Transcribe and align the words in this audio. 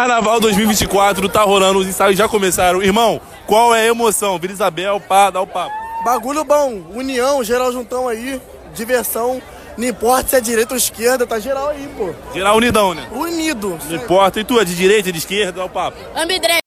Carnaval 0.00 0.38
2024 0.38 1.28
tá 1.28 1.42
rolando, 1.42 1.80
os 1.80 1.86
ensaios 1.88 2.16
já 2.16 2.28
começaram. 2.28 2.80
Irmão, 2.80 3.20
qual 3.44 3.74
é 3.74 3.80
a 3.80 3.86
emoção? 3.86 4.38
Vila 4.38 4.52
Isabel, 4.52 5.00
pá, 5.00 5.30
dá 5.30 5.40
o 5.40 5.46
papo. 5.48 5.74
Bagulho 6.04 6.44
bom, 6.44 6.86
união, 6.94 7.42
geral 7.42 7.72
juntão 7.72 8.06
aí, 8.06 8.40
diversão. 8.72 9.42
Não 9.76 9.88
importa 9.88 10.28
se 10.28 10.36
é 10.36 10.40
direita 10.40 10.74
ou 10.74 10.78
esquerda, 10.78 11.26
tá 11.26 11.40
geral 11.40 11.70
aí, 11.70 11.92
pô. 11.96 12.14
Geral 12.32 12.56
unidão, 12.56 12.94
né? 12.94 13.08
Unido. 13.10 13.76
Não 13.88 13.96
importa. 13.96 14.38
E 14.38 14.44
tu, 14.44 14.60
é 14.60 14.64
de 14.64 14.76
direita, 14.76 15.10
de 15.10 15.18
esquerda, 15.18 15.58
dá 15.58 15.64
o 15.64 15.68
papo. 15.68 15.98
Ambidré. 16.14 16.60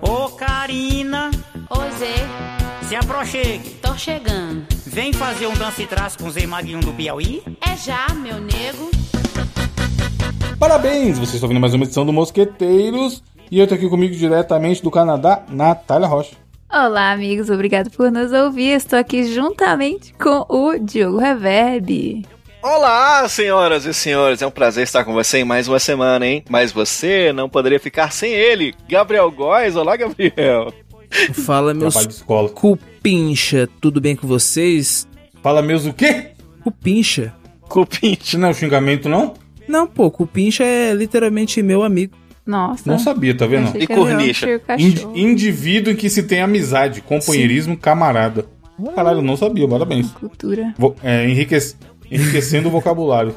Ô 0.00 0.30
Karina, 0.30 1.30
Ô 1.68 1.98
Zé, 1.98 2.14
se 2.88 2.96
aproxime. 2.96 3.58
tô 3.82 3.94
chegando. 3.94 4.66
Vem 4.86 5.12
fazer 5.12 5.48
um 5.48 5.54
dança 5.54 5.82
e 5.82 5.86
traço 5.86 6.16
com 6.16 6.28
o 6.28 6.30
Zé 6.30 6.46
Maguinho 6.46 6.80
do 6.80 6.94
Piauí? 6.94 7.42
É 7.60 7.76
já, 7.76 8.08
meu 8.14 8.40
nego. 8.40 9.03
Parabéns! 10.64 11.18
Vocês 11.18 11.34
estão 11.34 11.46
vendo 11.50 11.60
mais 11.60 11.74
uma 11.74 11.84
edição 11.84 12.06
do 12.06 12.12
Mosqueteiros. 12.12 13.22
E 13.50 13.60
eu 13.60 13.66
tô 13.66 13.74
aqui 13.74 13.86
comigo 13.86 14.14
diretamente 14.14 14.82
do 14.82 14.90
Canadá, 14.90 15.42
Natália 15.46 16.08
Rocha. 16.08 16.36
Olá, 16.72 17.12
amigos, 17.12 17.50
obrigado 17.50 17.90
por 17.90 18.10
nos 18.10 18.32
ouvir. 18.32 18.70
Estou 18.70 18.98
aqui 18.98 19.24
juntamente 19.24 20.14
com 20.14 20.46
o 20.48 20.78
Diogo 20.78 21.18
Reverb. 21.18 22.24
Olá, 22.62 23.28
senhoras 23.28 23.84
e 23.84 23.92
senhores, 23.92 24.40
é 24.40 24.46
um 24.46 24.50
prazer 24.50 24.84
estar 24.84 25.04
com 25.04 25.12
você 25.12 25.40
em 25.40 25.44
mais 25.44 25.68
uma 25.68 25.78
semana, 25.78 26.26
hein? 26.26 26.42
Mas 26.48 26.72
você 26.72 27.30
não 27.30 27.46
poderia 27.46 27.78
ficar 27.78 28.10
sem 28.10 28.32
ele, 28.32 28.74
Gabriel 28.88 29.30
Góes. 29.30 29.76
Olá, 29.76 29.98
Gabriel. 29.98 30.72
Fala, 31.44 31.74
meus 31.74 31.92
Trabalho 31.92 32.08
de 32.08 32.14
escola. 32.14 32.48
cupincha, 32.48 33.68
tudo 33.82 34.00
bem 34.00 34.16
com 34.16 34.26
vocês? 34.26 35.06
Fala 35.42 35.60
meus 35.60 35.84
o 35.84 35.92
quê? 35.92 36.30
Cupincha? 36.62 37.34
Isso 38.02 38.38
não 38.38 38.48
é 38.48 38.50
um 38.52 38.54
xingamento, 38.54 39.10
não? 39.10 39.43
Não, 39.74 39.88
pô, 39.88 40.08
cupincha 40.08 40.62
é 40.62 40.94
literalmente 40.94 41.60
meu 41.60 41.82
amigo. 41.82 42.14
Nossa. 42.46 42.88
Não 42.88 42.96
sabia, 42.98 43.34
tá 43.36 43.44
vendo? 43.46 43.76
E 43.76 43.86
cornicha? 43.88 44.58
cachorro. 44.60 45.16
indivíduo 45.16 45.92
em 45.92 45.96
que 45.96 46.08
se 46.08 46.22
tem 46.22 46.40
amizade, 46.40 47.00
companheirismo, 47.00 47.76
camarada. 47.76 48.46
Caralho, 48.94 49.18
eu 49.18 49.22
não 49.22 49.36
sabia, 49.36 49.66
parabéns. 49.66 50.10
Cultura. 50.12 50.72
Vo- 50.78 50.94
é, 51.02 51.28
enrique- 51.28 51.58
Enriquecendo 52.08 52.68
o 52.68 52.70
vocabulário. 52.70 53.34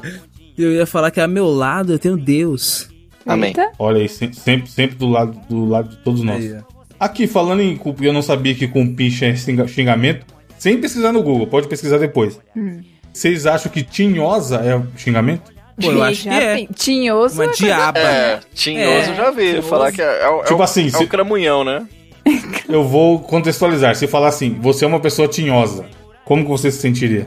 Eu 0.56 0.72
ia 0.72 0.86
falar 0.86 1.10
que 1.10 1.20
ao 1.20 1.26
meu 1.28 1.46
lado 1.46 1.92
eu 1.92 1.98
tenho 1.98 2.16
Deus. 2.16 2.88
Amém. 3.26 3.48
Eita. 3.48 3.72
Olha 3.78 3.98
aí, 4.00 4.08
se- 4.08 4.32
sempre, 4.32 4.70
sempre 4.70 4.96
do 4.96 5.08
lado, 5.08 5.36
do 5.48 5.64
lado 5.64 5.88
de 5.88 5.96
todos 5.98 6.22
nós. 6.22 6.44
Aí. 6.44 6.60
Aqui, 7.00 7.26
falando 7.26 7.62
em 7.62 7.76
culpa, 7.76 8.04
eu 8.04 8.12
não 8.12 8.22
sabia 8.22 8.54
que 8.54 8.68
cumpicha 8.68 9.26
é 9.26 9.34
xinga- 9.34 9.66
xingamento. 9.66 10.24
Sem 10.58 10.78
pesquisar 10.80 11.12
no 11.12 11.22
Google, 11.22 11.46
pode 11.48 11.66
pesquisar 11.66 11.98
depois. 11.98 12.38
Vocês 13.12 13.46
acham 13.46 13.70
que 13.72 13.82
tinhosa 13.82 14.56
é 14.56 14.80
xingamento? 14.98 15.50
Pô, 15.80 15.92
eu 15.92 16.02
acho 16.02 16.22
que 16.24 16.28
Já 16.30 16.34
é. 16.42 16.54
tem- 16.56 16.68
Tinhoso. 16.74 17.34
Uma 17.34 17.44
é 17.44 17.54
diaba. 17.54 17.98
É, 17.98 18.40
tinhoso 18.54 19.10
É, 19.10 19.14
já 19.14 19.30
vi. 19.30 19.50
tinhoso. 19.50 19.68
Falar 19.68 19.92
que 19.92 20.02
é, 20.02 20.22
é, 20.22 20.28
o- 20.28 20.40
é 20.40 20.44
Tipo 20.44 20.60
o, 20.60 20.62
assim, 20.62 20.86
é 20.86 20.90
se- 20.90 21.04
o 21.04 21.08
cramunhão, 21.08 21.64
né? 21.64 21.86
Eu 22.68 22.84
vou 22.84 23.20
contextualizar. 23.20 23.94
Se 23.96 24.06
falar 24.06 24.28
assim, 24.28 24.58
você 24.60 24.84
é 24.84 24.88
uma 24.88 25.00
pessoa 25.00 25.26
tinhosa, 25.28 25.86
como 26.24 26.42
que 26.44 26.50
você 26.50 26.70
se 26.70 26.78
sentiria? 26.80 27.26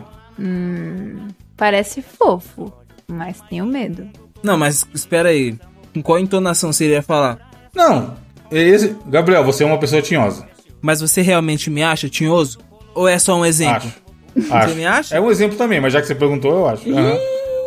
Parece 1.56 2.02
fofo, 2.02 2.72
mas 3.08 3.42
tenho 3.50 3.66
medo. 3.66 4.08
Não, 4.44 4.58
mas 4.58 4.86
espera 4.94 5.30
aí. 5.30 5.56
Com 5.94 6.02
qual 6.02 6.20
entonação 6.20 6.72
você 6.72 6.86
iria 6.86 7.02
falar? 7.02 7.38
Não, 7.76 8.16
é 8.52 8.60
esse... 8.60 8.96
Gabriel, 9.08 9.44
você 9.44 9.64
é 9.64 9.68
uma 9.68 9.78
pessoa 9.78 10.02
tinhosa. 10.02 10.48
Mas 10.82 11.02
você 11.02 11.22
realmente 11.22 11.70
me 11.70 11.84
acha 11.84 12.10
tinhoso? 12.10 12.60
Ou 12.96 13.08
é 13.08 13.20
só 13.20 13.36
um 13.38 13.46
exemplo? 13.46 13.92
Acho. 14.38 14.54
Acho. 14.54 14.76
me 14.76 14.86
acha? 14.86 15.16
É 15.16 15.20
um 15.22 15.30
exemplo 15.30 15.58
também, 15.58 15.80
mas 15.82 15.92
já 15.94 16.02
que 16.02 16.08
você 16.08 16.16
perguntou, 16.16 16.52
eu 16.52 16.68
acho. 16.68 16.90
Aham. 16.90 17.18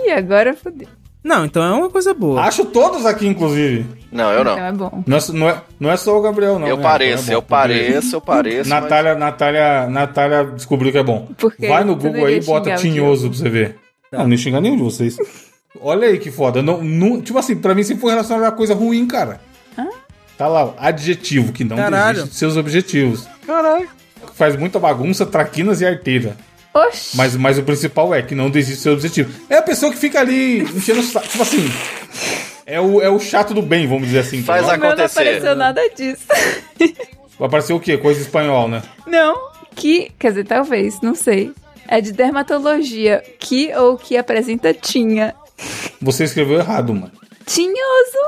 Ih, 0.06 0.10
agora 0.10 0.55
fodeu. 0.55 0.88
Não, 1.22 1.44
então 1.47 1.62
é 1.64 1.70
uma 1.72 1.88
coisa 1.88 2.12
boa. 2.12 2.42
Acho 2.42 2.66
todos 2.66 3.06
aqui, 3.06 3.27
inclusive. 3.27 3.86
Não, 4.12 4.30
eu 4.30 4.42
Então 4.42 4.56
não. 4.56 4.64
é 4.66 4.72
bom. 4.72 5.02
Não 5.06 5.16
é, 5.16 5.20
não 5.33 5.48
é, 5.48 5.62
não 5.80 5.91
é 5.91 5.97
só 5.97 6.19
o 6.19 6.20
Gabriel, 6.20 6.58
não. 6.58 6.66
Eu 6.69 6.77
né? 6.77 6.83
pareço, 6.83 7.22
Então 7.24 7.33
é 7.33 7.36
eu 7.36 7.41
bom. 7.41 7.47
pareço, 7.48 8.16
eu 8.16 8.20
pareço. 8.20 8.69
mas- 8.70 8.82
Natália, 8.82 9.15
Natália, 9.15 9.87
Natália 9.88 10.44
descobriu 10.44 10.92
que 10.92 10.98
é 10.98 11.03
bom. 11.03 11.28
Porque 11.38 11.66
Vai 11.66 11.82
no 11.82 11.97
Google 11.97 12.20
não 12.20 12.26
aí 12.26 12.37
e 12.37 12.41
bota 12.42 12.75
tinhoso 12.76 13.31
pra 13.31 13.38
você 13.38 13.48
ver. 13.48 13.78
Não, 14.12 14.28
nem 14.28 14.37
xingar 14.37 14.60
nenhum 14.60 14.76
de 14.76 14.82
vocês. 14.82 15.16
Olha 15.81 16.09
aí 16.09 16.19
que 16.19 16.31
foda. 16.31 16.62
Não, 16.62 16.84
não- 16.84 17.22
tipo 17.22 17.38
assim, 17.38 17.56
pra 17.56 17.75
mim 17.75 17.82
sempre 17.82 18.03
foi 18.03 18.10
relacionado 18.10 18.44
a 18.47 18.53
coisa 18.53 18.75
ruim, 18.75 19.06
cara. 19.06 19.41
Tá 20.36 20.48
lá, 20.48 20.75
adjetivo, 20.78 21.53
que 21.53 21.62
não 21.62 21.76
Caralho. 21.76 22.15
desiste 22.15 22.32
de 22.32 22.36
seus 22.38 22.56
objetivos. 22.56 23.26
Caralho. 23.47 23.88
Faz 24.34 24.56
muita 24.56 24.81
bagunça, 24.81 25.25
traquinas 25.25 25.81
e 25.81 25.86
arteira. 25.86 26.36
Oxi. 26.74 27.16
Mas, 27.16 27.36
mas 27.36 27.58
o 27.58 27.62
principal 27.62 28.12
é 28.12 28.20
que 28.20 28.34
não 28.34 28.50
desiste 28.50 28.76
de 28.76 28.82
seus 28.82 28.94
objetivos. 28.96 29.34
É 29.48 29.58
a 29.58 29.62
pessoa 29.62 29.92
que 29.92 29.98
fica 29.98 30.18
ali 30.20 30.62
enchendo 30.62 31.00
o 31.00 31.02
saco. 31.04 31.28
Tipo 31.28 31.42
assim. 31.42 31.70
É 32.66 32.80
o, 32.80 33.00
é 33.00 33.08
o 33.08 33.20
chato 33.20 33.54
do 33.54 33.62
bem, 33.62 33.86
vamos 33.86 34.06
dizer 34.06 34.20
assim. 34.20 34.42
Faz 34.42 34.66
entendeu? 34.66 34.76
O 34.76 34.80
meu 34.80 34.88
não 34.88 35.04
acontecer. 35.04 35.20
apareceu 35.20 35.54
nada 35.54 35.88
disso. 35.90 36.26
Vai 37.38 37.48
aparecer 37.48 37.72
o 37.72 37.80
quê? 37.80 37.96
Coisa 37.96 38.20
espanhol, 38.20 38.68
né? 38.68 38.82
Não, 39.06 39.50
que, 39.74 40.10
quer 40.18 40.30
dizer, 40.30 40.44
talvez, 40.44 41.00
não 41.00 41.14
sei. 41.14 41.52
É 41.86 42.00
de 42.00 42.12
dermatologia, 42.12 43.22
que 43.38 43.74
ou 43.74 43.98
que 43.98 44.16
apresenta 44.16 44.72
tinha. 44.72 45.34
Você 46.00 46.24
escreveu 46.24 46.58
errado, 46.58 46.94
mano. 46.94 47.12
Tinhoso. 47.44 48.18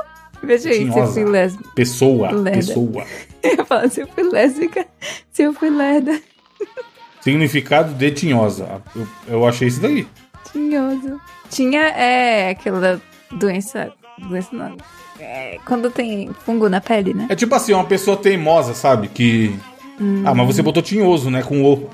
Veja 0.43 0.69
aí 0.69 0.91
se 0.91 0.99
eu 0.99 1.07
fui 1.07 1.25
lésbica. 1.25 1.69
Pessoa. 1.73 2.31
Lerda. 2.31 2.51
Pessoa. 2.51 3.05
Eu 3.43 3.65
falar 3.65 3.89
se 3.89 4.01
eu 4.01 4.07
fui 4.07 4.23
lésbica, 4.23 4.85
se 5.31 5.43
eu 5.43 5.53
fui 5.53 5.69
lerda. 5.69 6.19
Significado 7.27 7.93
de 7.93 8.09
tinhosa. 8.09 8.81
Eu, 8.95 9.07
eu 9.27 9.45
achei 9.45 9.67
isso 9.67 9.81
daí. 9.81 10.07
Tinhoso. 10.49 11.19
Tinha 11.49 11.81
é 11.89 12.51
aquela 12.51 13.01
doença. 13.33 13.91
Doença 14.29 14.47
não. 14.53 14.77
É, 15.19 15.57
quando 15.65 15.91
tem 15.91 16.31
fungo 16.45 16.69
na 16.69 16.79
pele, 16.79 17.13
né? 17.13 17.27
É 17.29 17.35
tipo 17.35 17.53
assim, 17.53 17.73
uma 17.73 17.83
pessoa 17.83 18.15
teimosa, 18.15 18.73
sabe? 18.73 19.09
Que. 19.09 19.59
Ah, 20.23 20.33
mas 20.33 20.47
você 20.47 20.61
botou 20.61 20.81
tinhoso, 20.81 21.29
né? 21.29 21.43
Com 21.43 21.65
o. 21.65 21.89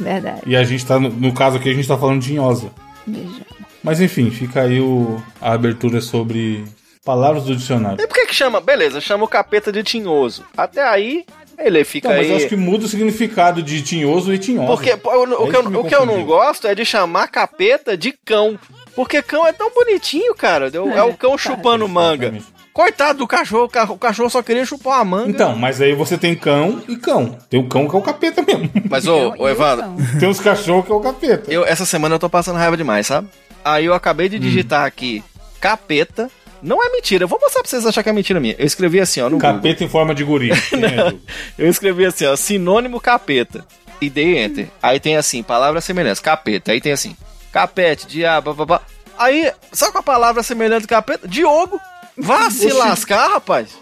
Verdade. 0.00 0.40
E 0.46 0.56
a 0.56 0.64
gente 0.64 0.86
tá. 0.86 0.98
No, 0.98 1.10
no 1.10 1.34
caso 1.34 1.58
aqui, 1.58 1.68
a 1.68 1.74
gente 1.74 1.86
tá 1.86 1.98
falando 1.98 2.22
de 2.22 2.28
tinhosa. 2.28 2.70
Beijo. 3.06 3.42
Mas 3.84 4.00
enfim, 4.00 4.30
fica 4.30 4.62
aí 4.62 4.80
o, 4.80 5.22
a 5.38 5.52
abertura 5.52 6.00
sobre 6.00 6.64
palavras 7.04 7.44
do 7.44 7.54
dicionário. 7.54 8.02
E 8.02 8.06
por 8.06 8.14
que 8.14 8.26
que 8.26 8.34
chama? 8.34 8.58
Beleza, 8.58 9.02
chama 9.02 9.24
o 9.24 9.28
capeta 9.28 9.70
de 9.70 9.82
tinhoso. 9.82 10.44
Até 10.56 10.82
aí, 10.82 11.26
ele 11.58 11.84
fica 11.84 12.08
Então, 12.08 12.18
mas 12.20 12.30
aí... 12.30 12.36
acho 12.36 12.48
que 12.48 12.56
muda 12.56 12.84
o 12.84 12.88
significado 12.88 13.62
de 13.62 13.82
tinhoso 13.82 14.32
e 14.32 14.38
tinhosa. 14.38 14.66
Porque 14.68 14.90
eu- 14.90 14.94
É 15.12 15.36
o, 15.36 15.48
que 15.48 15.56
eu, 15.56 15.80
o 15.80 15.84
que 15.84 15.94
eu 15.94 16.06
não 16.06 16.24
gosto 16.24 16.66
é 16.66 16.74
de 16.74 16.84
chamar 16.84 17.28
capeta 17.28 17.96
de 17.96 18.12
cão. 18.24 18.58
Porque 18.94 19.22
cão 19.22 19.46
é 19.46 19.52
tão 19.52 19.70
bonitinho, 19.72 20.34
cara. 20.34 20.70
É, 20.72 20.80
o- 20.80 20.90
é 20.92 21.02
o 21.02 21.14
cão 21.14 21.36
chupando 21.38 21.88
manga. 21.88 22.34
Coitado 22.72 23.18
do 23.18 23.26
cachorro, 23.26 23.64
o 23.64 23.68
ca- 23.68 23.90
o 23.90 23.98
cachorro 23.98 24.30
só 24.30 24.40
queria 24.40 24.64
chupar 24.64 24.98
uma 24.98 25.04
manga. 25.04 25.30
Então, 25.30 25.56
mas 25.56 25.80
aí 25.80 25.94
você 25.94 26.16
tem 26.16 26.36
cão 26.36 26.80
e 26.88 26.94
cão. 26.96 27.36
Tem 27.50 27.58
o 27.58 27.68
cão 27.68 27.88
que 27.88 27.96
é 27.96 27.98
o 27.98 28.02
capeta 28.02 28.40
mesmo. 28.42 28.70
Mas, 28.88 29.04
ô, 29.06 29.34
ô 29.38 29.42
o 29.42 29.48
Evandro, 29.48 29.86
tem 30.20 30.28
os 30.28 30.38
cachorros 30.38 30.84
que 30.86 30.92
é 30.92 30.94
o 30.94 31.00
capeta. 31.00 31.52
eu, 31.52 31.64
essa 31.64 31.84
semana 31.84 32.14
eu 32.14 32.18
tô 32.20 32.30
passando 32.30 32.56
raiva 32.56 32.76
demais, 32.76 33.06
sabe? 33.06 33.26
Aí 33.64 33.84
eu 33.84 33.94
acabei 33.94 34.26
Hum. 34.26 34.30
de 34.30 34.38
digitar 34.38 34.84
aqui 34.84 35.24
capeta. 35.60 36.30
Não 36.62 36.82
é 36.84 36.90
mentira, 36.90 37.24
eu 37.24 37.28
vou 37.28 37.38
mostrar 37.40 37.62
pra 37.62 37.70
vocês 37.70 37.86
acharem 37.86 38.04
que 38.04 38.10
é 38.10 38.12
mentira 38.12 38.40
minha. 38.40 38.54
Eu 38.58 38.66
escrevi 38.66 39.00
assim, 39.00 39.20
ó, 39.20 39.24
no 39.24 39.36
Google. 39.36 39.54
Capeta 39.54 39.84
em 39.84 39.88
forma 39.88 40.14
de 40.14 40.24
guri. 40.24 40.50
É? 40.72 41.14
Eu 41.56 41.68
escrevi 41.68 42.04
assim, 42.04 42.26
ó, 42.26 42.34
sinônimo 42.36 43.00
capeta. 43.00 43.64
E 44.00 44.08
dei 44.08 44.38
enter. 44.38 44.68
Aí 44.82 45.00
tem 45.00 45.16
assim, 45.16 45.42
palavra 45.42 45.80
semelhante, 45.80 46.20
capeta. 46.22 46.72
Aí 46.72 46.80
tem 46.80 46.92
assim, 46.92 47.16
capete, 47.52 48.06
diabo, 48.06 48.54
babá. 48.54 48.80
Aí, 49.18 49.50
sabe 49.72 49.92
qual 49.92 50.00
a 50.00 50.04
palavra 50.04 50.42
semelhante 50.42 50.82
do 50.82 50.88
capeta? 50.88 51.26
Diogo. 51.26 51.80
Vá 52.16 52.50
se 52.50 52.72
lascar, 52.72 53.28
rapaz. 53.28 53.76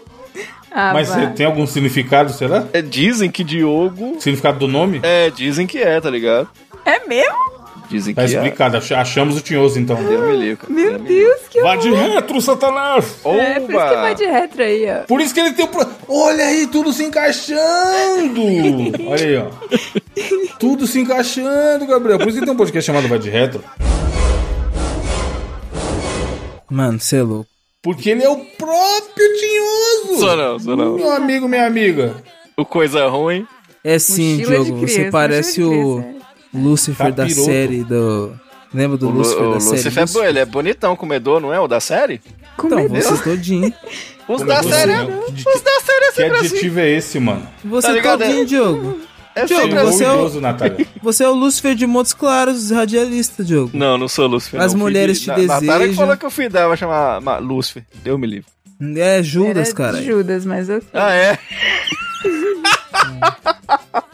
Ah, 0.71 0.91
Mas 0.93 1.09
eh, 1.15 1.27
tem 1.35 1.45
algum 1.45 1.65
significado, 1.65 2.31
será? 2.33 2.67
É, 2.73 2.81
dizem 2.81 3.31
que 3.31 3.43
Diogo. 3.43 4.17
Significado 4.19 4.59
do 4.59 4.67
nome? 4.67 4.99
É, 5.03 5.29
dizem 5.29 5.65
que 5.65 5.79
é, 5.79 5.99
tá 6.01 6.09
ligado? 6.09 6.47
É 6.85 7.05
mesmo? 7.07 7.56
Dizem 7.89 8.13
Tá 8.13 8.25
que 8.25 8.31
é. 8.31 8.33
explicado. 8.35 8.77
ach- 8.77 8.91
Achamos 8.91 9.37
o 9.37 9.41
tinhoso, 9.41 9.79
então. 9.79 9.95
Deus 10.03 10.21
me 10.29 10.35
livre, 10.37 10.57
cara. 10.57 10.73
Meu 10.73 10.99
Deus, 10.99 11.41
que 11.49 11.61
Vá 11.61 11.75
de 11.77 11.89
retro, 11.91 12.41
Satanás! 12.41 13.15
É, 13.25 13.59
por 13.59 13.71
isso 13.73 13.87
que 13.87 13.95
vai 13.95 14.15
de 14.15 14.25
retro 14.25 14.61
aí, 14.63 14.85
ó. 14.89 15.03
Por 15.05 15.21
isso 15.21 15.33
que 15.33 15.39
ele 15.39 15.53
tem 15.53 15.65
o. 15.65 15.67
Pro... 15.69 15.87
Olha 16.09 16.45
aí, 16.45 16.67
tudo 16.67 16.91
se 16.91 17.03
encaixando! 17.05 18.41
Olha 19.07 19.25
aí, 19.25 19.37
ó. 19.37 19.47
Tudo 20.59 20.85
se 20.87 20.99
encaixando, 20.99 21.85
Gabriel. 21.85 22.17
Por 22.19 22.27
isso 22.27 22.39
que 22.39 22.45
tem 22.45 22.53
um 22.53 22.57
podcast 22.57 22.85
chamado 22.85 23.07
Vai 23.07 23.19
de 23.19 23.29
Retro. 23.29 23.63
Mano, 26.69 26.99
você 26.99 27.17
é 27.17 27.21
louco. 27.23 27.47
Porque 27.81 28.09
ele 28.09 28.23
é 28.23 28.29
o 28.29 28.35
próprio 28.37 29.37
tinhoso! 29.39 30.19
Sou 30.19 30.35
não, 30.35 30.59
sou 30.59 30.75
não. 30.75 30.95
Meu 30.95 31.11
amigo, 31.13 31.47
minha 31.47 31.65
amiga. 31.65 32.15
O 32.57 32.65
coisa 32.65 33.07
ruim. 33.07 33.47
É 33.83 33.97
sim, 33.99 34.37
Mochila 34.39 34.65
Diogo. 34.65 34.87
Você 34.87 35.09
parece 35.09 35.63
o 35.63 36.03
Lucifer 36.53 37.11
da 37.11 37.27
série 37.29 37.83
do. 37.83 38.33
Lembra 38.73 38.97
do 38.97 39.07
O, 39.07 39.11
Lu- 39.11 39.17
Lucifer 39.19 39.43
o 39.43 39.53
da 39.53 39.59
série? 39.59 39.75
Lucifer 39.77 40.03
é 40.03 40.05
bom, 40.05 40.23
ele 40.23 40.39
é 40.39 40.45
bonitão, 40.45 40.95
comedor, 40.95 41.39
não 41.39 41.53
é? 41.53 41.59
O 41.59 41.67
da 41.67 41.79
série? 41.79 42.21
Então, 42.53 42.69
Comedor. 42.69 43.01
você 43.01 43.23
todinho. 43.23 43.73
Os 44.27 44.39
Como 44.39 44.51
é 44.51 44.55
da 44.55 44.61
você, 44.61 44.69
série. 44.73 44.91
né? 44.91 45.05
Que- 45.27 45.49
Os 45.49 45.61
da 45.61 45.79
série 45.79 46.03
é 46.05 46.09
Que 46.09 46.15
sempre 46.15 46.37
assim. 46.37 46.45
adjetivo 46.47 46.79
é 46.81 46.89
esse, 46.89 47.19
mano? 47.19 47.47
Você 47.63 47.87
Tá 47.87 47.93
ligado, 47.93 48.19
todinho, 48.19 48.41
é? 48.41 48.45
Diogo. 48.45 48.99
É 49.35 49.45
Diogo, 49.45 49.63
sempre 49.63 49.83
você 49.83 50.03
é 50.03 50.11
o- 50.11 50.41
Natália. 50.41 50.87
Você 51.01 51.23
é 51.23 51.29
o 51.29 51.33
Lúcifer 51.33 51.75
de 51.75 51.85
Montes 51.87 52.11
Claros, 52.11 52.71
radialista, 52.71 53.41
Diogo. 53.43 53.69
Não, 53.73 53.97
não 53.97 54.07
sou 54.09 54.27
Lúcifer. 54.27 54.59
As 54.59 54.73
não. 54.73 54.79
mulheres 54.81 55.19
Filho 55.23 55.35
te 55.35 55.41
Na- 55.41 55.53
Natália 55.53 55.71
que 55.71 55.77
desejam. 55.79 55.95
falou 55.95 56.17
que 56.17 56.25
o 56.25 56.29
filho 56.31 56.49
dela 56.49 56.67
vai 56.69 56.77
chamar 56.77 57.21
ma- 57.21 57.37
Lúcifer. 57.37 57.83
Deu 58.03 58.17
me 58.17 58.25
livre. 58.27 58.47
É 58.97 59.23
Judas, 59.23 59.67
Era 59.69 59.75
cara. 59.77 60.01
Judas, 60.03 60.45
mas 60.45 60.67
eu... 60.69 60.81
Ah, 60.93 61.13
é? 61.13 61.39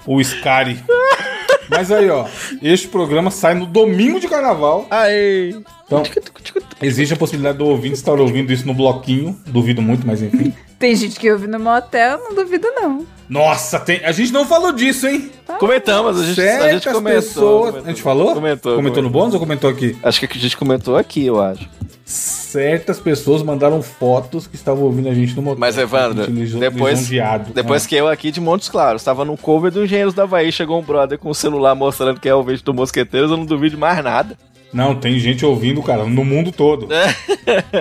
O 0.06 0.22
Scary. 0.24 0.78
Mas 1.70 1.92
aí, 1.92 2.10
ó, 2.10 2.26
este 2.62 2.88
programa 2.88 3.32
sai 3.32 3.54
no 3.54 3.66
domingo 3.66 4.20
de 4.20 4.28
carnaval. 4.28 4.88
Aê. 4.90 5.56
Então, 5.86 6.04
existe 6.82 7.14
a 7.14 7.18
possibilidade 7.18 7.58
do 7.58 7.66
ouvinte 7.66 7.96
estar 7.96 8.20
ouvindo 8.20 8.52
isso 8.52 8.66
no 8.66 8.74
bloquinho. 8.74 9.38
Duvido 9.48 9.82
muito, 9.82 10.06
mas 10.06 10.22
enfim. 10.22 10.54
Tem 10.84 10.94
gente 10.98 11.18
que 11.18 11.32
ouve 11.32 11.48
no 11.48 11.62
motel, 11.62 12.18
não 12.20 12.36
duvido 12.36 12.68
não. 12.76 13.06
Nossa, 13.30 13.80
tem... 13.80 14.04
a 14.04 14.12
gente 14.12 14.34
não 14.34 14.46
falou 14.46 14.74
disso, 14.74 15.08
hein? 15.08 15.32
Comentamos, 15.58 16.20
a 16.20 16.26
gente, 16.26 16.42
a 16.42 16.74
gente 16.74 16.90
comentou. 16.90 17.22
pessoas. 17.22 17.70
comentou. 17.70 17.86
A 17.86 17.90
gente 17.90 18.02
falou? 18.02 18.34
Comentou. 18.34 18.76
Comentou 18.76 19.02
no 19.02 19.10
bônus 19.10 19.34
ou 19.34 19.40
comentou 19.40 19.70
aqui? 19.70 19.96
Acho 20.04 20.20
que 20.20 20.38
a 20.38 20.42
gente 20.42 20.58
comentou 20.58 20.98
aqui, 20.98 21.26
eu 21.26 21.40
acho. 21.42 21.70
Certas 22.04 23.00
pessoas 23.00 23.42
mandaram 23.42 23.82
fotos 23.82 24.46
que 24.46 24.56
estavam 24.58 24.84
ouvindo 24.84 25.08
a 25.08 25.14
gente 25.14 25.34
no 25.38 25.42
motel. 25.42 25.58
Mas, 25.62 25.78
Evandro, 25.78 26.30
liso- 26.30 26.60
depois, 26.60 27.00
lisonjeado. 27.00 27.54
depois 27.54 27.86
Ah. 27.86 27.88
que 27.88 27.96
eu 27.96 28.10
aqui 28.10 28.30
de 28.30 28.42
Montes 28.42 28.68
Claros 28.68 29.02
estava 29.04 29.24
no 29.24 29.38
cover 29.38 29.72
do 29.72 29.86
Engenheiros 29.86 30.14
da 30.14 30.24
Havaí, 30.24 30.52
chegou 30.52 30.78
um 30.78 30.84
brother 30.84 31.18
com 31.18 31.30
o 31.30 31.34
celular 31.34 31.74
mostrando 31.76 32.20
que 32.20 32.28
é 32.28 32.36
o 32.36 32.44
vídeo 32.44 32.62
do 32.66 32.74
Mosqueteiros, 32.74 33.32
eu 33.32 33.38
não 33.38 33.46
duvido 33.46 33.78
mais 33.78 34.04
nada. 34.04 34.38
Não, 34.74 34.96
tem 34.96 35.20
gente 35.20 35.46
ouvindo, 35.46 35.82
cara, 35.84 36.06
no 36.06 36.26
mundo 36.26 36.52
todo. 36.52 36.88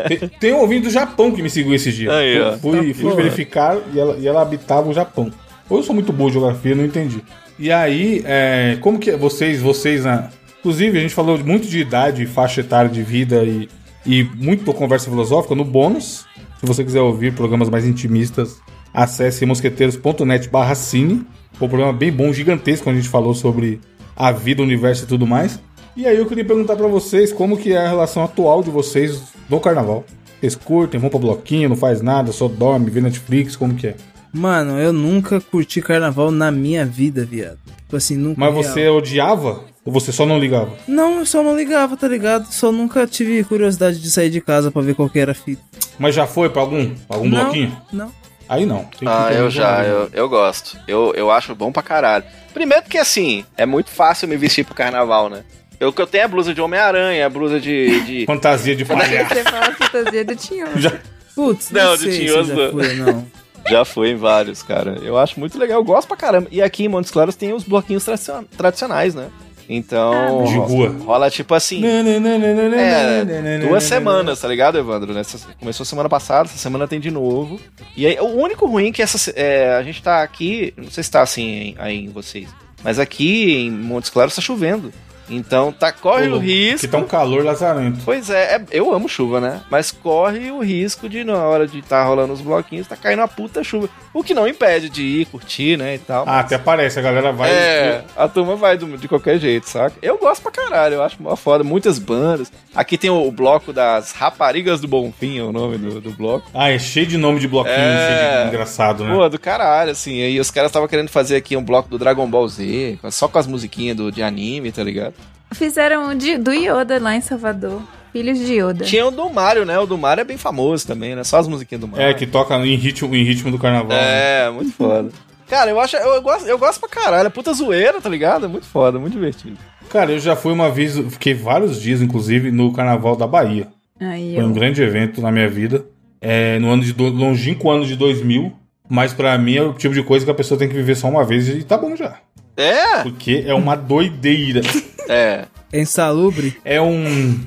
tem, 0.09 0.29
tem 0.41 0.53
um 0.53 0.59
ouvinte 0.59 0.83
do 0.83 0.91
Japão 0.91 1.33
que 1.33 1.43
me 1.43 1.49
seguiu 1.49 1.75
esses 1.75 1.95
dias. 1.95 2.13
Aí, 2.13 2.41
ó. 2.41 2.59
Fui, 2.59 2.93
fui 2.93 3.15
verificar 3.15 3.79
e 3.95 3.99
ela, 3.99 4.17
e 4.19 4.29
ela 4.29 4.43
habitava 4.43 4.89
o 4.91 4.95
Japão. 4.95 5.31
Ou 5.71 5.79
eu 5.79 5.83
sou 5.83 5.95
muito 5.95 6.13
boa 6.13 6.29
de 6.31 6.35
geografia, 6.39 6.75
não 6.75 6.85
entendi. 6.85 7.23
E 7.59 7.73
aí, 7.73 8.23
é, 8.27 8.77
como 8.81 8.99
que 8.99 9.11
é- 9.11 9.17
vocês, 9.17 9.61
vocês, 9.63 10.05
na... 10.05 10.29
inclusive 10.61 10.99
a 10.99 11.01
gente 11.01 11.15
falou 11.15 11.39
muito 11.39 11.67
de 11.67 11.79
idade, 11.79 12.27
faixa 12.27 12.61
etária 12.61 12.91
de 12.91 13.03
vida 13.03 13.43
e, 13.45 13.69
e 14.05 14.25
muito 14.37 14.65
por 14.65 14.75
conversa 14.75 15.09
filosófica 15.09 15.55
no 15.55 15.65
bônus. 15.65 16.27
Se 16.61 16.67
você 16.67 16.85
quiser 16.85 17.01
ouvir 17.01 17.33
programas 17.33 17.69
mais 17.71 17.87
intimistas, 17.87 18.59
acesse 18.93 19.47
mosqueteiros.net 19.47 20.49
barra 20.49 20.75
cine. 20.75 21.25
Foi 21.55 21.67
um 21.67 21.71
programa 21.71 21.93
bem 21.93 22.13
bom, 22.13 22.33
gigantesco, 22.33 22.89
onde 22.91 22.99
a 22.99 23.03
gente 23.03 23.11
falou 23.11 23.35
sobre 23.35 23.81
a 24.17 24.31
vida, 24.31 24.61
o 24.61 24.65
universo 24.65 25.05
e 25.05 25.07
tudo 25.07 25.27
mais. 25.27 25.59
E 25.95 26.07
aí 26.07 26.17
eu 26.17 26.27
queria 26.27 26.45
perguntar 26.45 26.75
pra 26.77 26.87
vocês 26.87 27.33
como 27.33 27.57
que 27.57 27.73
é 27.73 27.79
a 27.79 27.89
relação 27.89 28.25
atual 28.25 28.63
de 28.63 28.71
vocês 28.71 29.23
no 29.49 29.61
carnaval. 29.61 30.05
Vocês 30.41 30.57
curtem, 30.57 30.99
vão 30.99 31.11
pra 31.11 31.19
bloquinho, 31.19 31.69
não 31.69 31.77
faz 31.77 32.01
nada, 32.01 32.33
só 32.33 32.49
dorme, 32.49 32.91
vê 32.91 33.01
Netflix, 33.01 33.55
como 33.55 33.75
que 33.75 33.89
é? 33.89 33.95
Mano, 34.33 34.79
eu 34.79 34.93
nunca 34.93 35.41
curti 35.41 35.83
carnaval 35.83 36.31
na 36.31 36.51
minha 36.51 36.87
vida, 36.87 37.25
viado. 37.25 37.59
Tipo 37.83 37.97
assim, 37.97 38.17
nunca. 38.17 38.41
Mas 38.41 38.53
real. 38.53 38.63
você 38.65 38.89
odiava? 38.89 39.61
Ou 39.85 39.93
você 39.93 40.11
só 40.11 40.25
não 40.25 40.39
ligava? 40.39 40.73
Não, 40.89 41.19
eu 41.19 41.27
só 41.27 41.43
não 41.43 41.55
ligava, 41.55 41.97
tá 41.97 42.09
ligado? 42.09 42.47
Só 42.51 42.73
nunca 42.73 43.07
tive 43.07 43.45
curiosidade 43.45 44.01
de 44.01 44.11
sair 44.11 44.31
de 44.31 44.41
casa 44.41 44.71
pra 44.71 44.81
ver 44.81 44.95
qual 44.95 45.11
que 45.11 45.19
era 45.19 45.33
a 45.33 45.35
fita. 45.35 45.63
Mas 45.99 46.15
já 46.15 46.27
foi 46.27 46.49
pra 46.49 46.63
algum, 46.63 46.95
algum 47.09 47.29
não, 47.29 47.45
bloquinho? 47.45 47.77
Não. 47.93 48.11
Aí 48.49 48.65
não. 48.65 48.85
Tem 48.85 49.01
que 49.01 49.09
Ah, 49.09 49.31
eu 49.33 49.51
já, 49.51 49.85
eu, 49.85 50.09
eu 50.13 50.29
gosto. 50.29 50.79
Eu, 50.89 51.13
eu 51.15 51.31
acho 51.31 51.55
bom 51.55 51.71
pra 51.71 51.83
caralho. 51.83 52.25
Primeiro 52.55 52.83
porque, 52.83 52.99
assim, 52.99 53.45
é 53.57 53.67
muito 53.67 53.91
fácil 53.91 54.29
me 54.29 54.37
vestir 54.37 54.65
pro 54.65 54.75
carnaval, 54.75 55.29
né? 55.29 55.43
Eu 55.83 55.93
que 55.93 56.01
eu 56.01 56.07
tenho 56.07 56.23
é 56.23 56.29
blusa 56.29 56.55
de 56.55 56.61
Homem-Aranha, 56.61 57.29
blusa 57.29 57.59
de... 57.59 58.01
de... 58.03 58.25
Fantasia 58.27 58.77
de 58.77 58.85
palhaço. 58.85 59.35
Você 59.35 59.43
fala 59.43 59.73
fantasia 59.73 60.25
do 60.25 60.37
Tinhoso. 60.37 60.79
já, 60.79 60.93
Putz, 61.35 61.71
Não, 61.73 61.85
não, 61.85 61.97
de 61.97 62.03
sei 62.03 62.13
se 62.13 62.19
tinhoso 62.21 62.55
já 62.55 62.71
foi, 62.71 62.95
não. 62.95 63.27
Já 63.69 63.85
foi 63.85 64.11
em 64.11 64.17
vários, 64.17 64.63
cara. 64.63 64.99
Eu 65.03 65.19
acho 65.19 65.41
muito 65.41 65.59
legal, 65.59 65.81
eu 65.81 65.85
gosto 65.85 66.07
pra 66.07 66.17
caramba. 66.17 66.47
E 66.53 66.63
aqui 66.63 66.85
em 66.85 66.89
Montes 66.89 67.11
Claros 67.11 67.35
tem 67.35 67.53
os 67.53 67.65
bloquinhos 67.65 68.05
tradicion- 68.05 68.45
tradicionais, 68.57 69.13
né? 69.13 69.29
Então. 69.69 70.45
De 70.45 70.55
rua. 70.57 70.95
Rola 71.05 71.29
tipo 71.31 71.53
assim. 71.53 71.83
É, 71.85 73.59
duas 73.59 73.83
semanas, 73.83 74.41
tá 74.41 74.47
ligado, 74.47 74.79
Evandro? 74.79 75.13
Nessa, 75.13 75.39
começou 75.59 75.85
semana 75.85 76.09
passada, 76.09 76.49
essa 76.49 76.59
semana 76.59 76.87
tem 76.87 77.01
de 77.01 77.11
novo. 77.11 77.59
E 77.97 78.07
aí, 78.07 78.17
o 78.21 78.37
único 78.41 78.67
ruim 78.67 78.91
é 78.91 78.93
que 78.93 79.03
essa, 79.03 79.33
é, 79.35 79.75
a 79.75 79.83
gente 79.83 80.01
tá 80.01 80.23
aqui, 80.23 80.73
não 80.77 80.91
sei 80.91 81.03
se 81.03 81.11
tá 81.11 81.23
assim 81.23 81.75
aí 81.79 82.05
em 82.05 82.09
vocês, 82.11 82.49
mas 82.85 83.01
aqui 83.01 83.53
em 83.67 83.71
Montes 83.71 84.11
Claros 84.11 84.37
tá 84.37 84.41
chovendo. 84.43 84.93
Então 85.37 85.73
tá, 85.73 85.91
corre 85.93 86.29
o 86.29 86.39
risco. 86.39 86.81
Que 86.81 86.89
tá 86.89 86.99
um 86.99 87.07
calor 87.07 87.45
lazarento. 87.45 87.99
Pois 88.05 88.29
é, 88.31 88.57
é- 88.57 88.65
eu 88.71 88.93
amo 88.93 89.09
chuva, 89.09 89.41
né? 89.41 89.61
Mas 89.71 89.91
corre 89.91 90.51
o 90.51 90.61
risco 90.61 91.09
de, 91.09 91.25
na 91.25 91.37
hora 91.37 91.67
de 91.67 91.79
estar 91.79 92.05
rolando 92.05 92.33
os 92.33 92.41
bloquinhos, 92.41 92.87
tá 92.87 92.97
caindo 92.97 93.21
uma 93.21 93.29
puta 93.29 93.63
chuva. 93.65 93.89
O 94.15 94.23
que 94.23 94.35
não 94.35 94.47
impede 94.47 94.89
de 94.89 95.03
ir, 95.03 95.27
curtir, 95.27 95.77
né? 95.79 95.95
E 95.95 95.99
tal. 95.99 96.25
Ah, 96.27 96.41
até 96.41 96.59
parece, 96.59 96.99
a 96.99 97.03
galera 97.03 97.33
vai. 97.33 97.51
É, 97.51 98.05
a 98.17 98.29
turma 98.29 98.57
vai 98.57 98.77
do- 98.77 98.97
de 98.99 99.09
qualquer 99.09 99.39
jeito, 99.39 99.69
saca? 99.69 99.97
Eu 100.03 100.19
gosto 100.19 100.43
pra 100.43 100.53
caralho, 100.53 100.95
eu 100.97 101.03
acho 101.03 101.23
mó 101.23 101.35
foda. 101.37 101.65
Muitas 101.65 101.99
bandas. 101.99 102.53
Aqui 102.75 102.97
tem 102.99 103.11
o, 103.11 103.27
o 103.27 103.31
bloco 103.33 103.73
das 103.73 104.13
Raparigas 104.13 104.81
do 104.81 104.89
Bonfim, 104.89 105.39
é 105.39 105.43
o 105.43 105.53
nome 105.53 105.79
do, 105.79 106.01
do 106.01 106.11
bloco. 106.13 106.51
Ah, 106.55 106.71
é 106.71 106.79
cheio 106.79 107.07
de 107.07 107.17
nome 107.19 107.41
de 107.41 107.49
bloquinho, 107.49 107.75
É. 107.77 108.07
cheio 108.33 108.43
de 108.43 108.49
engraçado, 108.49 109.05
né? 109.05 109.15
Pô, 109.15 109.29
do 109.29 109.39
caralho, 109.39 109.91
assim. 109.93 110.23
Aí 110.23 110.39
os 110.39 110.51
caras 110.51 110.69
estavam 110.71 110.89
querendo 110.89 111.09
fazer 111.09 111.37
aqui 111.37 111.57
um 111.57 111.63
bloco 111.65 111.89
do 111.89 111.99
Dragon 111.99 112.27
Ball 112.29 112.47
Z, 112.49 112.99
só 113.11 113.29
com 113.29 113.39
as 113.39 113.47
musiquinhas 113.47 113.97
do, 113.97 114.11
de 114.13 114.23
anime, 114.23 114.71
tá 114.73 114.83
ligado? 114.83 115.15
Fizeram 115.55 116.11
um 116.11 116.15
de, 116.15 116.39
do 116.39 116.53
Yoda 116.53 116.99
lá 117.01 117.15
em 117.15 117.21
Salvador. 117.21 117.83
Filhos 118.13 118.39
de 118.39 118.61
Yoda. 118.61 118.85
Tinha 118.85 119.07
o 119.07 119.11
do 119.11 119.29
Mario, 119.31 119.65
né? 119.65 119.79
O 119.79 119.87
do 119.87 119.97
Mario 119.97 120.21
é 120.21 120.25
bem 120.25 120.37
famoso 120.37 120.87
também, 120.87 121.17
né? 121.17 121.25
Só 121.25 121.39
as 121.39 121.49
musiquinhas 121.49 121.81
do 121.81 121.89
Mario. 121.89 122.07
É, 122.07 122.15
que 122.15 122.27
toca 122.27 122.55
em 122.57 122.77
ritmo, 122.77 123.15
em 123.15 123.25
ritmo 123.25 123.51
do 123.51 123.59
carnaval. 123.59 123.97
né? 123.97 124.47
É, 124.47 124.51
muito 124.51 124.73
foda. 124.73 125.11
Cara, 125.49 125.71
eu 125.71 125.81
acho, 125.81 125.97
eu, 125.97 126.23
gosto, 126.23 126.47
eu 126.47 126.59
gosto 126.59 126.81
pra 126.81 126.89
caralho. 126.89 127.27
É 127.27 127.31
puta 127.31 127.53
zoeira, 127.53 128.01
tá 128.01 128.09
ligado? 128.09 128.47
É 128.47 128.49
muito 128.49 128.67
foda, 128.67 128.99
muito 128.99 129.15
divertido. 129.15 129.57
Cara, 129.89 130.13
eu 130.13 130.19
já 130.19 130.37
fui 130.37 130.53
uma 130.53 130.71
vez, 130.71 130.97
fiquei 131.11 131.35
vários 131.35 131.81
dias, 131.81 132.01
inclusive, 132.01 132.51
no 132.51 132.73
carnaval 132.73 133.17
da 133.17 133.27
Bahia. 133.27 133.69
Aí 134.01 134.35
Foi 134.35 134.45
um 134.45 134.49
eu... 134.49 134.55
grande 134.55 134.83
evento 134.83 135.21
na 135.21 135.31
minha 135.31 135.49
vida. 135.49 135.85
É, 136.21 136.59
no 136.59 136.71
ano 136.71 136.83
de 136.83 136.93
do, 136.93 137.09
longínquo 137.09 137.71
ano 137.71 137.85
de 137.85 137.97
2000. 137.97 138.53
Mas 138.89 139.13
pra 139.13 139.37
mim 139.39 139.57
é 139.57 139.63
o 139.63 139.73
tipo 139.73 139.95
de 139.95 140.03
coisa 140.03 140.25
que 140.25 140.31
a 140.31 140.35
pessoa 140.35 140.59
tem 140.59 140.69
que 140.69 140.75
viver 140.75 140.95
só 140.97 141.09
uma 141.09 141.25
vez 141.25 141.49
e 141.49 141.63
tá 141.63 141.79
bom 141.79 141.97
já. 141.97 142.17
É? 142.57 143.03
Porque 143.03 143.45
é 143.47 143.55
uma 143.55 143.75
doideira. 143.75 144.61
É. 145.09 145.45
É 145.73 145.81
insalubre? 145.81 146.59
É 146.65 146.81
um. 146.81 147.39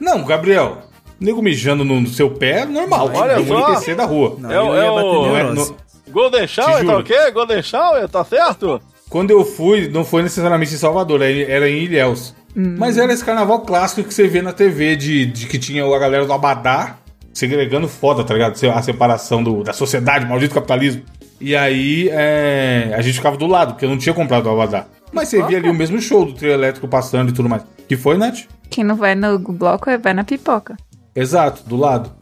Não, 0.00 0.24
Gabriel. 0.24 0.78
Nego 1.18 1.42
mijando 1.42 1.84
no, 1.84 2.00
no 2.00 2.08
seu 2.08 2.30
pé 2.30 2.60
é 2.60 2.64
normal. 2.64 3.10
Olha 3.14 3.32
é 3.32 3.38
um 3.40 3.46
só. 3.46 3.68
NPC 3.68 3.94
da 3.94 4.04
rua. 4.04 4.36
Não, 4.38 4.50
É 4.50 4.60
o- 4.62 4.74
é 4.76 4.90
o- 4.90 5.26
Não 5.26 5.36
é- 5.36 5.52
não- 5.52 5.76
Golden 6.10 6.46
Shower, 6.48 6.72
tá 6.76 6.80
juro. 6.80 6.98
ok? 6.98 7.30
Golden 7.32 7.62
Shower, 7.62 8.08
tá 8.08 8.24
certo? 8.24 8.80
Quando 9.08 9.30
eu 9.30 9.44
fui, 9.44 9.88
não 9.88 10.04
foi 10.04 10.22
necessariamente 10.22 10.74
em 10.74 10.78
Salvador, 10.78 11.20
era 11.22 11.50
era 11.52 11.68
em 11.70 11.84
Ilhéus. 11.84 12.34
Mas 12.54 12.98
era 12.98 13.12
esse 13.12 13.24
carnaval 13.24 13.60
clássico 13.60 14.02
que 14.02 14.12
você 14.12 14.26
vê 14.26 14.42
na 14.42 14.52
TV 14.52 14.96
de, 14.96 15.26
de 15.26 15.46
que 15.46 15.56
tinha 15.58 15.84
a 15.84 15.98
galera 15.98 16.26
do 16.26 16.32
Abadá 16.32 16.96
segregando 17.32 17.86
foda, 17.86 18.24
tá 18.24 18.34
ligado? 18.34 18.56
A 18.74 18.82
separação 18.82 19.42
do, 19.42 19.62
da 19.62 19.72
sociedade, 19.72 20.26
maldito 20.26 20.54
capitalismo. 20.54 21.02
E 21.40 21.54
aí 21.54 22.08
é, 22.10 22.92
a 22.96 23.00
gente 23.02 23.14
ficava 23.14 23.36
do 23.36 23.46
lado, 23.46 23.74
porque 23.74 23.84
eu 23.84 23.88
não 23.88 23.96
tinha 23.98 24.12
comprado 24.14 24.46
o 24.46 24.50
Abadá. 24.50 24.86
Mas 25.12 25.28
você 25.28 25.42
via 25.42 25.58
ali 25.58 25.68
o 25.68 25.74
mesmo 25.74 26.00
show 26.00 26.24
do 26.24 26.32
trio 26.32 26.52
elétrico 26.52 26.86
passando 26.88 27.30
e 27.30 27.32
tudo 27.32 27.48
mais. 27.48 27.62
Que 27.88 27.96
foi, 27.96 28.16
Nath? 28.16 28.40
Quem 28.68 28.84
não 28.84 28.94
vai 28.96 29.14
no 29.14 29.38
bloco 29.38 29.90
é 29.90 29.98
vai 29.98 30.14
na 30.14 30.22
pipoca. 30.24 30.76
Exato, 31.14 31.62
do 31.68 31.76
lado. 31.76 32.12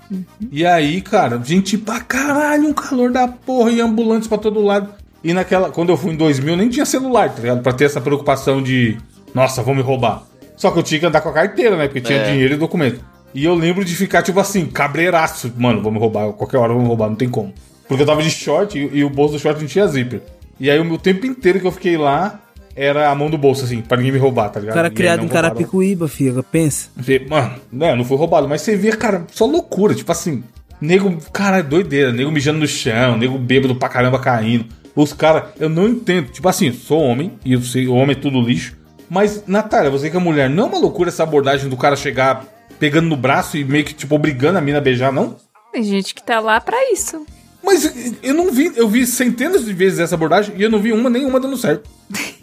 E 0.51 0.65
aí, 0.65 1.01
cara, 1.03 1.39
gente 1.45 1.77
pra 1.77 2.01
caralho, 2.01 2.69
um 2.69 2.73
calor 2.73 3.13
da 3.13 3.29
porra 3.29 3.71
e 3.71 3.81
ambulantes 3.81 4.27
pra 4.29 4.39
todo 4.39 4.63
lado. 4.63 4.89
E 5.23 5.35
naquela, 5.35 5.71
quando 5.71 5.91
eu 5.91 5.97
fui 5.97 6.13
em 6.13 6.17
2000, 6.17 6.57
nem 6.57 6.69
tinha 6.71 6.87
celular, 6.87 7.29
tá 7.35 7.43
ligado? 7.43 7.63
Pra 7.63 7.73
ter 7.73 7.85
essa 7.85 8.01
preocupação 8.01 8.63
de, 8.63 8.97
nossa, 9.35 9.63
vão 9.63 9.75
me 9.75 9.83
roubar. 9.83 10.23
Só 10.57 10.71
que 10.71 10.79
eu 10.79 10.83
tinha 10.83 10.99
que 11.01 11.07
andar 11.07 11.21
com 11.21 11.29
a 11.29 11.33
carteira, 11.33 11.77
né? 11.77 11.87
Porque 11.87 12.01
tinha 12.01 12.19
É. 12.19 12.31
dinheiro 12.31 12.55
e 12.55 12.57
documento. 12.57 13.05
E 13.35 13.45
eu 13.45 13.55
lembro 13.55 13.85
de 13.85 13.95
ficar, 13.95 14.23
tipo 14.23 14.41
assim, 14.41 14.65
cabreiraço. 14.67 15.53
Mano, 15.57 15.83
vão 15.83 15.93
me 15.93 15.99
roubar, 15.99 16.33
qualquer 16.33 16.57
hora 16.57 16.73
vão 16.73 16.81
me 16.83 16.89
roubar, 16.89 17.09
não 17.11 17.17
tem 17.17 17.29
como. 17.29 17.53
Porque 17.87 18.03
eu 18.03 18.07
tava 18.07 18.23
de 18.23 18.31
short 18.31 18.79
e, 18.79 18.99
e 18.99 19.05
o 19.05 19.11
bolso 19.11 19.35
do 19.35 19.39
short 19.39 19.61
não 19.61 19.69
tinha 19.69 19.87
zíper. 19.87 20.23
E 20.59 20.71
aí 20.71 20.79
o 20.81 20.85
meu 20.85 20.99
tempo 20.99 21.27
inteiro 21.27 21.61
que 21.61 21.67
eu 21.67 21.73
fiquei 21.73 21.97
lá 21.97 22.41
era 22.81 23.11
a 23.11 23.15
mão 23.15 23.29
do 23.29 23.37
bolso, 23.37 23.65
assim, 23.65 23.81
pra 23.81 23.97
ninguém 23.97 24.13
me 24.13 24.19
roubar, 24.19 24.49
tá 24.51 24.61
ligado? 24.61 24.75
O 24.75 24.77
cara 24.77 24.89
aí 24.89 24.95
criado 24.95 25.19
em 25.19 25.23
roubaram. 25.27 25.49
Carapicuíba, 25.49 26.09
filho, 26.09 26.43
pensa. 26.43 26.89
Você- 26.97 27.19
Mano, 27.29 27.55
né, 27.73 27.95
não 27.97 28.05
foi 28.05 28.17
roubado, 28.17 28.49
mas 28.49 28.63
você 28.63 28.77
via, 28.77 28.97
cara, 28.97 29.27
só 29.33 29.45
loucura. 29.47 29.95
Tipo 29.95 30.13
assim, 30.13 30.43
nego, 30.81 31.17
cara, 31.33 31.63
doideira, 31.63 32.13
nego 32.13 32.31
mijando 32.31 32.59
no 32.61 32.67
chão, 32.69 33.17
nego 33.19 33.37
bêbado 33.39 33.75
pra 33.75 33.89
caramba 33.89 34.19
caindo. 34.19 34.67
Os 34.95 35.13
caras, 35.13 35.45
eu 35.61 35.69
não 35.69 35.89
entendo. 35.89 36.29
Tipo 36.31 36.49
assim, 36.49 36.73
sou 36.73 37.01
homem, 37.03 37.33
e 37.45 37.53
eu 37.53 37.63
sei, 37.63 37.87
homem 37.89 38.17
é 38.17 38.21
tudo 38.21 38.41
lixo. 38.41 38.77
Mas, 39.11 39.45
Natália, 39.47 39.91
você 39.91 40.11
que 40.11 40.17
é 40.17 40.21
mulher, 40.21 40.51
não 40.51 40.65
é 40.65 40.67
uma 40.69 40.79
loucura 40.79 41.09
essa 41.09 41.23
abordagem 41.23 41.69
do 41.69 41.77
cara 41.77 41.97
chegar 41.97 42.45
pegando 42.79 43.09
no 43.09 43.17
braço 43.17 43.57
e 43.57 43.65
meio 43.65 43.85
que, 43.85 43.95
tipo, 43.95 44.15
obrigando 44.15 44.59
a 44.59 44.61
mina 44.61 44.79
a 44.79 44.81
beijar, 44.81 45.13
não? 45.13 45.37
Tem 45.73 45.83
gente 45.83 46.15
que 46.15 46.23
tá 46.23 46.39
lá 46.41 46.61
pra 46.61 46.77
isso. 46.93 47.25
Mas 47.65 48.15
eu 48.23 48.35
não 48.35 48.51
vi, 48.53 48.73
eu 48.77 48.89
vi 48.89 49.05
centenas 49.07 49.65
de 49.65 49.73
vezes 49.73 49.99
essa 49.99 50.15
abordagem 50.15 50.55
e 50.57 50.63
eu 50.63 50.71
não 50.71 50.79
vi 50.79 50.93
uma 50.93 51.11
nenhuma 51.11 51.41
dando 51.41 51.57
certo. 51.57 51.89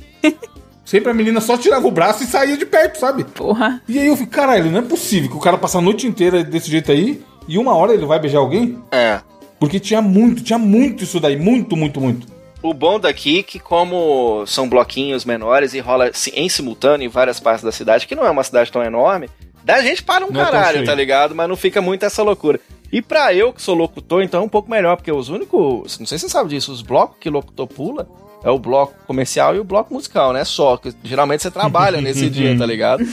Sempre 0.86 1.10
a 1.10 1.13
menina 1.13 1.41
só 1.41 1.58
tirava 1.58 1.88
o 1.88 1.91
braço 1.91 2.24
e 2.24 2.27
saía 2.27 2.55
de 2.55 2.65
perto, 2.65 3.00
sabe? 3.00 3.24
Porra. 3.24 3.82
E 3.88 3.98
aí 3.98 4.05
eu 4.05 4.15
fico, 4.15 4.29
caralho, 4.29 4.70
não 4.70 4.79
é 4.79 4.84
possível 4.84 5.32
que 5.32 5.36
o 5.36 5.39
cara 5.39 5.58
passa 5.58 5.79
a 5.79 5.82
noite 5.82 6.05
inteira 6.05 6.44
desse 6.44 6.70
jeito 6.70 6.91
aí 6.91 7.24
e 7.48 7.58
uma 7.58 7.75
hora 7.75 7.94
ele 7.94 8.05
vai 8.05 8.20
beijar 8.20 8.38
alguém? 8.38 8.77
É. 8.91 9.20
Porque 9.60 9.79
tinha 9.79 10.01
muito, 10.01 10.44
tinha 10.44 10.60
muito 10.60 11.03
isso 11.03 11.20
daí, 11.20 11.36
muito, 11.36 11.75
muito, 11.75 12.00
muito. 12.00 12.27
O 12.62 12.74
bom 12.74 13.00
daqui 13.00 13.39
é 13.39 13.44
que 13.44 13.60
como 13.60 14.46
são 14.46 14.70
bloquinhos 14.70 15.25
menores 15.25 15.74
e 15.74 15.79
rola 15.79 16.12
em 16.34 16.50
simultâneo 16.50 17.05
em 17.05 17.10
várias 17.10 17.39
partes 17.39 17.63
da 17.63 17.72
cidade, 17.72 18.08
que 18.08 18.15
não 18.15 18.25
é 18.25 18.29
uma 18.29 18.44
cidade 18.44 18.72
tão 18.72 18.84
enorme, 18.84 19.27
da 19.63 19.82
gente 19.82 20.03
para 20.03 20.24
um 20.24 20.32
Não 20.32 20.41
é 20.41 20.46
caralho, 20.46 20.86
tá 20.86 20.94
ligado? 20.94 21.34
Mas 21.34 21.50
não 21.50 21.55
fica 21.55 21.82
muito 21.82 22.05
essa 22.05 22.22
loucura. 22.22 22.60
E 22.91 23.01
pra 23.01 23.34
eu 23.34 23.51
que 23.51 23.62
sou 23.62 23.75
locutor, 23.75 24.22
então 24.22 24.41
é 24.41 24.44
um 24.44 24.50
pouco 24.50 24.70
melhor, 24.70 24.96
porque 24.96 25.12
os 25.12 25.29
únicos, 25.29 25.98
não 26.00 26.05
sei 26.05 26.17
se 26.17 26.25
você 26.25 26.32
sabe 26.32 26.50
disso, 26.50 26.72
os 26.72 26.82
blocos 26.84 27.17
que 27.20 27.29
locutor 27.29 27.67
pula 27.67 28.08
é 28.45 28.49
o 28.51 28.59
bloco 28.59 28.93
comercial 29.07 29.55
e 29.55 29.59
o 29.59 29.63
bloco 29.63 29.91
musical, 29.91 30.31
né? 30.31 30.45
Só 30.45 30.77
que 30.77 30.93
geralmente 31.03 31.41
você 31.41 31.49
trabalha 31.49 31.99
nesse 31.99 32.29
dia, 32.29 32.55
tá 32.55 32.63
ligado? 32.63 33.03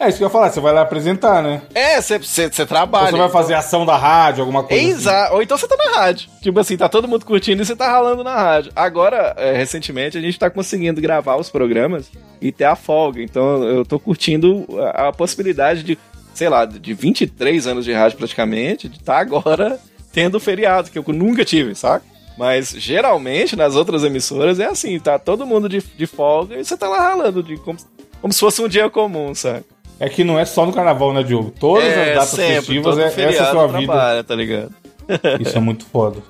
É 0.00 0.08
isso 0.08 0.16
que 0.16 0.24
eu 0.24 0.28
ia 0.28 0.32
falar, 0.32 0.50
você 0.50 0.60
vai 0.60 0.72
lá 0.72 0.80
apresentar, 0.80 1.42
né? 1.42 1.60
É, 1.74 2.00
você, 2.00 2.18
você, 2.18 2.50
você 2.50 2.62
Ou 2.62 2.68
trabalha. 2.68 3.10
você 3.10 3.18
vai 3.18 3.28
fazer 3.28 3.52
ação 3.52 3.84
da 3.84 3.98
rádio, 3.98 4.40
alguma 4.40 4.64
coisa 4.64 4.82
assim. 4.82 4.92
Exato. 4.92 5.34
Ou 5.34 5.42
então 5.42 5.58
você 5.58 5.68
tá 5.68 5.76
na 5.76 6.00
rádio. 6.00 6.30
Tipo 6.40 6.58
assim, 6.58 6.76
tá 6.78 6.88
todo 6.88 7.06
mundo 7.06 7.26
curtindo 7.26 7.60
e 7.60 7.66
você 7.66 7.76
tá 7.76 7.86
ralando 7.86 8.24
na 8.24 8.34
rádio. 8.34 8.72
Agora, 8.74 9.34
é, 9.36 9.52
recentemente, 9.52 10.16
a 10.16 10.22
gente 10.22 10.38
tá 10.38 10.48
conseguindo 10.48 11.02
gravar 11.02 11.36
os 11.36 11.50
programas 11.50 12.10
e 12.40 12.50
ter 12.50 12.64
a 12.64 12.74
folga. 12.74 13.22
Então 13.22 13.62
eu 13.64 13.84
tô 13.84 13.98
curtindo 13.98 14.66
a, 14.94 15.08
a 15.08 15.12
possibilidade 15.12 15.82
de, 15.82 15.98
sei 16.32 16.48
lá, 16.48 16.64
de 16.64 16.94
23 16.94 17.66
anos 17.66 17.84
de 17.84 17.92
rádio 17.92 18.16
praticamente, 18.16 18.88
de 18.88 18.96
estar 18.96 19.18
agora 19.18 19.78
tendo 20.14 20.40
feriado, 20.40 20.90
que 20.90 20.98
eu 20.98 21.04
nunca 21.08 21.44
tive, 21.44 21.74
saca? 21.74 22.04
Mas 22.38 22.70
geralmente 22.70 23.56
nas 23.56 23.74
outras 23.74 24.04
emissoras 24.04 24.60
é 24.60 24.66
assim, 24.66 24.98
tá 25.00 25.18
todo 25.18 25.44
mundo 25.44 25.68
de, 25.68 25.82
de 25.82 26.06
folga 26.06 26.54
e 26.56 26.64
você 26.64 26.76
tá 26.76 26.88
lá 26.88 27.00
ralando, 27.00 27.42
de, 27.42 27.56
como, 27.56 27.76
como 28.20 28.32
se 28.32 28.38
fosse 28.38 28.62
um 28.62 28.68
dia 28.68 28.88
comum, 28.88 29.34
saca? 29.34 29.64
É 29.98 30.08
que 30.08 30.22
não 30.22 30.38
é 30.38 30.44
só 30.44 30.64
no 30.64 30.72
carnaval, 30.72 31.12
né, 31.12 31.24
Diogo? 31.24 31.52
Todas 31.58 31.88
as 31.88 32.14
datas 32.14 32.36
festivas, 32.36 32.84
todo 32.84 33.00
é, 33.00 33.06
essa 33.06 33.20
é 33.20 33.40
a 33.40 33.50
sua 33.50 33.66
vida. 33.66 33.92
trabalha, 33.92 34.22
tá 34.22 34.34
ligado? 34.36 34.72
Isso 35.40 35.56
é 35.56 35.60
muito 35.60 35.84
foda. 35.86 36.22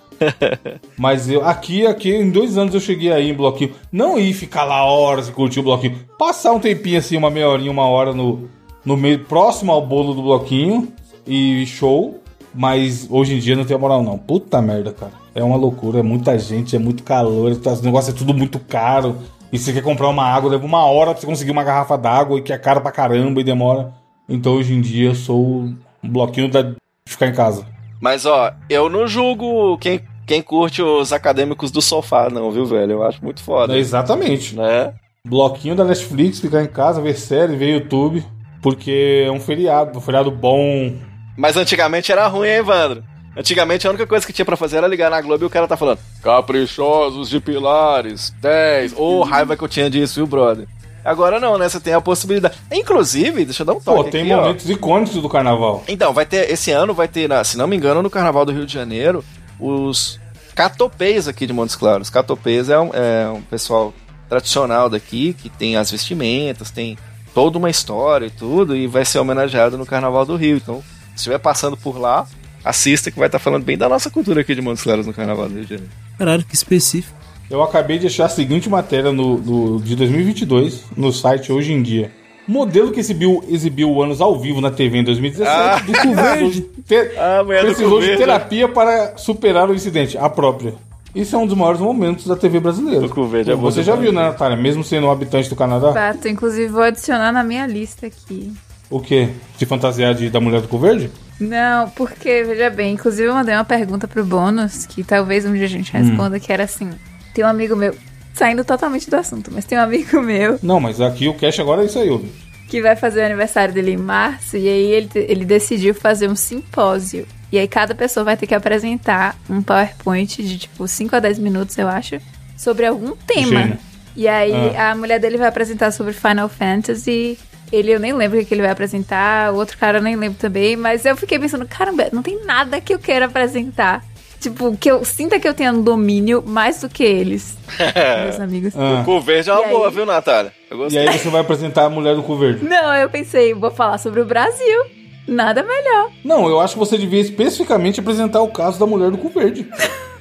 Mas 0.96 1.28
eu, 1.28 1.44
aqui, 1.44 1.86
aqui, 1.86 2.10
em 2.10 2.30
dois 2.30 2.56
anos 2.56 2.74
eu 2.74 2.80
cheguei 2.80 3.12
aí 3.12 3.30
em 3.30 3.34
bloquinho. 3.34 3.74
Não 3.92 4.18
ir 4.18 4.32
ficar 4.32 4.64
lá 4.64 4.82
horas 4.84 5.28
e 5.28 5.32
curtir 5.32 5.60
o 5.60 5.62
bloquinho. 5.62 5.98
Passar 6.18 6.52
um 6.52 6.58
tempinho 6.58 6.98
assim, 6.98 7.18
uma 7.18 7.30
meia 7.30 7.48
horinha, 7.48 7.70
uma 7.70 7.86
hora 7.86 8.14
no, 8.14 8.48
no 8.84 8.96
meio, 8.96 9.24
próximo 9.24 9.70
ao 9.70 9.84
bolo 9.84 10.14
do 10.14 10.22
bloquinho 10.22 10.88
e 11.26 11.66
show. 11.66 12.22
Mas 12.58 13.06
hoje 13.08 13.36
em 13.36 13.38
dia 13.38 13.54
não 13.54 13.64
tem 13.64 13.78
moral, 13.78 14.02
não. 14.02 14.18
Puta 14.18 14.60
merda, 14.60 14.92
cara. 14.92 15.12
É 15.32 15.44
uma 15.44 15.54
loucura, 15.54 16.00
é 16.00 16.02
muita 16.02 16.36
gente, 16.36 16.74
é 16.74 16.78
muito 16.78 17.04
calor, 17.04 17.52
os 17.52 17.82
negócios 17.82 18.12
é 18.12 18.18
tudo 18.18 18.34
muito 18.34 18.58
caro. 18.58 19.16
E 19.52 19.56
você 19.56 19.72
quer 19.72 19.80
comprar 19.80 20.08
uma 20.08 20.24
água, 20.24 20.50
leva 20.50 20.66
uma 20.66 20.84
hora 20.84 21.12
pra 21.12 21.20
você 21.20 21.26
conseguir 21.26 21.52
uma 21.52 21.62
garrafa 21.62 21.96
d'água 21.96 22.36
e 22.36 22.42
que 22.42 22.52
é 22.52 22.58
caro 22.58 22.80
pra 22.80 22.90
caramba 22.90 23.40
e 23.40 23.44
demora. 23.44 23.92
Então 24.28 24.56
hoje 24.56 24.74
em 24.74 24.80
dia 24.80 25.10
eu 25.10 25.14
sou 25.14 25.38
um 25.38 25.76
bloquinho 26.02 26.50
da, 26.50 26.62
de 26.62 26.74
ficar 27.06 27.28
em 27.28 27.32
casa. 27.32 27.64
Mas 28.00 28.26
ó, 28.26 28.52
eu 28.68 28.90
não 28.90 29.06
julgo 29.06 29.78
quem, 29.78 30.00
quem 30.26 30.42
curte 30.42 30.82
os 30.82 31.12
acadêmicos 31.12 31.70
do 31.70 31.80
sofá, 31.80 32.28
não, 32.28 32.50
viu, 32.50 32.66
velho? 32.66 32.94
Eu 32.94 33.02
acho 33.04 33.24
muito 33.24 33.40
foda. 33.40 33.76
É, 33.76 33.78
exatamente. 33.78 34.56
Né? 34.56 34.92
Bloquinho 35.24 35.76
da 35.76 35.84
Netflix, 35.84 36.40
ficar 36.40 36.64
em 36.64 36.66
casa, 36.66 37.00
ver 37.00 37.14
série, 37.14 37.54
ver 37.54 37.72
YouTube. 37.72 38.24
Porque 38.60 39.24
é 39.24 39.30
um 39.30 39.38
feriado, 39.38 39.96
um 39.96 40.00
feriado 40.00 40.32
bom. 40.32 40.92
Mas 41.38 41.56
antigamente 41.56 42.10
era 42.10 42.26
ruim, 42.26 42.48
hein, 42.48 42.56
Evandro? 42.56 43.04
Antigamente 43.36 43.86
a 43.86 43.90
única 43.90 44.08
coisa 44.08 44.26
que 44.26 44.32
tinha 44.32 44.44
pra 44.44 44.56
fazer 44.56 44.78
era 44.78 44.88
ligar 44.88 45.08
na 45.08 45.20
Globo 45.20 45.44
e 45.44 45.46
o 45.46 45.50
cara 45.50 45.68
tá 45.68 45.76
falando 45.76 46.00
Caprichosos 46.20 47.30
de 47.30 47.38
Pilares, 47.38 48.34
10. 48.42 48.94
Ô, 48.96 49.22
raiva 49.22 49.56
que 49.56 49.62
eu 49.62 49.68
tinha 49.68 49.88
disso, 49.88 50.16
viu, 50.16 50.26
brother? 50.26 50.66
Agora 51.04 51.38
não, 51.38 51.56
né? 51.56 51.68
Você 51.68 51.78
tem 51.78 51.94
a 51.94 52.00
possibilidade. 52.00 52.58
Inclusive, 52.72 53.44
deixa 53.44 53.62
eu 53.62 53.66
dar 53.66 53.74
um 53.74 53.80
toque 53.80 54.04
Pô, 54.04 54.10
tem 54.10 54.22
aqui, 54.22 54.32
ó. 54.32 54.40
momentos 54.40 54.68
icônicos 54.68 55.14
do 55.14 55.28
carnaval. 55.28 55.84
Então, 55.86 56.12
vai 56.12 56.26
ter. 56.26 56.50
Esse 56.50 56.72
ano 56.72 56.92
vai 56.92 57.06
ter, 57.06 57.30
se 57.44 57.56
não 57.56 57.68
me 57.68 57.76
engano, 57.76 58.02
no 58.02 58.10
Carnaval 58.10 58.44
do 58.44 58.50
Rio 58.50 58.66
de 58.66 58.74
Janeiro, 58.74 59.24
os 59.60 60.18
catopês 60.56 61.28
aqui 61.28 61.46
de 61.46 61.52
Montes 61.52 61.76
Claros. 61.76 62.10
Catopês 62.10 62.68
é 62.68 62.80
um, 62.80 62.90
é 62.92 63.28
um 63.28 63.40
pessoal 63.42 63.94
tradicional 64.28 64.90
daqui, 64.90 65.32
que 65.32 65.48
tem 65.48 65.76
as 65.76 65.88
vestimentas, 65.88 66.72
tem 66.72 66.98
toda 67.32 67.56
uma 67.56 67.70
história 67.70 68.26
e 68.26 68.30
tudo, 68.30 68.74
e 68.74 68.88
vai 68.88 69.04
ser 69.04 69.20
homenageado 69.20 69.78
no 69.78 69.86
Carnaval 69.86 70.26
do 70.26 70.34
Rio. 70.34 70.56
Então, 70.56 70.82
estiver 71.18 71.38
passando 71.38 71.76
por 71.76 71.98
lá, 71.98 72.26
assista 72.64 73.10
que 73.10 73.18
vai 73.18 73.28
estar 73.28 73.38
falando 73.38 73.64
bem 73.64 73.76
da 73.78 73.88
nossa 73.88 74.10
cultura 74.10 74.40
aqui 74.40 74.54
de 74.54 74.60
Montes 74.62 74.82
Claros 74.82 75.06
no 75.06 75.12
Carnaval 75.14 75.48
do 75.48 75.54
Rio 75.54 75.64
de 75.64 75.70
Janeiro. 75.70 75.92
Caralho, 76.18 76.44
que 76.44 76.54
específico. 76.54 77.16
Eu 77.50 77.62
acabei 77.62 77.98
de 77.98 78.06
achar 78.06 78.26
a 78.26 78.28
seguinte 78.28 78.68
matéria 78.68 79.10
no, 79.12 79.38
no- 79.38 79.80
de 79.80 79.96
2022 79.96 80.82
no 80.96 81.12
site 81.12 81.50
Hoje 81.52 81.72
em 81.72 81.82
Dia. 81.82 82.10
Modelo 82.46 82.90
que 82.92 83.00
exibiu, 83.00 83.44
exibiu 83.48 84.02
Anos 84.02 84.20
ao 84.20 84.38
vivo 84.38 84.60
na 84.60 84.70
TV 84.70 84.98
em 84.98 85.04
2017 85.04 85.50
Ah. 85.50 85.76
verde 86.34 86.60
te- 86.86 87.10
Ah, 87.18 87.44
precisou 87.46 88.00
de 88.00 88.06
verde. 88.06 88.22
terapia 88.22 88.68
para 88.68 89.16
superar 89.18 89.68
o 89.70 89.74
incidente, 89.74 90.16
a 90.18 90.28
própria. 90.28 90.74
Isso 91.14 91.34
é 91.34 91.38
um 91.38 91.46
dos 91.46 91.56
maiores 91.56 91.80
momentos 91.80 92.26
da 92.26 92.36
TV 92.36 92.60
brasileira. 92.60 93.04
O 93.06 93.08
cu 93.08 93.26
verde 93.26 93.50
é 93.50 93.54
Você 93.54 93.82
já 93.82 93.96
viu, 93.96 94.12
né, 94.12 94.22
Natália? 94.22 94.56
Mesmo 94.56 94.84
sendo 94.84 95.06
um 95.06 95.10
habitante 95.10 95.48
do 95.48 95.56
Canadá, 95.56 95.92
Fato, 95.92 96.28
inclusive 96.28 96.68
vou 96.68 96.82
adicionar 96.82 97.32
na 97.32 97.42
minha 97.42 97.66
lista 97.66 98.06
aqui. 98.06 98.52
O 98.90 99.00
quê? 99.00 99.28
De 99.56 99.66
fantasiar 99.66 100.14
de, 100.14 100.30
da 100.30 100.40
mulher 100.40 100.60
do 100.60 100.68
cu 100.68 100.78
verde? 100.78 101.10
Não, 101.40 101.88
porque, 101.90 102.42
veja 102.42 102.68
bem, 102.70 102.94
inclusive 102.94 103.28
eu 103.28 103.34
mandei 103.34 103.54
uma 103.54 103.64
pergunta 103.64 104.08
pro 104.08 104.24
bônus, 104.24 104.86
que 104.86 105.04
talvez 105.04 105.44
um 105.44 105.52
dia 105.52 105.66
a 105.66 105.68
gente 105.68 105.92
responda, 105.92 106.40
que 106.40 106.52
era 106.52 106.64
assim: 106.64 106.90
tem 107.32 107.44
um 107.44 107.48
amigo 107.48 107.76
meu, 107.76 107.94
saindo 108.34 108.64
totalmente 108.64 109.08
do 109.08 109.14
assunto, 109.16 109.50
mas 109.52 109.64
tem 109.64 109.78
um 109.78 109.82
amigo 109.82 110.18
meu 110.22 110.58
Não, 110.62 110.80
mas 110.80 111.00
aqui 111.00 111.28
o 111.28 111.34
cash 111.34 111.60
agora 111.60 111.82
é 111.82 111.86
isso 111.86 111.98
aí, 111.98 112.10
ouvinte. 112.10 112.32
que 112.68 112.82
vai 112.82 112.96
fazer 112.96 113.20
o 113.22 113.26
aniversário 113.26 113.72
dele 113.72 113.92
em 113.92 113.96
março, 113.96 114.56
e 114.56 114.68
aí 114.68 114.90
ele, 114.90 115.08
ele 115.14 115.44
decidiu 115.44 115.94
fazer 115.94 116.28
um 116.28 116.36
simpósio. 116.36 117.26
E 117.52 117.58
aí 117.58 117.66
cada 117.68 117.94
pessoa 117.94 118.24
vai 118.24 118.36
ter 118.36 118.46
que 118.46 118.54
apresentar 118.54 119.36
um 119.48 119.62
PowerPoint 119.62 120.42
de 120.42 120.58
tipo 120.58 120.86
5 120.86 121.16
a 121.16 121.20
10 121.20 121.38
minutos, 121.38 121.78
eu 121.78 121.88
acho, 121.88 122.18
sobre 122.56 122.84
algum 122.84 123.12
tema. 123.26 123.62
Gênio. 123.62 123.78
E 124.16 124.26
aí 124.26 124.76
a 124.76 124.94
mulher 124.96 125.20
dele 125.20 125.38
vai 125.38 125.46
apresentar 125.48 125.92
sobre 125.92 126.12
Final 126.12 126.48
Fantasy. 126.48 127.38
Ele 127.72 127.92
eu 127.92 128.00
nem 128.00 128.12
lembro 128.12 128.40
o 128.40 128.44
que 128.44 128.54
ele 128.54 128.62
vai 128.62 128.70
apresentar, 128.70 129.52
o 129.52 129.56
outro 129.56 129.76
cara 129.78 129.98
eu 129.98 130.02
nem 130.02 130.16
lembro 130.16 130.38
também, 130.38 130.76
mas 130.76 131.04
eu 131.04 131.16
fiquei 131.16 131.38
pensando, 131.38 131.66
caramba, 131.66 132.08
não 132.12 132.22
tem 132.22 132.44
nada 132.44 132.80
que 132.80 132.94
eu 132.94 132.98
queira 132.98 133.26
apresentar. 133.26 134.04
Tipo, 134.40 134.76
que 134.76 134.88
eu 134.88 135.04
sinta 135.04 135.40
que 135.40 135.48
eu 135.48 135.52
tenha 135.52 135.72
um 135.72 135.82
domínio 135.82 136.44
mais 136.46 136.80
do 136.80 136.88
que 136.88 137.02
eles, 137.02 137.56
meus 138.24 138.38
amigos. 138.38 138.72
Ah. 138.76 139.02
Cu 139.04 139.20
verde 139.20 139.50
é 139.50 139.52
uma 139.52 139.62
E 139.62 139.64
aí? 139.64 139.70
boa, 139.72 139.90
viu, 139.90 140.06
Natália? 140.06 140.52
Eu 140.70 140.88
E 140.88 140.96
aí 140.96 141.18
você 141.18 141.28
vai 141.28 141.40
apresentar 141.40 141.86
a 141.86 141.90
mulher 141.90 142.14
do 142.14 142.22
cu 142.22 142.36
verde. 142.36 142.64
Não, 142.64 142.94
eu 142.94 143.10
pensei, 143.10 143.52
vou 143.52 143.70
falar 143.72 143.98
sobre 143.98 144.20
o 144.20 144.24
Brasil. 144.24 144.84
Nada 145.26 145.62
melhor. 145.62 146.10
Não, 146.24 146.48
eu 146.48 146.60
acho 146.60 146.74
que 146.74 146.78
você 146.78 146.96
devia 146.96 147.20
especificamente 147.20 147.98
apresentar 148.00 148.40
o 148.40 148.48
caso 148.48 148.78
da 148.78 148.86
mulher 148.86 149.10
do 149.10 149.18
cu 149.18 149.28
verde. 149.28 149.68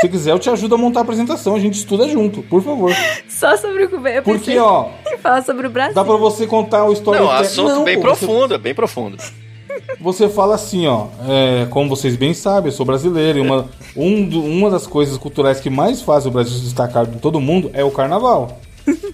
Se 0.00 0.08
quiser, 0.08 0.30
eu 0.32 0.38
te 0.38 0.48
ajudo 0.48 0.74
a 0.74 0.78
montar 0.78 1.00
a 1.00 1.02
apresentação. 1.02 1.54
A 1.56 1.58
gente 1.58 1.74
estuda 1.74 2.08
junto, 2.08 2.42
por 2.42 2.62
favor. 2.62 2.92
Só 3.28 3.56
sobre 3.56 3.84
o. 3.84 4.06
Eu 4.08 4.22
Porque, 4.22 4.56
ó, 4.58 4.88
em 5.12 5.18
falar 5.18 5.42
sobre 5.42 5.66
o 5.66 5.70
Brasil. 5.70 5.94
dá 5.94 6.04
pra 6.04 6.16
você 6.16 6.46
contar 6.46 6.84
o 6.84 6.92
história. 6.92 7.20
Não, 7.20 7.30
assunto 7.30 7.84
bem 7.84 7.96
pô, 7.96 8.02
profundo, 8.02 8.54
é 8.54 8.58
bem 8.58 8.74
profundo. 8.74 9.16
Você, 9.18 9.32
você 10.00 10.28
fala 10.28 10.54
assim, 10.54 10.86
ó. 10.86 11.06
é, 11.28 11.66
como 11.70 11.88
vocês 11.88 12.14
bem 12.16 12.32
sabem, 12.34 12.70
eu 12.70 12.76
sou 12.76 12.86
brasileiro. 12.86 13.38
E 13.38 13.42
uma, 13.42 13.68
um 13.96 14.24
do- 14.28 14.42
uma 14.42 14.70
das 14.70 14.86
coisas 14.86 15.16
culturais 15.18 15.60
que 15.60 15.70
mais 15.70 16.00
faz 16.02 16.26
o 16.26 16.30
Brasil 16.30 16.54
se 16.54 16.60
destacar 16.64 17.06
de 17.06 17.18
todo 17.18 17.40
mundo 17.40 17.70
é 17.72 17.82
o 17.84 17.90
carnaval. 17.90 18.60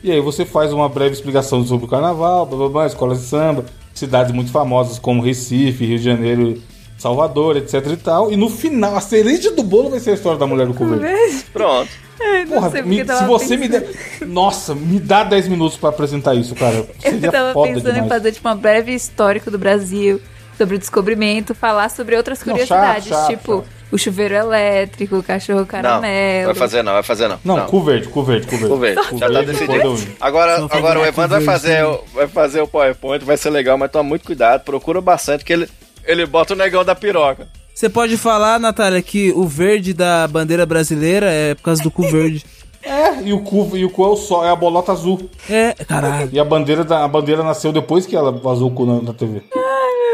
E 0.02 0.12
aí 0.12 0.20
você 0.20 0.44
faz 0.44 0.72
uma 0.72 0.88
breve 0.88 1.12
explicação 1.14 1.64
sobre 1.66 1.86
o 1.86 1.88
carnaval, 1.88 2.46
blá, 2.46 2.58
blá, 2.58 2.68
blá, 2.68 2.86
escolas 2.86 3.18
de 3.20 3.24
samba, 3.26 3.64
cidades 3.92 4.32
muito 4.32 4.50
famosas 4.52 4.98
como 4.98 5.20
Recife, 5.22 5.84
Rio 5.84 5.98
de 5.98 6.04
Janeiro, 6.04 6.62
Salvador, 6.98 7.56
etc 7.56 7.86
e 7.92 7.96
tal. 7.96 8.32
E 8.32 8.36
no 8.36 8.48
final, 8.48 8.96
a 8.96 9.00
cereja 9.00 9.50
do 9.50 9.62
bolo 9.62 9.90
vai 9.90 10.00
ser 10.00 10.10
a 10.12 10.14
história 10.14 10.38
da 10.38 10.46
mulher 10.46 10.66
do 10.66 10.72
verde. 10.72 11.44
Pronto. 11.52 11.88
Ai, 12.20 12.44
não 12.44 12.54
Porra, 12.54 12.70
me- 12.82 13.04
se 13.04 13.24
você 13.24 13.56
me 13.56 13.68
pensando. 13.68 13.92
der. 14.20 14.26
Nossa, 14.28 14.74
me 14.74 14.98
dá 15.00 15.24
10 15.24 15.48
minutos 15.48 15.76
pra 15.76 15.88
apresentar 15.90 16.34
isso, 16.34 16.54
cara. 16.54 16.86
Seria 17.00 17.26
Eu 17.26 17.32
tava 17.32 17.52
foda 17.52 17.68
pensando 17.72 17.90
em 17.90 17.92
demais. 17.94 18.08
fazer 18.12 18.32
tipo 18.32 18.48
uma 18.48 18.54
breve 18.54 18.94
histórico 18.94 19.50
do 19.50 19.58
Brasil, 19.58 20.20
sobre 20.56 20.76
o 20.76 20.78
descobrimento, 20.78 21.54
falar 21.54 21.90
sobre 21.90 22.16
outras 22.16 22.38
Não, 22.38 22.52
curiosidades, 22.52 23.08
chato, 23.08 23.18
chato, 23.18 23.30
tipo 23.30 23.56
chato. 23.58 23.66
o 23.90 23.98
chuveiro 23.98 24.34
elétrico, 24.36 25.16
o 25.16 25.22
cachorro 25.22 25.58
Não, 25.58 25.66
caramelo. 25.66 26.46
vai 26.46 26.54
fazer 26.54 26.82
não, 26.84 26.92
vai 26.92 27.02
fazer 27.02 27.26
não. 27.28 27.38
Não, 27.44 27.66
cu 27.66 27.82
verde, 27.82 28.06
cu 28.08 28.22
verde, 28.22 28.46
cu 28.46 28.56
verde. 28.56 28.68
Cu 28.68 28.76
verde, 28.76 29.18
já 29.18 29.28
tá 29.30 29.42
decidido. 29.42 29.98
Agora, 30.20 30.64
agora 30.70 31.00
o 31.00 31.04
Evandro 31.04 31.30
vai 31.36 31.44
fazer, 31.44 31.84
vai 32.14 32.28
fazer 32.28 32.60
o 32.62 32.68
PowerPoint, 32.68 33.24
vai 33.24 33.36
ser 33.36 33.50
legal, 33.50 33.76
mas 33.76 33.90
toma 33.90 34.04
muito 34.08 34.24
cuidado, 34.24 34.62
procura 34.62 35.00
bastante 35.00 35.44
que 35.44 35.52
ele, 35.52 35.68
ele 36.06 36.26
bota 36.26 36.54
o 36.54 36.56
negão 36.56 36.84
da 36.84 36.94
piroca. 36.94 37.49
Você 37.75 37.88
pode 37.88 38.16
falar, 38.16 38.61
Natália, 38.61 39.02
que 39.02 39.32
o 39.32 39.46
verde 39.46 39.92
da 39.92 40.28
bandeira 40.28 40.64
brasileira 40.64 41.26
é 41.30 41.54
por 41.54 41.62
causa 41.62 41.82
do 41.82 41.90
cu 41.90 42.02
verde. 42.02 42.44
É, 42.87 43.23
e 43.23 43.32
o 43.32 43.40
cu, 43.40 43.75
e 43.75 43.82
o 43.82 43.88
cu 43.88 44.04
é 44.04 44.08
o 44.08 44.14
sol, 44.16 44.44
é 44.44 44.50
a 44.50 44.54
bolota 44.54 44.92
azul. 44.92 45.30
É, 45.49 45.73
caralho. 45.73 46.28
E 46.30 46.38
a 46.38 46.44
bandeira, 46.44 46.84
da, 46.84 47.02
a 47.02 47.08
bandeira 47.08 47.42
nasceu 47.42 47.73
depois 47.73 48.04
que 48.04 48.14
ela 48.14 48.30
vazou 48.30 48.68
o 48.68 48.75
cu 48.75 48.84
na, 48.84 49.00
na 49.00 49.14
TV. 49.14 49.42
Ai, 49.56 49.62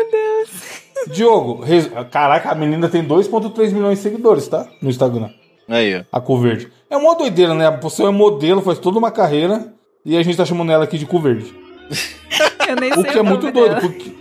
meu 0.04 0.10
Deus. 0.12 0.50
Diogo, 1.16 1.64
res- 1.64 1.90
caraca, 2.12 2.48
a 2.48 2.54
menina 2.54 2.88
tem 2.88 3.02
2,3 3.04 3.72
milhões 3.72 3.98
de 3.98 4.04
seguidores, 4.04 4.46
tá? 4.46 4.68
No 4.80 4.88
Instagram. 4.88 5.30
Aí, 5.68 5.96
ó. 5.98 6.04
A 6.16 6.20
cu 6.20 6.38
verde. 6.38 6.68
É 6.88 6.96
uma 6.96 7.16
doideira, 7.16 7.54
né? 7.54 7.76
Você 7.82 8.04
é 8.04 8.10
modelo, 8.10 8.62
faz 8.62 8.78
toda 8.78 9.00
uma 9.00 9.10
carreira 9.10 9.74
e 10.06 10.16
a 10.16 10.22
gente 10.22 10.36
tá 10.36 10.44
chamando 10.44 10.70
ela 10.70 10.84
aqui 10.84 10.96
de 10.96 11.06
cu 11.06 11.18
verde. 11.18 11.52
Eu 12.68 12.76
nem 12.76 12.92
O 12.92 12.94
sei 13.02 13.04
que 13.04 13.10
é 13.18 13.22
nome 13.24 13.30
muito 13.30 13.50
doido, 13.50 13.68
dela. 13.74 13.80
porque, 13.80 14.12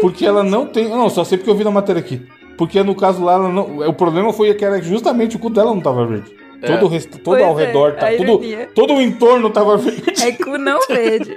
porque 0.00 0.26
ela 0.26 0.42
não 0.42 0.66
tem. 0.66 0.88
Não, 0.88 1.08
só 1.08 1.24
sei 1.24 1.38
porque 1.38 1.50
eu 1.50 1.54
vi 1.54 1.64
na 1.64 1.70
matéria 1.70 2.00
aqui. 2.00 2.22
Porque 2.56 2.82
no 2.82 2.94
caso 2.94 3.24
lá, 3.24 3.34
ela 3.34 3.48
não, 3.48 3.78
o 3.88 3.92
problema 3.92 4.32
foi 4.32 4.54
que 4.54 4.64
era 4.64 4.80
justamente 4.80 5.36
o 5.36 5.38
cu 5.38 5.50
dela 5.50 5.74
não 5.74 5.80
tava 5.80 6.06
verde. 6.06 6.32
Todo, 6.64 6.86
o 6.86 6.88
resto, 6.88 7.18
todo 7.18 7.36
Pois 7.36 7.42
ao 7.42 7.60
é, 7.60 7.66
redor, 7.66 7.92
tá, 7.96 8.06
tudo, 8.16 8.40
todo 8.74 8.94
o 8.94 9.02
entorno 9.02 9.50
tava 9.50 9.76
verde. 9.78 10.22
É 10.22 10.32
cu 10.32 10.56
não 10.56 10.78
verde. 10.88 11.36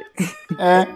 É. 0.58 0.88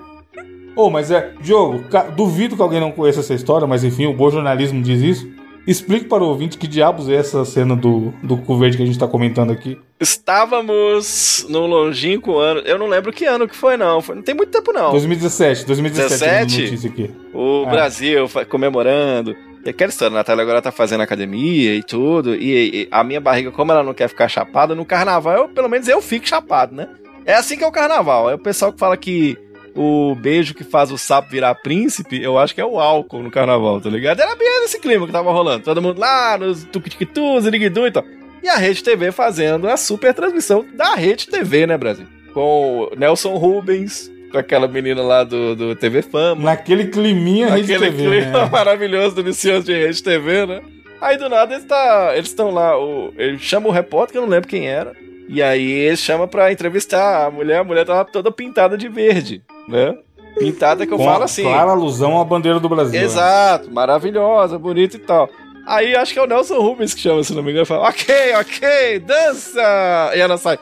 Ô, 0.76 0.90
mas 0.90 1.12
é. 1.12 1.34
Diogo, 1.42 1.84
ca- 1.90 2.04
duvido 2.04 2.56
que 2.56 2.62
alguém 2.62 2.80
não 2.80 2.92
conheça 2.92 3.20
essa 3.20 3.34
história, 3.34 3.68
mas 3.68 3.84
enfim, 3.84 4.06
o 4.06 4.14
bom 4.14 4.30
jornalismo 4.30 4.82
diz 4.82 5.02
isso. 5.02 5.30
Explique 5.68 6.06
para 6.06 6.24
o 6.24 6.28
ouvinte 6.28 6.58
que 6.58 6.68
diabos 6.68 7.08
é 7.08 7.16
essa 7.16 7.46
cena 7.46 7.76
do, 7.76 8.12
do 8.24 8.36
cu 8.38 8.58
verde 8.58 8.78
que 8.78 8.84
a 8.84 8.86
gente 8.86 8.98
tá 8.98 9.08
comentando 9.08 9.52
aqui. 9.52 9.78
Estávamos 10.00 11.46
num 11.50 11.66
longínquo 11.68 12.38
ano. 12.38 12.62
Eu 12.62 12.78
não 12.80 12.88
lembro 12.88 13.14
que 13.14 13.26
ano 13.26 13.48
que 13.48 13.56
foi, 13.56 13.78
não. 13.78 14.02
Foi- 14.02 14.16
não 14.16 14.24
tem 14.24 14.34
muito 14.36 14.52
tempo, 14.52 14.74
não. 14.74 14.92
2017, 14.92 15.66
2017 15.66 16.20
17? 16.20 16.56
a 16.58 16.64
notícia 16.66 16.90
aqui. 16.90 17.12
O 17.34 17.64
É. 17.68 17.70
Brasil 17.70 18.28
comemorando. 18.50 19.36
E 19.64 19.70
aquela 19.70 19.90
história, 19.90 20.12
a 20.14 20.18
Natália 20.18 20.42
agora 20.42 20.62
tá 20.62 20.72
fazendo 20.72 21.02
academia 21.02 21.76
e 21.76 21.84
tudo. 21.84 22.36
E, 22.36 22.84
e 22.84 22.88
a 22.90 23.04
minha 23.04 23.22
barriga, 23.22 23.52
como 23.52 23.72
ela 23.72 23.84
não 23.84 23.94
quer 23.94 24.08
ficar 24.08 24.28
chapada, 24.28 24.74
no 24.74 24.84
carnaval, 24.84 25.36
eu, 25.38 25.50
pelo 25.50 25.70
menos 25.70 25.88
eu 25.88 26.02
fico 26.02 26.28
chapado, 26.28 26.74
né? 26.76 26.88
É 27.26 27.36
assim 27.36 27.56
que 27.56 27.64
é 27.64 27.68
o 27.68 27.72
carnaval. 27.72 28.30
É 28.32 28.34
o 28.34 28.40
pessoal 28.40 28.74
que 28.74 28.80
fala 28.80 28.98
que 28.98 29.38
o 29.76 30.16
beijo 30.16 30.54
que 30.54 30.64
faz 30.64 30.92
o 30.92 30.98
sapo 30.98 31.30
virar 31.30 31.56
príncipe, 31.56 32.22
eu 32.22 32.38
acho 32.38 32.54
que 32.54 32.62
é 32.62 32.66
o 32.66 32.80
álcool 32.80 33.24
no 33.24 33.32
carnaval, 33.32 33.80
tá 33.80 33.90
ligado? 33.90 34.20
Era 34.20 34.36
bem 34.36 34.62
nesse 34.62 34.80
clima 34.80 35.06
que 35.06 35.12
tava 35.12 35.32
rolando. 35.32 35.64
Todo 35.64 35.82
mundo 35.82 36.00
lá, 36.00 36.38
nos 36.38 36.64
tucutictu, 36.66 37.40
ziriguidu 37.42 37.88
e 37.88 37.92
tal. 37.92 38.04
E 38.44 38.50
a 38.50 38.58
Rede 38.58 38.84
TV 38.84 39.12
fazendo 39.12 39.68
a 39.68 39.78
super 39.78 40.14
transmissão 40.14 40.66
da 40.74 40.96
Rede 40.96 41.28
TV, 41.28 41.68
né, 41.68 41.78
Brasil? 41.78 42.08
Com 42.34 42.90
o 42.92 42.96
Nelson 42.98 43.36
Rubens, 43.36 44.12
com 44.32 44.38
aquela 44.38 44.68
menina 44.68 45.02
lá 45.04 45.24
do, 45.24 45.56
do 45.56 45.76
TV 45.76 46.02
Fama. 46.02 46.44
Naquele 46.44 46.88
climinha 46.88 47.50
Rede 47.50 47.74
Aquele 47.74 47.92
TV, 47.92 48.04
clima 48.04 48.44
né? 48.44 48.50
maravilhoso 48.52 49.16
do 49.16 49.24
Vicioso 49.24 49.66
de 49.66 49.74
Rede 49.74 50.02
TV, 50.02 50.46
né? 50.46 50.62
Aí 51.00 51.18
do 51.18 51.30
nada 51.30 51.54
eles 51.54 51.66
tá, 51.66 52.12
eles 52.14 52.30
estão 52.30 52.52
lá, 52.52 52.80
o, 52.80 53.12
ele 53.18 53.40
chama 53.40 53.68
o 53.68 53.72
repórter, 53.72 54.14
que 54.14 54.18
eu 54.18 54.22
não 54.22 54.30
lembro 54.30 54.48
quem 54.48 54.68
era. 54.68 54.94
E 55.28 55.42
aí 55.42 55.72
ele 55.72 55.98
chama 55.98 56.28
pra 56.28 56.52
entrevistar 56.52 57.26
a 57.26 57.32
mulher, 57.32 57.60
a 57.60 57.64
mulher 57.64 57.86
tava 57.86 58.06
toda 58.06 58.32
pintada 58.32 58.78
de 58.78 58.90
verde, 58.90 59.42
né? 59.72 59.96
Pintada 60.38 60.86
que 60.86 60.94
eu 60.94 60.98
Com 60.98 61.06
falo 61.06 61.24
assim. 61.24 61.44
Clara 61.44 61.72
alusão 61.72 62.20
à 62.20 62.24
bandeira 62.26 62.60
do 62.60 62.70
Brasil. 62.70 63.00
né? 63.00 63.06
Exato, 63.06 63.72
maravilhosa, 63.72 64.58
bonita 64.60 64.96
e 64.96 65.00
tal. 65.00 65.30
Aí 65.68 65.96
acho 65.96 66.14
que 66.14 66.20
é 66.20 66.24
o 66.24 66.28
Nelson 66.28 66.60
Rubens 66.60 66.94
que 66.94 67.02
chama, 67.02 67.24
se 67.24 67.34
não 67.34 67.44
me 67.44 67.52
engano, 67.52 67.66
fala, 67.66 67.88
ok, 67.90 68.16
ok, 68.40 69.00
dança! 69.00 70.12
E 70.16 70.20
ela 70.20 70.38
sai. 70.38 70.58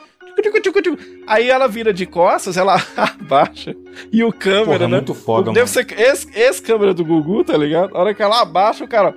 Aí 1.26 1.48
ela 1.50 1.66
vira 1.68 1.92
de 1.92 2.06
costas, 2.06 2.56
ela 2.56 2.76
abaixa. 2.96 3.74
E 4.12 4.22
o 4.24 4.32
câmera, 4.32 4.64
Porra, 4.64 4.76
é 4.76 4.88
né? 4.88 4.96
muito 4.96 5.14
foda, 5.14 5.52
Deve 5.52 5.60
mano. 5.60 5.68
ser 5.68 5.86
esse, 6.00 6.28
esse 6.38 6.62
câmera 6.62 6.92
do 6.94 7.04
Gugu, 7.04 7.44
tá 7.44 7.56
ligado? 7.56 7.96
A 7.96 8.00
hora 8.00 8.14
que 8.14 8.22
ela 8.22 8.40
abaixa, 8.40 8.84
o 8.84 8.88
cara. 8.88 9.14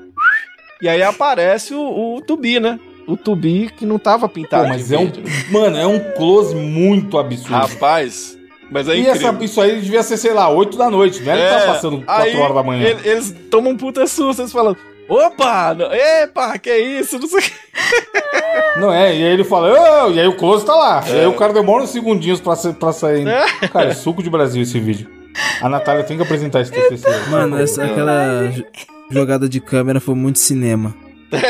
E 0.82 0.88
aí 0.90 1.02
aparece 1.02 1.74
o, 1.74 2.16
o 2.18 2.22
Tubi, 2.22 2.60
né? 2.60 2.80
O 3.08 3.16
Tubi 3.18 3.70
que 3.70 3.86
não 3.86 3.98
tava 4.00 4.28
pintado. 4.30 4.64
Pô, 4.64 4.70
mas 4.70 4.92
é 4.92 4.98
um. 4.98 5.06
né? 5.06 5.12
Mano, 5.50 5.78
é 5.78 5.88
um 5.88 6.00
close 6.14 6.56
muito 6.56 7.18
absurdo. 7.18 7.54
Rapaz, 7.56 8.38
mas 8.72 8.88
é 8.90 8.96
e 8.98 9.08
essa, 9.08 9.36
isso 9.42 9.60
aí 9.62 9.80
devia 9.82 10.04
ser, 10.04 10.18
sei 10.18 10.34
lá, 10.34 10.50
8 10.50 10.78
da 10.78 10.90
noite, 10.90 11.22
não 11.22 11.32
era 11.32 11.42
que 11.60 11.66
tá 11.66 11.74
passando 11.74 12.02
4 12.02 12.24
aí 12.24 12.38
horas 12.38 12.56
da 12.56 12.64
manhã. 12.64 12.88
ele- 12.88 13.08
eles 13.10 13.36
tomam 13.52 13.74
um 13.74 13.78
puta 13.78 14.06
susto, 14.08 14.42
eles 14.42 14.52
falam, 14.52 14.76
opa, 15.08 15.74
não- 15.74 15.92
epa, 15.94 16.58
que 16.58 16.76
isso, 16.76 17.18
não 17.20 17.28
sei 17.28 17.40
o 17.40 17.42
que. 17.42 17.52
Não 18.80 18.92
é, 18.92 19.16
e 19.16 19.24
aí 19.24 19.34
ele 19.34 19.44
fala, 19.44 20.06
"Ô", 20.08 20.12
e 20.12 20.20
aí 20.20 20.28
o 20.28 20.36
close 20.36 20.66
tá 20.66 20.74
lá. 20.74 21.04
E 21.08 21.12
aí 21.20 21.26
o 21.28 21.34
cara 21.34 21.54
demora 21.54 21.84
uns 21.84 21.90
segundinhos 21.92 22.42
pra, 22.42 22.56
pra 22.74 22.92
sair. 22.92 23.26
Cara, 23.72 23.90
é 23.90 23.94
suco 23.94 24.24
de 24.24 24.30
Brasil 24.30 24.64
esse 24.64 24.80
vídeo. 24.80 25.08
A 25.62 25.70
Natália 25.70 26.04
tem 26.04 26.18
que 26.18 26.24
apresentar 26.24 26.62
esse 26.62 26.72
TCC. 26.72 27.08
Mano, 27.30 27.60
essa, 27.60 27.84
aquela 27.84 28.48
jo- 28.52 28.64
jogada 29.12 29.48
de 29.48 29.60
câmera 29.60 30.00
foi 30.00 30.16
muito 30.16 30.40
cinema. 30.40 30.94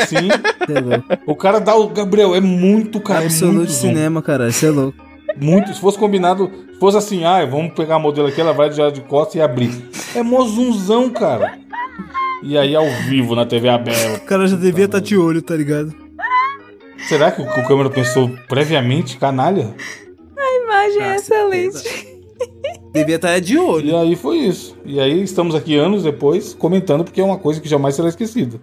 Sim, 0.08 0.28
Cê 0.66 0.78
é 0.78 0.80
louco. 0.80 1.04
o 1.26 1.36
cara 1.36 1.58
dá 1.60 1.74
o. 1.76 1.88
Gabriel, 1.88 2.34
é 2.34 2.40
muito, 2.40 2.98
cara. 3.00 3.22
É 3.22 3.26
Absoluto 3.26 3.56
muito 3.56 3.72
zoom. 3.72 3.88
cinema, 3.88 4.22
cara. 4.22 4.48
Isso 4.48 4.64
é 4.64 4.70
louco. 4.70 4.96
Muito. 5.36 5.74
Se 5.74 5.80
fosse 5.80 5.98
combinado, 5.98 6.50
fosse 6.78 6.96
assim, 6.96 7.24
ah, 7.24 7.44
vamos 7.44 7.74
pegar 7.74 7.96
a 7.96 7.98
modelo 7.98 8.28
aqui, 8.28 8.40
ela 8.40 8.52
vai 8.52 8.70
já 8.72 8.90
de 8.90 9.00
costas 9.00 9.36
e 9.36 9.40
abrir. 9.40 9.70
É 10.14 10.22
mó 10.22 10.44
zoomzão, 10.44 11.10
cara. 11.10 11.58
E 12.42 12.58
aí, 12.58 12.76
ao 12.76 12.86
vivo, 13.08 13.34
na 13.34 13.46
TV 13.46 13.68
aberta. 13.68 14.22
O 14.22 14.26
cara 14.26 14.46
já 14.46 14.56
devia 14.56 14.84
estar 14.84 15.00
de 15.00 15.16
olho, 15.16 15.40
tá 15.40 15.56
ligado? 15.56 15.94
Será 17.08 17.30
que 17.30 17.40
o, 17.40 17.44
o 17.44 17.66
câmera 17.66 17.90
pensou 17.90 18.30
previamente, 18.48 19.16
canalha? 19.16 19.74
A 20.36 20.64
imagem 20.64 21.02
é 21.02 21.16
excelente. 21.16 22.14
Devia 22.92 23.16
estar 23.16 23.40
de 23.40 23.58
olho. 23.58 23.88
E 23.88 23.94
aí 23.94 24.16
foi 24.16 24.38
isso. 24.38 24.76
E 24.84 25.00
aí 25.00 25.22
estamos 25.22 25.54
aqui 25.54 25.76
anos 25.76 26.04
depois 26.04 26.54
comentando 26.54 27.02
porque 27.02 27.20
é 27.20 27.24
uma 27.24 27.38
coisa 27.38 27.60
que 27.60 27.68
jamais 27.68 27.94
será 27.94 28.08
esquecida. 28.08 28.60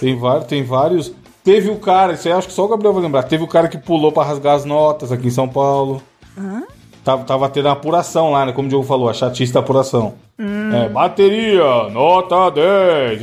Tem, 0.00 0.16
vários, 0.16 0.46
tem 0.46 0.62
vários. 0.62 1.12
Teve 1.44 1.70
o 1.70 1.76
cara, 1.76 2.14
isso 2.14 2.28
aí 2.28 2.34
acho 2.34 2.48
que 2.48 2.54
só 2.54 2.64
o 2.64 2.68
Gabriel 2.68 2.92
vai 2.92 3.02
lembrar. 3.02 3.24
Teve 3.24 3.44
o 3.44 3.48
cara 3.48 3.68
que 3.68 3.78
pulou 3.78 4.10
pra 4.12 4.24
rasgar 4.24 4.54
as 4.54 4.64
notas 4.64 5.12
aqui 5.12 5.26
em 5.26 5.30
São 5.30 5.48
Paulo. 5.48 6.02
Tava, 7.04 7.24
tava 7.24 7.48
tendo 7.48 7.68
a 7.68 7.72
apuração 7.72 8.32
lá, 8.32 8.44
né? 8.44 8.52
Como 8.52 8.66
o 8.66 8.68
Diogo 8.68 8.84
falou, 8.86 9.08
a 9.08 9.14
chatice 9.14 9.52
da 9.52 9.60
apuração. 9.60 10.14
É, 10.38 10.88
bateria, 10.88 11.88
nota 11.90 12.50
10. 12.50 13.20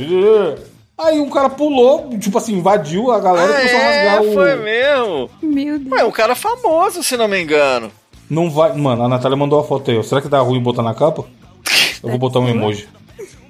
Aí 0.98 1.20
um 1.20 1.28
cara 1.28 1.50
pulou, 1.50 2.10
tipo 2.18 2.38
assim, 2.38 2.54
invadiu 2.54 3.12
a 3.12 3.20
galera 3.20 3.52
e 3.52 3.56
começou 3.56 3.78
a 3.78 3.82
é, 3.82 4.08
rasgar 4.08 4.22
o. 4.22 4.32
foi 4.34 4.56
mesmo. 4.56 5.30
Meu 5.42 5.78
Deus. 5.78 5.92
Ué, 5.92 6.04
um 6.04 6.10
cara 6.10 6.34
famoso, 6.34 7.02
se 7.02 7.16
não 7.16 7.28
me 7.28 7.40
engano. 7.40 7.90
Não 8.30 8.50
vai. 8.50 8.72
Mano, 8.74 9.04
a 9.04 9.08
Natália 9.08 9.36
mandou 9.36 9.60
a 9.60 9.64
foto 9.64 9.90
aí. 9.90 10.02
Será 10.02 10.20
que 10.22 10.28
dá 10.28 10.40
ruim 10.40 10.60
botar 10.60 10.82
na 10.82 10.94
capa? 10.94 11.24
Eu 12.02 12.08
vou 12.10 12.18
botar 12.18 12.40
um 12.40 12.48
emoji. 12.48 12.88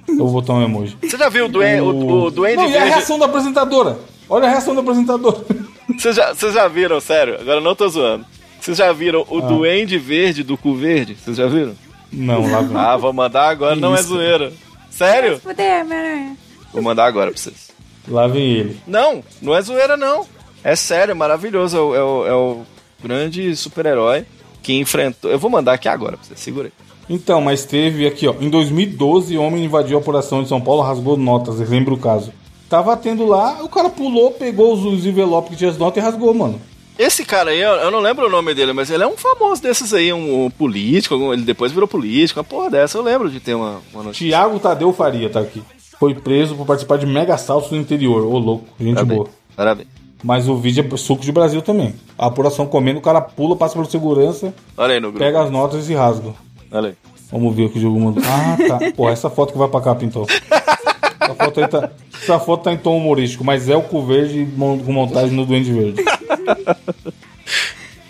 Eu 0.07 0.17
vou 0.17 0.29
botar 0.41 0.53
um 0.53 0.61
emoji. 0.61 0.97
Você 1.01 1.17
já 1.17 1.29
viu 1.29 1.45
o, 1.45 1.47
duen, 1.49 1.81
o, 1.81 2.25
o 2.25 2.31
Duende 2.31 2.57
Não, 2.57 2.65
e 2.65 2.75
a 2.75 2.79
Verde? 2.79 2.89
reação 2.89 3.17
da 3.17 3.25
apresentadora? 3.25 3.97
Olha 4.29 4.45
a 4.45 4.49
reação 4.49 4.75
da 4.75 4.81
apresentadora. 4.81 5.37
Vocês 5.97 6.15
já, 6.15 6.33
vocês 6.33 6.53
já 6.53 6.67
viram, 6.67 6.99
sério? 6.99 7.37
Agora 7.39 7.61
não 7.61 7.73
tô 7.75 7.87
zoando. 7.87 8.25
Vocês 8.67 8.77
já 8.79 8.91
viram 8.91 9.25
o 9.29 9.37
Ah. 9.37 9.41
Duende 9.47 9.97
Verde 9.97 10.43
do 10.43 10.57
Cu 10.57 10.75
Verde? 10.75 11.15
Vocês 11.15 11.37
já 11.37 11.47
viram? 11.47 11.73
Não, 12.11 12.51
lá 12.51 12.59
vem. 12.61 12.75
Ah, 12.77 12.97
vou 12.97 13.13
mandar 13.13 13.47
agora, 13.47 13.75
Que 13.75 13.81
não 13.81 13.95
é 13.95 13.99
isso? 14.01 14.09
zoeira. 14.09 14.51
Sério? 14.89 15.39
Fuder. 15.39 15.85
Vou 16.73 16.81
mandar 16.81 17.05
agora 17.05 17.31
pra 17.31 17.39
vocês. 17.39 17.69
Lá 18.09 18.27
vem 18.27 18.43
ele. 18.51 18.77
Não, 18.85 19.23
não 19.41 19.55
é 19.55 19.61
zoeira, 19.61 19.95
não. 19.95 20.25
É 20.63 20.75
sério, 20.75 21.11
é 21.11 21.15
maravilhoso. 21.15 21.77
É 21.77 21.79
o, 21.79 21.95
é 21.95 22.03
o- 22.03 22.27
é 22.27 22.33
o 22.33 22.61
grande 23.01 23.55
super-herói 23.55 24.25
que 24.61 24.73
enfrentou. 24.73 25.31
Eu 25.31 25.39
vou 25.39 25.49
mandar 25.49 25.71
aqui 25.73 25.87
agora 25.87 26.17
pra 26.17 26.25
vocês, 26.25 26.39
segura 26.41 26.67
aí. 26.67 26.73
Então, 27.09 27.39
mas 27.39 27.63
teve 27.63 28.05
aqui, 28.05 28.27
ó. 28.27 28.35
Em 28.41 28.49
2012, 28.49 29.37
homem 29.37 29.63
invadiu 29.63 29.97
a 29.97 30.01
apuração 30.01 30.43
de 30.43 30.49
São 30.49 30.59
Paulo, 30.59 30.81
rasgou 30.81 31.15
notas. 31.15 31.57
Lembra 31.69 31.93
o 31.93 31.97
caso? 31.97 32.33
Tava 32.69 32.97
tendo 32.97 33.25
lá, 33.25 33.63
o 33.63 33.69
cara 33.69 33.87
pulou, 33.89 34.31
pegou 34.31 34.73
os, 34.73 34.83
os 34.83 35.05
envelopes 35.05 35.51
que 35.51 35.55
tinha 35.55 35.69
as 35.69 35.77
notas 35.77 36.03
e 36.03 36.05
rasgou, 36.05 36.33
mano. 36.33 36.59
Esse 36.97 37.23
cara 37.23 37.51
aí, 37.51 37.59
eu, 37.61 37.71
eu 37.73 37.91
não 37.91 37.99
lembro 37.99 38.25
o 38.25 38.29
nome 38.29 38.53
dele, 38.55 38.73
mas 38.73 38.89
ele 38.89 39.03
é 39.03 39.07
um 39.07 39.15
famoso 39.17 39.61
desses 39.61 39.93
aí, 39.93 40.11
um, 40.11 40.45
um 40.45 40.49
político. 40.49 41.13
algum- 41.13 41.31
Ele 41.33 41.43
depois 41.43 41.71
virou 41.71 41.87
político, 41.87 42.39
uma 42.39 42.43
porra 42.43 42.69
dessa. 42.71 42.97
Eu 42.97 43.03
lembro 43.03 43.29
de 43.29 43.39
ter 43.39 43.53
uma, 43.53 43.81
uma 43.93 44.03
notícia. 44.03 44.27
Tiago 44.27 44.59
Tadeu 44.59 44.91
Faria 44.91 45.29
tá 45.29 45.39
aqui. 45.39 45.61
Foi 45.99 46.13
preso 46.15 46.55
por 46.55 46.65
participar 46.65 46.97
de 46.97 47.05
mega 47.05 47.33
assaltos 47.35 47.69
no 47.71 47.77
interior. 47.77 48.23
Ô, 48.25 48.37
louco, 48.39 48.65
gente 48.79 48.95
Parabéns. 48.95 49.17
boa. 49.17 49.29
Parabéns. 49.55 49.87
Mas 50.23 50.49
o 50.49 50.55
vídeo 50.57 50.87
é 50.91 50.97
suco 50.97 51.21
de 51.23 51.31
Brasil 51.31 51.61
também. 51.61 51.93
A 52.17 52.25
apuração 52.25 52.65
comendo, 52.65 52.97
o 52.97 53.01
cara 53.01 53.21
pula, 53.21 53.55
passa 53.55 53.75
por 53.75 53.85
segurança, 53.85 54.51
Olha 54.75 54.95
aí 54.95 54.99
no 54.99 55.09
grupo. 55.09 55.19
pega 55.23 55.41
as 55.43 55.51
notas 55.51 55.87
e 55.89 55.93
rasga. 55.93 56.33
Olha 56.71 56.89
aí. 56.89 56.95
Vamos 57.31 57.55
ver 57.55 57.65
o 57.65 57.69
que 57.69 57.77
o 57.77 57.81
jogo 57.81 57.99
mandou. 57.99 58.23
Ah, 58.25 58.57
tá. 58.79 58.79
Pô, 58.97 59.07
essa 59.09 59.29
foto 59.29 59.51
que 59.51 59.59
vai 59.59 59.67
pra 59.67 59.81
capa, 59.81 60.03
então. 60.03 60.25
Essa 61.19 61.35
foto, 61.35 61.67
tá, 61.67 61.89
essa 62.23 62.39
foto 62.39 62.63
tá 62.63 62.73
em 62.73 62.77
tom 62.77 62.97
humorístico, 62.97 63.43
mas 63.43 63.69
é 63.69 63.75
o 63.75 63.81
cu 63.83 64.01
verde 64.03 64.47
com 64.57 64.91
montagem 64.93 65.35
no 65.35 65.45
Duende 65.45 65.71
Verde. 65.71 66.03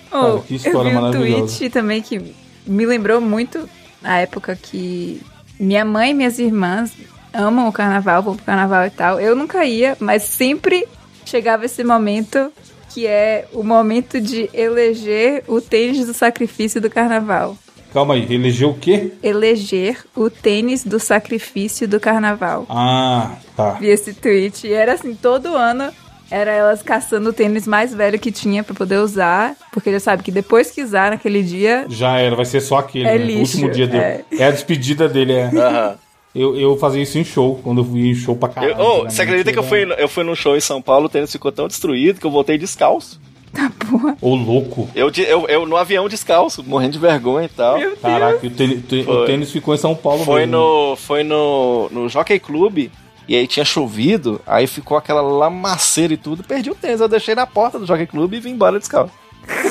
Cara, 0.09 0.35
Oh, 0.35 0.39
que 0.39 0.55
história 0.55 0.89
eu 0.89 1.11
vi 1.11 1.17
um 1.33 1.45
tweet 1.45 1.69
também 1.69 2.01
que 2.01 2.33
me 2.65 2.85
lembrou 2.85 3.19
muito 3.19 3.69
a 4.03 4.17
época 4.17 4.55
que 4.55 5.21
minha 5.59 5.83
mãe 5.83 6.11
e 6.11 6.13
minhas 6.13 6.39
irmãs 6.39 6.93
amam 7.33 7.67
o 7.67 7.71
carnaval, 7.71 8.23
vão 8.23 8.35
pro 8.35 8.45
carnaval 8.45 8.85
e 8.85 8.89
tal. 8.89 9.19
Eu 9.19 9.35
nunca 9.35 9.65
ia, 9.65 9.97
mas 9.99 10.23
sempre 10.23 10.87
chegava 11.25 11.65
esse 11.65 11.83
momento 11.83 12.51
que 12.93 13.05
é 13.05 13.47
o 13.53 13.63
momento 13.63 14.19
de 14.19 14.49
eleger 14.53 15.43
o 15.47 15.61
tênis 15.61 16.07
do 16.07 16.13
sacrifício 16.13 16.81
do 16.81 16.89
carnaval. 16.89 17.57
Calma 17.93 18.15
aí, 18.15 18.33
elegeu 18.33 18.69
o 18.69 18.73
quê? 18.73 19.11
Eleger 19.21 20.03
o 20.15 20.29
tênis 20.29 20.83
do 20.83 20.99
sacrifício 20.99 21.87
do 21.87 21.99
carnaval. 21.99 22.65
Ah, 22.69 23.35
tá. 23.55 23.71
Vi 23.73 23.87
esse 23.87 24.13
tweet 24.13 24.67
e 24.67 24.73
era 24.73 24.93
assim, 24.93 25.15
todo 25.15 25.55
ano 25.55 25.91
era 26.29 26.51
elas 26.51 26.81
caçando 26.83 27.29
o 27.29 27.33
tênis 27.33 27.65
mais 27.67 27.93
velho 27.93 28.19
que 28.19 28.31
tinha 28.31 28.63
pra 28.63 28.75
poder 28.75 28.97
usar, 28.97 29.55
porque 29.71 29.91
já 29.91 29.99
sabe 29.99 30.23
que 30.23 30.31
depois 30.31 30.71
que 30.71 30.83
usar 30.83 31.11
naquele 31.11 31.41
dia, 31.43 31.85
Já 31.89 32.17
era, 32.19 32.35
vai 32.35 32.45
ser 32.45 32.61
só 32.61 32.77
aquele, 32.77 33.07
É 33.07 33.17
né? 33.17 33.25
lixo, 33.25 33.37
o 33.39 33.41
último 33.65 33.71
dia 33.71 33.87
dele. 33.87 34.03
é. 34.03 34.23
É. 34.39 34.43
a 34.45 34.51
despedida 34.51 35.07
dele, 35.07 35.33
é. 35.33 35.45
Aham. 35.47 35.95
Eu, 36.35 36.55
eu 36.55 36.77
fazia 36.77 37.01
isso 37.01 37.17
em 37.17 37.23
show, 37.23 37.59
quando 37.63 37.81
eu 37.81 37.85
fui 37.85 38.09
em 38.09 38.13
show 38.13 38.35
pra 38.35 38.49
Eu- 38.49 38.53
caralho. 38.53 38.73
Ô, 38.75 38.83
antigamente, 38.83 39.13
você 39.15 39.21
acredita 39.23 39.53
que 39.53 39.57
eu 39.59 39.63
fui, 39.63 39.83
eu 39.97 40.07
fui 40.07 40.23
num 40.23 40.35
show 40.35 40.55
em 40.55 40.59
São 40.61 40.81
Paulo, 40.81 41.05
o 41.07 41.09
tênis 41.09 41.31
ficou 41.31 41.51
tão 41.51 41.67
destruído 41.67 42.19
que 42.19 42.25
eu 42.27 42.31
voltei 42.31 42.57
descalço. 42.59 43.19
tá 43.51 43.71
porra. 43.89 44.15
Ô, 44.21 44.35
louco. 44.35 44.87
Eu, 44.93 45.09
eu, 45.25 45.47
eu 45.47 45.65
no 45.65 45.75
avião 45.75 46.07
descalço, 46.07 46.63
morrendo 46.63 46.91
de 46.91 46.99
vergonha 46.99 47.45
e 47.45 47.49
tal. 47.49 47.79
Meu 47.79 47.97
Caraca, 47.97 48.45
o 48.45 48.49
tênis, 48.51 48.83
o 49.07 49.25
tênis 49.25 49.51
ficou 49.51 49.73
em 49.73 49.77
São 49.79 49.95
Paulo 49.95 50.23
Foi 50.25 50.41
mesmo. 50.45 50.51
no, 50.57 50.95
foi 50.95 51.23
no, 51.23 51.89
no 51.91 52.07
Jockey 52.07 52.37
Club 52.39 52.89
E 53.27 53.35
aí 53.35 53.45
tinha 53.45 53.65
chovido, 53.65 54.39
aí 54.47 54.67
ficou 54.67 54.97
aquela 54.97 55.21
lamaceira 55.21 56.13
e 56.13 56.17
tudo, 56.17 56.43
perdi 56.43 56.69
o 56.69 56.75
tênis. 56.75 57.01
Eu 57.01 57.09
deixei 57.09 57.35
na 57.35 57.45
porta 57.45 57.77
do 57.77 57.85
Jockey 57.85 58.07
Club 58.07 58.33
e 58.33 58.39
vim 58.39 58.51
embora 58.51 58.79
descalço. 58.79 59.13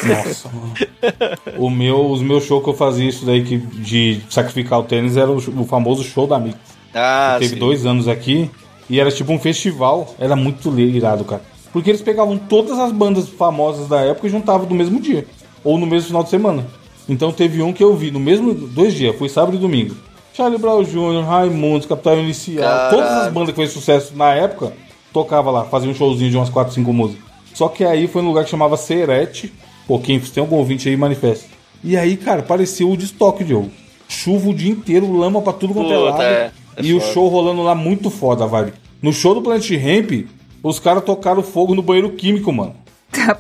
Nossa, 0.07 0.49
mano. 0.49 0.75
O 1.59 1.71
meu, 1.71 2.11
os 2.11 2.23
meus 2.23 2.45
shows 2.45 2.63
que 2.63 2.71
eu 2.71 2.75
fazia 2.75 3.09
isso 3.09 3.25
daí 3.25 3.45
que, 3.45 3.59
de 3.59 4.21
sacrificar 4.29 4.79
o 4.81 4.85
tênis 4.85 5.17
era 5.17 5.31
o, 5.31 5.37
o 5.37 5.65
famoso 5.65 6.03
show 6.03 6.27
da 6.27 6.39
Mix. 6.39 6.57
Ah, 6.95 7.37
Teve 7.39 7.57
dois 7.57 7.85
anos 7.85 8.09
aqui 8.09 8.51
e 8.89 9.01
era 9.01 9.11
tipo 9.11 9.33
um 9.33 9.39
festival. 9.39 10.15
Era 10.19 10.37
muito 10.37 10.79
irado, 10.79 11.25
cara. 11.25 11.43
Porque 11.73 11.91
eles 11.91 12.01
pegavam 12.01 12.39
todas 12.39 12.79
as 12.79 12.93
bandas 12.93 13.29
famosas 13.29 13.89
da 13.89 14.01
época 14.01 14.27
e 14.27 14.31
juntavam 14.31 14.67
do 14.67 14.75
mesmo 14.75 15.01
dia. 15.01 15.27
Ou 15.63 15.79
no 15.79 15.87
mesmo 15.87 16.09
final 16.09 16.23
de 16.23 16.31
semana. 16.31 16.67
Então 17.09 17.31
teve 17.33 17.63
um 17.63 17.73
que 17.73 17.85
eu 17.85 17.95
vi 17.95 18.11
no 18.11 18.19
mesmo. 18.21 18.55
Dois 18.55 18.95
dias, 18.95 19.17
foi 19.17 19.29
sábado 19.29 19.57
e 19.57 19.61
domingo. 19.61 19.95
Charlie 20.37 20.59
Brown 20.59 20.83
Jr., 20.85 21.25
Raimundos, 21.27 21.87
Capital 21.87 22.19
Inicial. 22.19 22.63
Caralho. 22.63 22.91
Todas 22.97 23.11
as 23.11 23.33
bandas 23.33 23.51
que 23.51 23.57
fez 23.57 23.73
sucesso 23.73 24.15
na 24.15 24.35
época 24.35 24.73
tocava 25.13 25.51
lá, 25.51 25.65
fazia 25.65 25.89
um 25.91 25.95
showzinho 25.95 26.31
de 26.31 26.37
umas 26.37 26.51
4, 26.51 26.75
5 26.75 26.93
músicas. 26.93 27.25
Só 27.55 27.69
que 27.69 27.83
aí 27.85 28.07
foi 28.07 28.21
num 28.21 28.29
lugar 28.29 28.45
que 28.45 28.51
chamava 28.51 28.77
Serete. 28.77 29.51
Pô, 29.89 29.99
quem 29.99 30.21
se 30.21 30.31
tem 30.31 30.43
algum 30.43 30.57
ouvinte 30.57 30.89
aí, 30.89 30.97
manifesta. 30.97 31.47
E 31.83 31.97
aí, 31.97 32.17
cara, 32.17 32.43
parecia 32.43 32.87
o 32.87 32.97
de 32.97 33.07
estoque, 33.07 33.45
Diogo. 33.45 33.71
Chuva 34.09 34.51
o 34.51 34.55
dia 34.55 34.71
inteiro, 34.71 35.11
lama 35.17 35.41
pra 35.41 35.53
tudo 35.55 35.73
quanto 35.73 35.91
é 35.91 35.97
Puta, 35.97 36.11
lado. 36.11 36.23
é. 36.23 36.51
É 36.77 36.83
e 36.83 36.93
o 36.93 37.01
foda. 37.01 37.13
show 37.15 37.29
rolando 37.29 37.63
lá 37.63 37.75
muito 37.75 38.11
foda, 38.11 38.45
a 38.45 38.47
vibe. 38.47 38.75
No 39.01 39.13
show 39.13 39.35
do 39.35 39.41
Planet 39.41 39.71
Ramp, 39.71 40.29
os 40.63 40.79
caras 40.79 41.03
tocaram 41.05 41.43
fogo 41.43 41.75
no 41.75 41.81
banheiro 41.81 42.11
químico, 42.11 42.53
mano. 42.53 42.75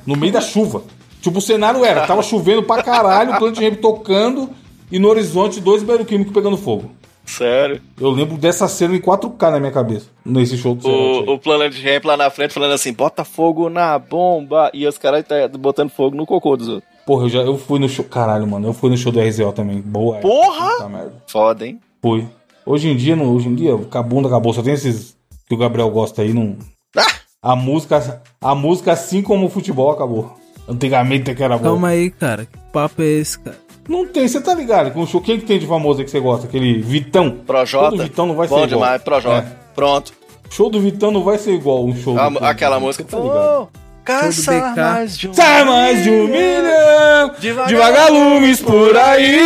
No 0.06 0.16
meio 0.16 0.32
da 0.32 0.40
chuva. 0.40 0.82
Tipo, 1.20 1.38
o 1.38 1.42
cenário 1.42 1.84
era, 1.84 2.06
tava 2.06 2.22
chovendo 2.22 2.62
pra 2.62 2.82
caralho, 2.82 3.34
o 3.34 3.38
Planet 3.38 3.58
Ramp 3.58 3.80
tocando 3.80 4.48
e 4.90 4.98
no 4.98 5.08
horizonte 5.08 5.60
dois 5.60 5.82
banheiros 5.82 6.08
químicos 6.08 6.32
pegando 6.32 6.56
fogo. 6.56 6.90
Sério. 7.26 7.82
Eu 8.00 8.10
lembro 8.10 8.36
dessa 8.36 8.68
cena 8.68 8.94
em 8.94 9.00
4K 9.00 9.50
na 9.50 9.60
minha 9.60 9.72
cabeça, 9.72 10.06
nesse 10.24 10.56
show 10.56 10.74
do. 10.74 10.88
O, 10.88 11.34
o 11.34 11.38
Planet 11.38 11.74
Ramp 11.82 12.04
lá 12.04 12.16
na 12.16 12.30
frente 12.30 12.54
falando 12.54 12.72
assim, 12.72 12.92
bota 12.92 13.24
fogo 13.24 13.68
na 13.68 13.98
bomba. 13.98 14.70
E 14.72 14.86
os 14.86 14.96
caras 14.96 15.24
tá 15.26 15.48
botando 15.48 15.90
fogo 15.90 16.16
no 16.16 16.24
cocô 16.24 16.56
dos 16.56 16.68
outros. 16.68 16.88
Porra, 17.04 17.24
eu 17.24 17.28
já 17.28 17.40
eu 17.40 17.58
fui 17.58 17.78
no 17.80 17.88
show. 17.88 18.04
Caralho, 18.04 18.46
mano, 18.46 18.68
eu 18.68 18.72
fui 18.72 18.88
no 18.88 18.96
show 18.96 19.10
do 19.10 19.20
RZO 19.20 19.52
também. 19.52 19.80
Boa. 19.80 20.18
Porra! 20.18 20.70
Puta 20.70 20.88
merda. 20.88 21.12
Foda, 21.26 21.66
hein? 21.66 21.80
Fui. 22.00 22.26
Hoje 22.64 22.88
em 22.88 22.96
dia, 22.96 23.16
não, 23.16 23.34
hoje 23.34 23.48
em 23.48 23.54
dia, 23.54 23.72
a 23.74 24.02
bunda 24.02 24.28
acabou. 24.28 24.52
Só 24.52 24.62
tem 24.62 24.74
esses 24.74 25.16
que 25.48 25.54
o 25.54 25.58
Gabriel 25.58 25.90
gosta 25.90 26.22
aí. 26.22 26.32
Não... 26.32 26.56
Ah! 26.96 27.06
A 27.42 27.54
música, 27.54 28.22
a 28.40 28.54
música, 28.54 28.92
assim 28.92 29.22
como 29.22 29.46
o 29.46 29.50
futebol, 29.50 29.90
acabou. 29.90 30.36
Antigamente 30.68 31.32
que 31.32 31.42
era 31.42 31.56
bom. 31.56 31.64
Calma 31.64 31.88
aí, 31.88 32.10
cara. 32.10 32.46
Que 32.46 32.58
papo 32.72 33.02
é 33.02 33.06
esse, 33.06 33.38
cara? 33.38 33.65
Não 33.88 34.06
tem, 34.06 34.26
você 34.26 34.40
tá 34.40 34.52
ligado? 34.54 34.90
Com 34.92 35.02
o 35.02 35.06
show, 35.06 35.20
quem 35.20 35.38
que 35.38 35.46
tem 35.46 35.58
de 35.58 35.66
famoso 35.66 36.00
aí 36.00 36.04
que 36.04 36.10
você 36.10 36.20
gosta? 36.20 36.46
Aquele 36.46 36.80
Vitão. 36.82 37.30
Projota. 37.46 37.90
Show 37.90 37.96
do 37.98 38.02
Vitão 38.04 38.26
não 38.26 38.34
vai 38.34 38.48
Bom 38.48 38.58
ser 38.58 38.64
igual. 38.66 38.80
demais, 38.80 39.02
Projota. 39.02 39.46
É. 39.46 39.56
Pronto. 39.74 40.12
Show 40.50 40.70
do 40.70 40.80
Vitão 40.80 41.10
não 41.10 41.22
vai 41.22 41.38
ser 41.38 41.52
igual 41.52 41.84
um 41.84 41.94
show. 41.96 42.18
A- 42.18 42.28
do- 42.28 42.38
aquela 42.44 42.80
música. 42.80 43.04
Tá 43.04 43.18
ligado? 43.18 43.62
Oh, 43.62 43.78
caça 44.04 44.72
mais 44.76 45.18
de 45.18 45.28
um. 45.28 45.34
Sai 45.34 45.64
mais 45.64 46.02
de 46.04 46.10
um 46.10 46.26
milhão 46.28 47.32
de 47.40 47.74
vagalumes 47.74 48.60
por 48.60 48.96
aí 48.96 49.40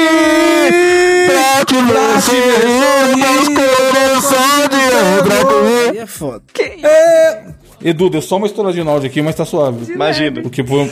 Pra 1.26 1.64
te 1.64 1.74
Aí 5.90 5.98
é 5.98 6.06
foda. 6.06 6.42
Edu, 7.82 8.10
deu 8.10 8.20
só 8.22 8.36
uma 8.36 8.46
estouradinha 8.46 8.84
no 8.84 8.90
áudio 8.90 9.08
aqui, 9.08 9.22
mas 9.22 9.34
tá 9.34 9.44
suave. 9.44 9.90
Imagina. 9.92 10.42
Porque 10.42 10.62
foi, 10.62 10.78
um, 10.80 10.90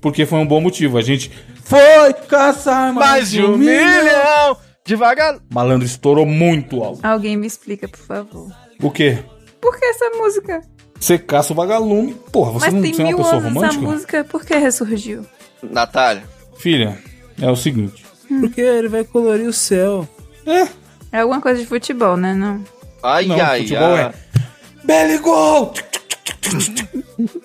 porque 0.00 0.26
foi 0.26 0.38
um 0.38 0.46
bom 0.46 0.60
motivo. 0.60 0.98
A 0.98 1.02
gente 1.02 1.30
foi 1.68 2.12
caçar 2.28 2.92
mais, 2.92 3.10
Mais 3.10 3.30
de 3.30 3.42
um 3.42 3.56
milhão 3.58 4.56
de 4.84 4.96
vagalumes. 4.96 5.42
Malandro 5.52 5.86
estourou 5.86 6.24
muito 6.24 6.82
alto. 6.82 7.00
Alguém 7.06 7.36
me 7.36 7.46
explica, 7.46 7.86
por 7.86 7.98
favor. 8.00 8.48
O 8.82 8.90
quê? 8.90 9.18
Por 9.60 9.76
que 9.78 9.84
essa 9.84 10.08
música? 10.16 10.62
Você 10.98 11.18
caça 11.18 11.52
o 11.52 11.56
vagalume. 11.56 12.14
Porra, 12.32 12.52
você 12.52 12.66
Mas 12.66 12.74
não 12.74 12.82
tem 12.82 12.94
você 12.94 13.02
é 13.02 13.04
uma 13.06 13.16
pessoa 13.16 13.34
anos 13.36 13.44
essa 13.46 13.54
romântica? 13.54 13.82
música, 13.86 14.24
por 14.24 14.44
que 14.44 14.56
ressurgiu? 14.56 15.26
Natália. 15.62 16.22
Filha, 16.58 16.98
é 17.40 17.50
o 17.50 17.56
seguinte. 17.56 18.04
Porque 18.40 18.60
ele 18.60 18.88
vai 18.88 19.04
colorir 19.04 19.46
o 19.46 19.52
céu. 19.52 20.08
É, 20.46 20.66
É 21.12 21.20
alguma 21.20 21.40
coisa 21.40 21.60
de 21.60 21.66
futebol, 21.66 22.16
né? 22.16 22.34
Não. 22.34 22.62
Ai, 23.02 23.26
não, 23.26 23.40
ai, 23.40 23.60
futebol 23.62 23.94
ai. 23.94 24.02
é. 24.04 24.12
Belly 24.84 25.18
Gol! 25.18 25.72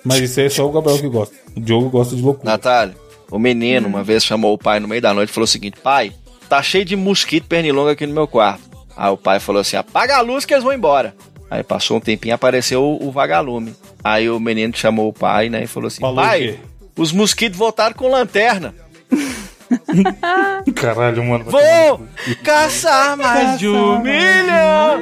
Mas 0.04 0.20
isso 0.22 0.40
aí 0.40 0.46
é 0.46 0.50
só 0.50 0.66
o 0.68 0.72
Gabriel 0.72 1.00
que 1.00 1.10
gosta. 1.10 1.36
O 1.56 1.60
Diogo 1.60 1.90
gosta 1.90 2.16
de 2.16 2.22
loucura. 2.22 2.52
Natália, 2.52 2.96
o 3.32 3.40
menino 3.40 3.88
uma 3.88 4.04
vez 4.04 4.24
chamou 4.24 4.54
o 4.54 4.58
pai 4.58 4.80
no 4.80 4.88
meio 4.88 5.02
da 5.02 5.14
noite 5.14 5.30
e 5.30 5.34
falou 5.34 5.46
o 5.46 5.48
seguinte: 5.48 5.80
Pai, 5.82 6.12
tá 6.50 6.62
cheio 6.62 6.86
de 6.86 6.96
mosquito 6.96 7.48
pernilongo 7.48 7.90
aqui 7.90 8.06
no 8.06 8.14
meu 8.14 8.28
quarto. 8.28 8.64
Aí 8.96 9.12
o 9.12 9.18
pai 9.18 9.40
falou 9.40 9.62
assim: 9.62 9.76
apaga 9.76 10.18
a 10.18 10.22
luz 10.22 10.46
que 10.46 10.54
eles 10.54 10.64
vão 10.64 10.74
embora. 10.74 11.16
Aí 11.50 11.64
passou 11.64 11.98
um 11.98 12.00
tempinho 12.00 12.36
apareceu 12.36 12.84
o, 12.84 13.08
o 13.08 13.12
vagalume. 13.12 13.76
Aí 14.04 14.30
o 14.30 14.40
menino 14.40 14.76
chamou 14.76 15.10
o 15.10 15.14
pai, 15.14 15.50
né, 15.50 15.64
e 15.64 15.68
falou 15.68 15.88
assim: 15.88 16.02
Falou 16.02 16.24
Pai, 16.24 16.60
os 16.98 17.12
mosquitos 17.12 17.58
voltaram 17.58 17.96
com 17.96 18.10
lanterna. 18.10 18.74
Caralho, 20.76 21.24
mano. 21.24 21.46
Vou 21.46 22.08
caçar 22.44 23.18
mais 23.18 23.60
de 23.60 23.68
um 23.68 24.00
milhão 24.00 25.00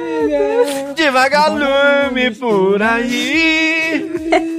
de 0.94 1.10
vagalume 1.10 2.30
por 2.32 2.82
aí. 2.82 4.50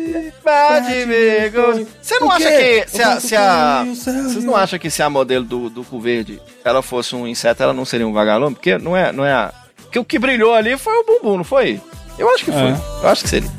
Ver. 0.43 1.49
gosto. 1.51 1.87
Você 2.01 2.19
não 2.19 2.31
acha 2.31 2.51
que 2.51 2.85
se 2.87 3.01
a, 3.01 3.19
se 3.19 3.35
a- 3.35 3.85
vocês 3.85 4.43
não 4.43 4.55
acham 4.55 4.77
que 4.79 4.89
se 4.89 5.01
a 5.01 5.09
modelo 5.09 5.45
do, 5.45 5.69
do 5.69 5.83
cu 5.83 5.99
verde 5.99 6.41
ela 6.63 6.81
fosse 6.81 7.15
um 7.15 7.27
inseto, 7.27 7.63
ela 7.63 7.73
não 7.73 7.85
seria 7.85 8.07
um 8.07 8.13
vagalume? 8.13 8.55
Porque 8.55 8.77
não 8.77 8.95
é, 8.95 9.11
não 9.11 9.25
é 9.25 9.33
a. 9.33 9.53
Porque 9.77 9.99
o 9.99 10.05
que 10.05 10.17
brilhou 10.19 10.53
ali 10.53 10.77
foi 10.77 10.93
o 10.93 11.03
bumbum, 11.05 11.37
não 11.37 11.43
foi? 11.43 11.79
Eu 12.17 12.29
acho 12.33 12.45
que 12.45 12.51
foi. 12.51 12.61
É. 12.61 12.75
Eu 13.03 13.09
acho 13.09 13.23
que 13.23 13.29
seria. 13.29 13.49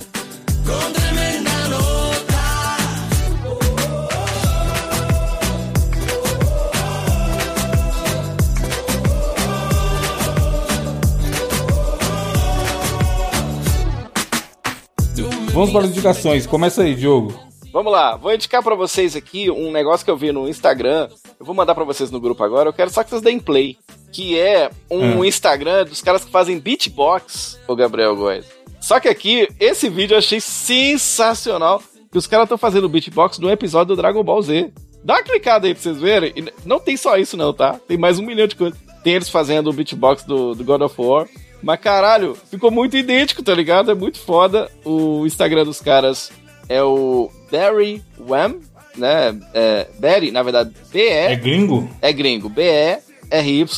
Vamos 15.55 15.71
para 15.71 15.85
as 15.85 15.91
indicações. 15.91 16.47
Começa 16.49 16.83
aí, 16.83 16.97
Diogo. 16.97 17.33
Vamos 17.73 17.93
lá, 17.93 18.17
vou 18.17 18.33
indicar 18.35 18.63
pra 18.63 18.75
vocês 18.75 19.17
aqui 19.17 19.51
um 19.51 19.71
negócio 19.73 20.05
que 20.05 20.11
eu 20.11 20.17
vi 20.17 20.31
no 20.33 20.49
Instagram. 20.49 21.09
Eu 21.39 21.47
vou 21.47 21.55
mandar 21.55 21.75
pra 21.75 21.85
vocês 21.85 22.11
no 22.11 22.21
grupo 22.21 22.43
agora. 22.43 22.69
Eu 22.69 22.73
quero 22.73 22.91
só 22.91 23.03
que 23.05 23.11
vocês 23.11 23.23
deem 23.23 23.39
play. 23.39 23.77
Que 24.13 24.39
é 24.39 24.71
um 24.91 25.23
Ah. 25.23 25.27
Instagram 25.27 25.85
dos 25.85 26.01
caras 26.03 26.25
que 26.25 26.31
fazem 26.31 26.59
beatbox, 26.59 27.59
o 27.69 27.75
Gabriel 27.75 28.15
Góes. 28.17 28.47
Só 28.81 28.99
que 29.01 29.09
aqui, 29.09 29.49
esse 29.59 29.89
vídeo 29.89 30.15
eu 30.15 30.19
achei 30.19 30.41
sensacional. 30.41 31.83
Que 32.11 32.19
os 32.19 32.27
caras 32.29 32.45
estão 32.45 32.59
fazendo 32.59 32.89
beatbox 32.89 33.39
no 33.39 33.51
episódio 33.51 33.95
do 33.95 34.01
Dragon 34.01 34.23
Ball 34.23 34.43
Z. 34.43 34.73
Dá 35.03 35.15
uma 35.15 35.23
clicada 35.23 35.67
aí 35.67 35.75
pra 35.75 35.83
vocês 35.83 36.01
verem. 36.01 36.33
E 36.37 36.45
não 36.65 36.79
tem 36.79 36.97
só 36.97 37.17
isso, 37.17 37.37
não, 37.37 37.53
tá? 37.53 37.79
Tem 37.89 37.97
mais 37.99 38.19
um 38.21 38.25
milhão 38.25 38.47
de 38.47 38.55
coisas. 38.55 38.79
Tem 39.03 39.15
eles 39.15 39.29
fazendo 39.29 39.69
o 39.69 39.73
beatbox 39.73 40.23
do, 40.25 40.55
do 40.55 40.65
God 40.65 40.83
of 40.83 40.95
War. 40.99 41.27
Mas 41.65 41.81
caralho, 41.81 42.37
ficou 42.51 42.71
muito 42.71 42.97
idêntico, 42.97 43.43
tá 43.43 43.55
ligado? 43.55 43.91
É 43.91 43.95
muito 43.95 44.21
foda. 44.21 44.71
O 44.85 45.25
Instagram 45.27 45.65
dos 45.65 45.81
caras 45.81 46.31
é 46.69 46.83
o 46.83 47.31
Barry 47.51 48.03
Wham, 48.21 48.57
né? 48.97 49.35
É, 49.55 49.87
Barry, 49.99 50.31
na 50.31 50.43
verdade, 50.43 50.71
É 50.93 51.29
B-E, 51.29 51.37
gringo? 51.37 51.89
é 52.03 52.13
gringo. 52.13 52.49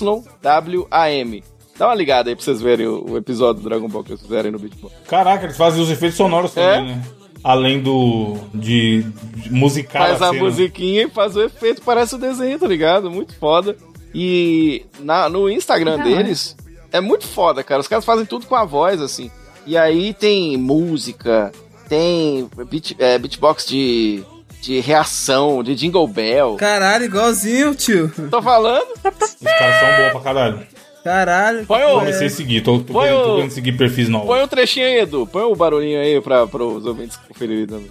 B-E-R-Y-W-A-M. 0.07 1.45
Dá 1.79 1.89
uma 1.89 1.95
ligada 1.95 2.31
aí 2.31 2.35
pra 2.37 2.43
vocês 2.45 2.61
verem 2.63 2.87
o, 2.87 3.11
o 3.13 3.17
episódio 3.19 3.63
do 3.63 3.69
Dragon 3.69 3.87
Ball 3.89 4.03
que 4.03 4.13
eles 4.13 4.23
fizeram 4.23 4.47
aí 4.47 4.51
no 4.51 4.59
beatbox. 4.59 4.95
Caraca, 5.07 5.45
eles 5.45 5.57
fazem 5.57 5.83
os 5.83 5.91
efeitos 5.91 6.17
sonoros 6.17 6.53
também, 6.55 6.91
É? 6.91 6.95
né? 6.95 7.03
Além 7.45 7.81
do. 7.81 8.37
de, 8.55 9.03
de 9.37 9.53
musical. 9.53 10.03
faz 10.07 10.21
a 10.23 10.31
cena. 10.31 10.43
musiquinha 10.43 11.03
e 11.03 11.09
faz 11.11 11.37
o 11.37 11.43
efeito, 11.43 11.83
parece 11.83 12.15
o 12.15 12.19
desenho, 12.19 12.59
tá 12.59 12.67
ligado? 12.67 13.11
Muito 13.11 13.35
foda. 13.37 13.77
E 14.15 14.85
na, 15.01 15.29
no 15.29 15.49
Instagram 15.51 15.99
deles 16.03 16.57
é 16.59 16.66
muito 17.01 17.27
foda, 17.27 17.63
cara. 17.65 17.81
Os 17.81 17.89
caras 17.89 18.05
fazem 18.05 18.25
tudo 18.27 18.47
com 18.47 18.55
a 18.57 18.65
voz, 18.65 19.01
assim. 19.01 19.31
E 19.67 19.77
aí 19.77 20.15
tem 20.15 20.57
música, 20.57 21.51
tem 21.89 22.49
beat, 22.71 22.95
é, 22.99 23.19
beatbox 23.19 23.67
de, 23.67 24.23
de 24.63 24.81
reação, 24.81 25.63
de 25.63 25.75
jingle 25.75 26.07
bell. 26.07 26.57
Caralho, 26.57 27.05
igualzinho, 27.07 27.75
tio. 27.75 28.11
Tô 28.31 28.41
falando? 28.41 28.87
Os 28.93 29.01
caras 29.03 29.81
são 29.81 30.05
bons 30.05 30.13
pra 30.13 30.21
caralho. 30.21 30.67
Caralho. 31.03 31.67
Põe 31.67 31.85
o- 31.85 31.99
Comecei 32.01 32.27
a 32.27 32.31
seguir, 32.31 32.61
tô, 32.63 32.79
tô, 32.81 32.93
Põe 32.93 33.07
querendo, 33.09 33.23
tô 33.25 33.31
o- 33.33 33.35
querendo 33.37 33.51
seguir 33.53 33.73
perfis 33.77 34.09
novos. 34.09 34.27
Põe 34.27 34.43
um 34.43 34.49
trechinho 34.49 34.87
aí, 34.87 35.01
Edu. 35.01 35.27
Põe 35.27 35.43
o 35.45 35.55
barulhinho 35.55 36.01
aí 36.01 36.21
pra, 36.21 36.45
os 36.45 36.85
ouvintes 36.87 37.17
conferirem 37.17 37.67
também. 37.67 37.91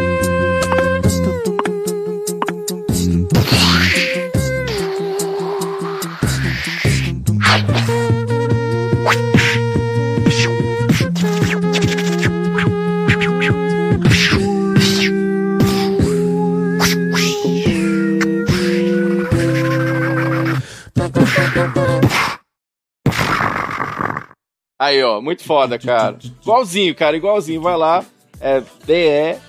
ó, 25.03 25.21
muito 25.21 25.43
foda, 25.43 25.77
cara. 25.77 26.17
Igualzinho, 26.41 26.95
cara, 26.95 27.15
igualzinho. 27.15 27.61
Vai 27.61 27.77
lá, 27.77 28.03
é 28.39 28.63
B-E-R-Y-W-A-M. 28.85 29.39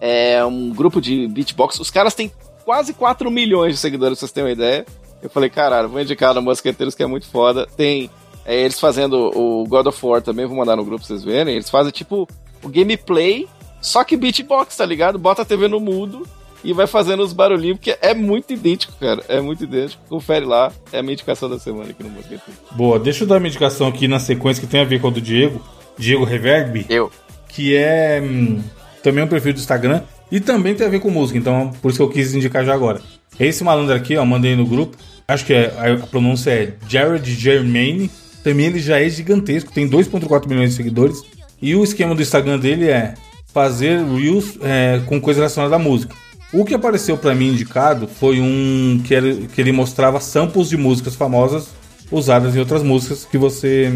É 0.00 0.44
um 0.44 0.70
grupo 0.70 1.00
de 1.00 1.26
beatbox. 1.26 1.80
Os 1.80 1.90
caras 1.90 2.14
têm 2.14 2.30
quase 2.64 2.94
4 2.94 3.28
milhões 3.30 3.74
de 3.74 3.80
seguidores, 3.80 4.18
vocês 4.18 4.30
terem 4.30 4.48
uma 4.48 4.52
ideia. 4.52 4.86
Eu 5.20 5.28
falei, 5.30 5.50
caralho, 5.50 5.88
vou 5.88 6.00
indicar 6.00 6.34
no 6.34 6.42
Mosqueteiros 6.42 6.94
que 6.94 7.02
é 7.02 7.06
muito 7.06 7.26
foda. 7.26 7.66
Tem 7.76 8.08
é, 8.44 8.54
eles 8.54 8.78
fazendo 8.78 9.30
o 9.34 9.66
God 9.66 9.86
of 9.86 10.06
War 10.06 10.22
também, 10.22 10.46
vou 10.46 10.56
mandar 10.56 10.76
no 10.76 10.84
grupo 10.84 11.00
pra 11.00 11.08
vocês 11.08 11.24
verem. 11.24 11.54
Eles 11.54 11.70
fazem 11.70 11.90
tipo 11.90 12.28
o 12.62 12.68
gameplay, 12.68 13.48
só 13.80 14.04
que 14.04 14.16
beatbox, 14.16 14.76
tá 14.76 14.86
ligado? 14.86 15.18
Bota 15.18 15.42
a 15.42 15.44
TV 15.44 15.66
no 15.66 15.80
mudo 15.80 16.26
e 16.64 16.72
vai 16.72 16.86
fazendo 16.86 17.22
os 17.22 17.32
barulhinhos, 17.32 17.76
porque 17.76 17.96
é 18.00 18.14
muito 18.14 18.52
idêntico, 18.52 18.94
cara. 18.98 19.22
É 19.28 19.40
muito 19.40 19.62
idêntico. 19.64 20.02
Confere 20.08 20.46
lá, 20.46 20.72
é 20.90 20.98
a 20.98 21.02
minha 21.02 21.12
indicação 21.12 21.48
da 21.48 21.58
semana 21.58 21.90
aqui 21.90 22.02
no 22.02 22.08
Mosqueteiros. 22.08 22.62
Boa, 22.72 22.98
deixa 22.98 23.24
eu 23.24 23.28
dar 23.28 23.36
uma 23.36 23.46
indicação 23.46 23.86
aqui 23.86 24.08
na 24.08 24.18
sequência 24.18 24.60
que 24.62 24.66
tem 24.66 24.80
a 24.80 24.84
ver 24.84 25.00
com 25.00 25.08
a 25.08 25.10
do 25.10 25.20
Diego, 25.20 25.62
Diego 25.98 26.24
Reverb, 26.24 26.86
Eu. 26.88 27.12
que 27.48 27.76
é 27.76 28.20
hum, 28.24 28.62
também 29.02 29.22
um 29.22 29.28
perfil 29.28 29.52
do 29.52 29.60
Instagram 29.60 30.02
e 30.32 30.40
também 30.40 30.74
tem 30.74 30.86
a 30.86 30.90
ver 30.90 31.00
com 31.00 31.10
música, 31.10 31.38
então 31.38 31.70
por 31.82 31.90
isso 31.90 31.98
que 31.98 32.02
eu 32.02 32.08
quis 32.08 32.34
indicar 32.34 32.64
já 32.64 32.74
agora. 32.74 33.00
Esse 33.38 33.62
malandro 33.62 33.94
aqui, 33.94 34.16
ó, 34.16 34.24
mandei 34.24 34.56
no 34.56 34.66
grupo, 34.66 34.96
acho 35.28 35.44
que 35.44 35.52
é, 35.52 35.66
a 35.66 36.06
pronúncia 36.06 36.50
é 36.50 36.72
Jared 36.88 37.30
Germain, 37.34 38.08
também 38.42 38.66
ele 38.66 38.78
já 38.78 39.00
é 39.00 39.08
gigantesco, 39.08 39.70
tem 39.70 39.88
2.4 39.88 40.48
milhões 40.48 40.70
de 40.70 40.76
seguidores 40.76 41.22
e 41.60 41.76
o 41.76 41.84
esquema 41.84 42.14
do 42.14 42.22
Instagram 42.22 42.58
dele 42.58 42.88
é 42.88 43.14
fazer 43.52 44.02
reels 44.04 44.58
é, 44.62 45.00
com 45.06 45.20
coisa 45.20 45.40
relacionada 45.40 45.76
à 45.76 45.78
música. 45.78 46.14
O 46.54 46.64
que 46.64 46.72
apareceu 46.72 47.16
pra 47.16 47.34
mim 47.34 47.48
indicado 47.48 48.06
foi 48.06 48.40
um 48.40 49.00
que, 49.04 49.12
era, 49.12 49.34
que 49.34 49.60
ele 49.60 49.72
mostrava 49.72 50.20
samples 50.20 50.68
de 50.68 50.76
músicas 50.76 51.16
famosas 51.16 51.66
usadas 52.12 52.54
em 52.54 52.60
outras 52.60 52.82
músicas 52.82 53.26
que 53.28 53.36
você. 53.36 53.92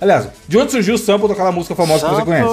Aliás, 0.00 0.28
de 0.46 0.56
onde 0.56 0.70
surgiu 0.70 0.94
o 0.94 0.98
sample 0.98 1.26
daquela 1.26 1.50
música 1.50 1.74
famosa 1.74 2.06
que 2.06 2.14
você 2.14 2.24
conhece? 2.24 2.48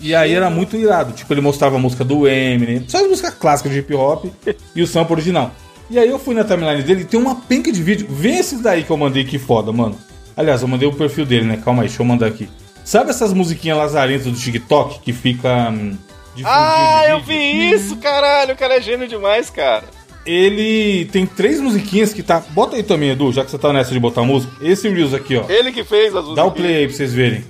E 0.00 0.14
aí 0.14 0.32
era 0.32 0.48
muito 0.48 0.76
irado. 0.76 1.12
Tipo, 1.12 1.34
ele 1.34 1.42
mostrava 1.42 1.76
a 1.76 1.78
música 1.78 2.04
do 2.04 2.26
Eminem, 2.26 2.84
só 2.88 2.98
as 2.98 3.06
músicas 3.08 3.34
clássicas 3.34 3.72
de 3.72 3.80
hip 3.80 3.92
hop 3.94 4.26
e 4.74 4.82
o 4.82 4.86
sample 4.86 5.12
original. 5.12 5.50
E 5.90 5.98
aí 5.98 6.08
eu 6.08 6.18
fui 6.18 6.34
na 6.34 6.44
timeline 6.44 6.82
dele 6.82 7.02
e 7.02 7.04
tem 7.04 7.20
uma 7.20 7.34
penca 7.34 7.70
de 7.70 7.82
vídeo. 7.82 8.06
Vê 8.08 8.30
esses 8.30 8.60
daí 8.60 8.82
que 8.82 8.90
eu 8.90 8.96
mandei 8.96 9.24
que 9.24 9.38
foda, 9.38 9.72
mano. 9.72 9.98
Aliás, 10.34 10.62
eu 10.62 10.68
mandei 10.68 10.88
o 10.88 10.92
perfil 10.92 11.26
dele, 11.26 11.44
né? 11.44 11.60
Calma 11.62 11.82
aí, 11.82 11.88
deixa 11.88 12.00
eu 12.00 12.06
mandar 12.06 12.26
aqui. 12.26 12.48
Sabe 12.82 13.10
essas 13.10 13.32
musiquinhas 13.34 13.76
lazarentas 13.76 14.26
do 14.26 14.38
TikTok 14.38 15.00
que 15.00 15.12
fica. 15.12 15.70
hum, 15.70 15.96
Ah, 16.42 17.04
eu 17.08 17.20
vi 17.20 17.70
isso, 17.70 17.96
caralho. 17.96 18.54
O 18.54 18.56
cara 18.56 18.76
é 18.78 18.80
gênio 18.80 19.06
demais, 19.06 19.50
cara. 19.50 19.84
Ele 20.26 21.04
tem 21.12 21.26
três 21.26 21.60
musiquinhas 21.60 22.12
que 22.12 22.22
tá. 22.22 22.42
Bota 22.50 22.76
aí 22.76 22.82
também, 22.82 23.10
Edu, 23.10 23.30
já 23.30 23.44
que 23.44 23.50
você 23.50 23.58
tá 23.58 23.72
nessa 23.72 23.92
de 23.92 24.00
botar 24.00 24.22
música. 24.22 24.52
Esse 24.64 24.88
Reels 24.88 25.12
aqui, 25.12 25.36
ó. 25.36 25.44
Ele 25.48 25.70
que 25.70 25.84
fez 25.84 26.14
as 26.16 26.34
Dá 26.34 26.44
o 26.44 26.50
play 26.50 26.76
aí 26.76 26.86
pra 26.86 26.96
vocês 26.96 27.12
verem. 27.12 27.44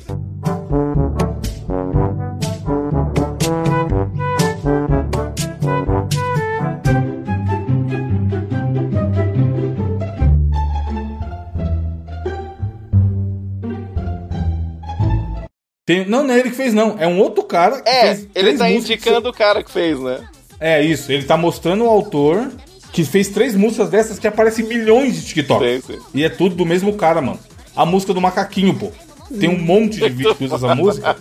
Tem- 15.87 16.07
não, 16.07 16.23
não 16.25 16.35
é 16.35 16.41
ele 16.41 16.51
que 16.51 16.57
fez, 16.57 16.73
não. 16.73 16.97
É 16.99 17.07
um 17.07 17.19
outro 17.21 17.43
cara 17.45 17.81
que 17.83 17.89
É, 17.89 18.01
fez 18.15 18.29
ele 18.35 18.57
tá 18.57 18.71
indicando 18.71 19.29
o 19.29 19.33
cara 19.33 19.63
que 19.63 19.71
fez, 19.71 19.99
né? 20.01 20.21
É 20.59 20.83
isso, 20.83 21.13
ele 21.13 21.25
tá 21.25 21.37
mostrando 21.37 21.85
o 21.85 21.89
autor 21.89 22.51
que 22.93 23.05
fez 23.05 23.29
três 23.29 23.55
músicas 23.55 23.91
dessas 23.91 24.19
que 24.19 24.27
aparecem 24.27 24.65
em 24.65 24.69
milhões 24.69 25.15
de 25.17 25.27
TikTok. 25.27 25.65
Sim, 25.65 25.83
sim. 25.95 25.99
E 26.15 26.25
é 26.25 26.29
tudo 26.29 26.55
do 26.55 26.65
mesmo 26.65 26.95
cara, 26.95 27.21
mano. 27.21 27.39
A 27.77 27.85
música 27.85 28.15
do 28.15 28.21
macaquinho, 28.21 28.73
pô. 28.75 28.91
Tem 29.39 29.49
um 29.49 29.59
monte 29.59 29.97
de 29.99 30.09
vídeo 30.09 30.35
que 30.35 30.45
usa 30.45 30.55
essa 30.57 30.75
música. 30.75 31.17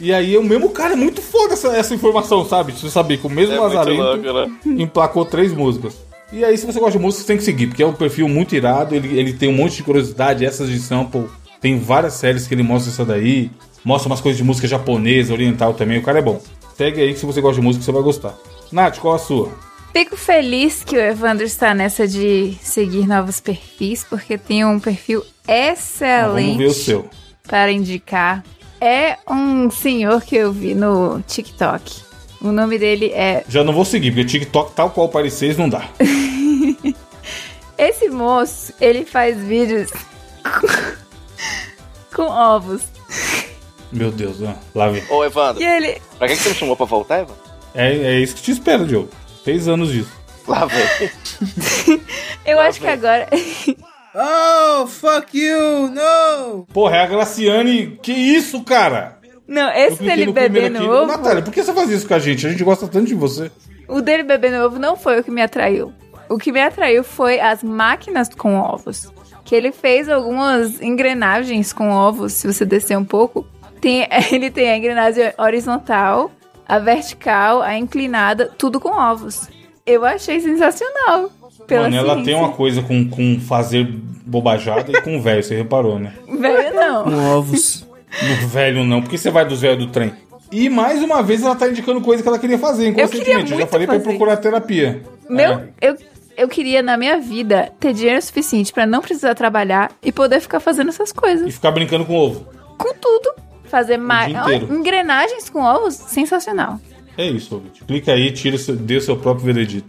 E 0.00 0.12
aí 0.12 0.36
o 0.36 0.42
mesmo 0.42 0.70
cara 0.70 0.94
é 0.94 0.96
muito 0.96 1.22
foda 1.22 1.54
essa, 1.54 1.68
essa 1.76 1.94
informação, 1.94 2.44
sabe? 2.44 2.72
Você 2.72 2.90
saber 2.90 3.18
que 3.18 3.26
o 3.26 3.30
mesmo 3.30 3.54
É 3.54 3.60
Lazarento 3.60 4.02
louco, 4.02 4.32
né? 4.32 4.50
emplacou 4.82 5.24
três 5.24 5.52
músicas. 5.52 5.94
E 6.32 6.44
aí, 6.44 6.56
se 6.58 6.64
você 6.66 6.80
gosta 6.80 6.98
de 6.98 7.04
música, 7.04 7.22
você 7.22 7.26
tem 7.28 7.36
que 7.36 7.44
seguir, 7.44 7.66
porque 7.68 7.82
é 7.82 7.86
um 7.86 7.92
perfil 7.92 8.26
muito 8.26 8.56
irado, 8.56 8.94
ele, 8.94 9.16
ele 9.18 9.32
tem 9.34 9.50
um 9.50 9.52
monte 9.56 9.76
de 9.76 9.82
curiosidade, 9.82 10.44
essas 10.46 10.68
de 10.68 10.78
sample. 10.80 11.26
Tem 11.60 11.78
várias 11.78 12.14
séries 12.14 12.46
que 12.48 12.54
ele 12.54 12.62
mostra 12.62 12.90
isso 12.90 13.04
daí. 13.04 13.50
Mostra 13.84 14.08
umas 14.08 14.20
coisas 14.20 14.36
de 14.38 14.44
música 14.44 14.66
japonesa, 14.68 15.32
oriental 15.32 15.74
também. 15.74 15.98
O 15.98 16.02
cara 16.02 16.18
é 16.18 16.22
bom. 16.22 16.40
Segue 16.76 17.00
aí 17.00 17.12
que 17.12 17.18
se 17.18 17.26
você 17.26 17.40
gosta 17.40 17.60
de 17.60 17.66
música, 17.66 17.84
você 17.84 17.92
vai 17.92 18.02
gostar. 18.02 18.34
Nath, 18.70 18.98
qual 18.98 19.14
a 19.14 19.18
sua? 19.18 19.52
Fico 19.92 20.16
feliz 20.16 20.82
que 20.82 20.96
o 20.96 21.00
Evandro 21.00 21.44
está 21.44 21.74
nessa 21.74 22.08
de 22.08 22.56
seguir 22.62 23.06
novos 23.06 23.40
perfis, 23.40 24.04
porque 24.08 24.38
tem 24.38 24.64
um 24.64 24.80
perfil 24.80 25.22
excelente 25.46 26.44
Vamos 26.44 26.56
ver 26.56 26.66
o 26.66 26.72
seu. 26.72 27.10
para 27.46 27.70
indicar. 27.70 28.42
É 28.80 29.18
um 29.28 29.70
senhor 29.70 30.22
que 30.22 30.34
eu 30.36 30.50
vi 30.50 30.74
no 30.74 31.20
TikTok. 31.28 32.02
O 32.40 32.50
nome 32.50 32.78
dele 32.78 33.12
é. 33.12 33.44
Já 33.48 33.62
não 33.62 33.72
vou 33.72 33.84
seguir, 33.84 34.10
porque 34.10 34.24
TikTok 34.24 34.74
tal 34.74 34.90
qual 34.90 35.08
parecer 35.08 35.56
não 35.58 35.68
dá. 35.68 35.88
Esse 37.78 38.08
moço, 38.08 38.72
ele 38.80 39.04
faz 39.04 39.36
vídeos 39.38 39.90
com 42.14 42.22
ovos. 42.22 42.82
Meu 43.92 44.10
Deus, 44.10 44.36
ó, 44.42 44.54
lá 44.74 44.88
vem. 44.88 45.02
Ô, 45.10 45.22
Evandro, 45.24 45.62
E 45.62 45.66
ele. 45.66 46.00
pra 46.18 46.26
que 46.28 46.34
que 46.36 46.42
você 46.42 46.48
me 46.50 46.54
chamou 46.54 46.76
pra 46.76 46.86
voltar, 46.86 47.16
Evandro? 47.20 47.42
É, 47.74 47.90
é 47.94 48.18
isso 48.20 48.34
que 48.36 48.42
te 48.42 48.50
espera, 48.52 48.84
Diogo. 48.84 49.08
Seis 49.44 49.68
anos 49.68 49.90
disso. 49.92 50.10
Lá, 50.48 50.64
velho. 50.66 51.10
Eu 52.44 52.56
Lá 52.58 52.66
acho 52.66 52.78
que 52.80 52.86
vem. 52.86 52.94
agora. 52.94 53.28
Oh, 54.14 54.86
fuck 54.86 55.34
you, 55.38 55.88
no! 55.88 56.66
Porra, 56.70 56.96
é 56.96 57.00
a 57.00 57.06
Graciane. 57.06 57.98
Que 58.02 58.12
isso, 58.12 58.62
cara? 58.62 59.18
Não, 59.48 59.70
Eu 59.70 59.88
esse 59.88 60.02
dele 60.02 60.26
no 60.26 60.34
bebê 60.34 60.50
primeiro 60.68 60.76
aqui. 60.76 60.86
novo. 60.86 61.06
Natália, 61.06 61.42
por 61.42 61.50
que 61.50 61.62
você 61.64 61.72
faz 61.72 61.88
isso 61.88 62.06
com 62.06 62.12
a 62.12 62.18
gente? 62.18 62.46
A 62.46 62.50
gente 62.50 62.62
gosta 62.62 62.86
tanto 62.86 63.06
de 63.06 63.14
você. 63.14 63.50
O 63.88 64.02
dele 64.02 64.22
bebê 64.22 64.50
novo 64.50 64.78
não 64.78 64.96
foi 64.98 65.18
o 65.18 65.24
que 65.24 65.30
me 65.30 65.40
atraiu. 65.40 65.94
O 66.28 66.36
que 66.36 66.52
me 66.52 66.60
atraiu 66.60 67.02
foi 67.02 67.40
as 67.40 67.62
máquinas 67.62 68.28
com 68.28 68.54
ovos. 68.56 69.10
Que 69.46 69.54
ele 69.54 69.72
fez 69.72 70.10
algumas 70.10 70.78
engrenagens 70.82 71.72
com 71.72 71.88
ovos, 71.90 72.34
se 72.34 72.46
você 72.46 72.66
descer 72.66 72.98
um 72.98 73.04
pouco. 73.06 73.46
Tem, 73.82 74.08
ele 74.32 74.50
tem 74.50 74.70
a 74.70 74.78
engrenagem 74.78 75.30
horizontal, 75.36 76.30
a 76.66 76.78
vertical, 76.78 77.60
a 77.60 77.76
inclinada, 77.76 78.50
tudo 78.56 78.80
com 78.80 78.88
ovos. 78.90 79.46
Eu 79.84 80.04
achei 80.06 80.40
sensacional. 80.40 81.30
Pela 81.66 81.82
Mano, 81.90 81.96
ela 81.96 82.22
tem 82.22 82.34
uma 82.34 82.52
coisa 82.52 82.80
com, 82.82 83.06
com 83.08 83.38
fazer 83.40 83.84
bobajada 84.24 84.90
e 84.90 85.02
com 85.02 85.20
velho, 85.20 85.42
você 85.42 85.54
reparou, 85.56 85.98
né? 85.98 86.12
Velho 86.26 86.74
não. 86.74 87.04
Com 87.04 87.36
ovos. 87.36 87.86
No 88.40 88.48
velho 88.48 88.84
não, 88.84 89.00
porque 89.02 89.18
você 89.18 89.30
vai 89.30 89.44
dos 89.44 89.60
velhos 89.60 89.86
do 89.86 89.90
trem. 89.90 90.12
E 90.50 90.68
mais 90.68 91.02
uma 91.02 91.22
vez 91.22 91.42
ela 91.42 91.56
tá 91.56 91.66
indicando 91.68 92.00
coisa 92.02 92.22
que 92.22 92.28
ela 92.28 92.38
queria 92.38 92.58
fazer 92.58 92.92
queria 92.92 93.02
inconscientemente. 93.04 93.42
Eu, 93.42 93.48
já 93.48 93.54
muito 93.56 93.70
falei 93.70 93.86
pra 93.86 93.96
ir 93.96 93.98
fazer. 94.00 94.10
procurar 94.10 94.36
terapia. 94.36 95.02
Meu, 95.28 95.52
É. 95.54 95.68
eu, 95.80 95.96
eu 96.36 96.48
queria 96.48 96.82
na 96.82 96.96
minha 96.96 97.18
vida 97.18 97.72
ter 97.80 97.92
dinheiro 97.94 98.20
suficiente 98.20 98.70
pra 98.72 98.84
não 98.86 99.00
precisar 99.00 99.34
trabalhar 99.34 99.90
e 100.02 100.12
poder 100.12 100.40
ficar 100.40 100.60
fazendo 100.60 100.90
essas 100.90 101.10
E 101.10 101.14
coisas. 101.14 101.54
ficar 101.54 101.70
brincando 101.70 102.04
com 102.04 102.14
ovo. 102.16 102.46
Com 102.76 102.92
tudo. 102.94 103.32
Fazer 103.72 103.96
mais. 103.96 104.30
inteiro. 104.34 104.68
engrenagens 104.72 105.48
com 105.48 105.60
ovos, 105.62 105.94
sensacional. 105.94 106.78
É 107.16 107.26
isso, 107.26 107.54
ouvinte. 107.54 107.82
Clica 107.84 108.12
aí, 108.12 108.30
tira, 108.30 108.58
seu- 108.58 108.76
dê 108.76 108.98
o 108.98 109.00
seu 109.00 109.16
próprio 109.16 109.46
veredito. 109.46 109.86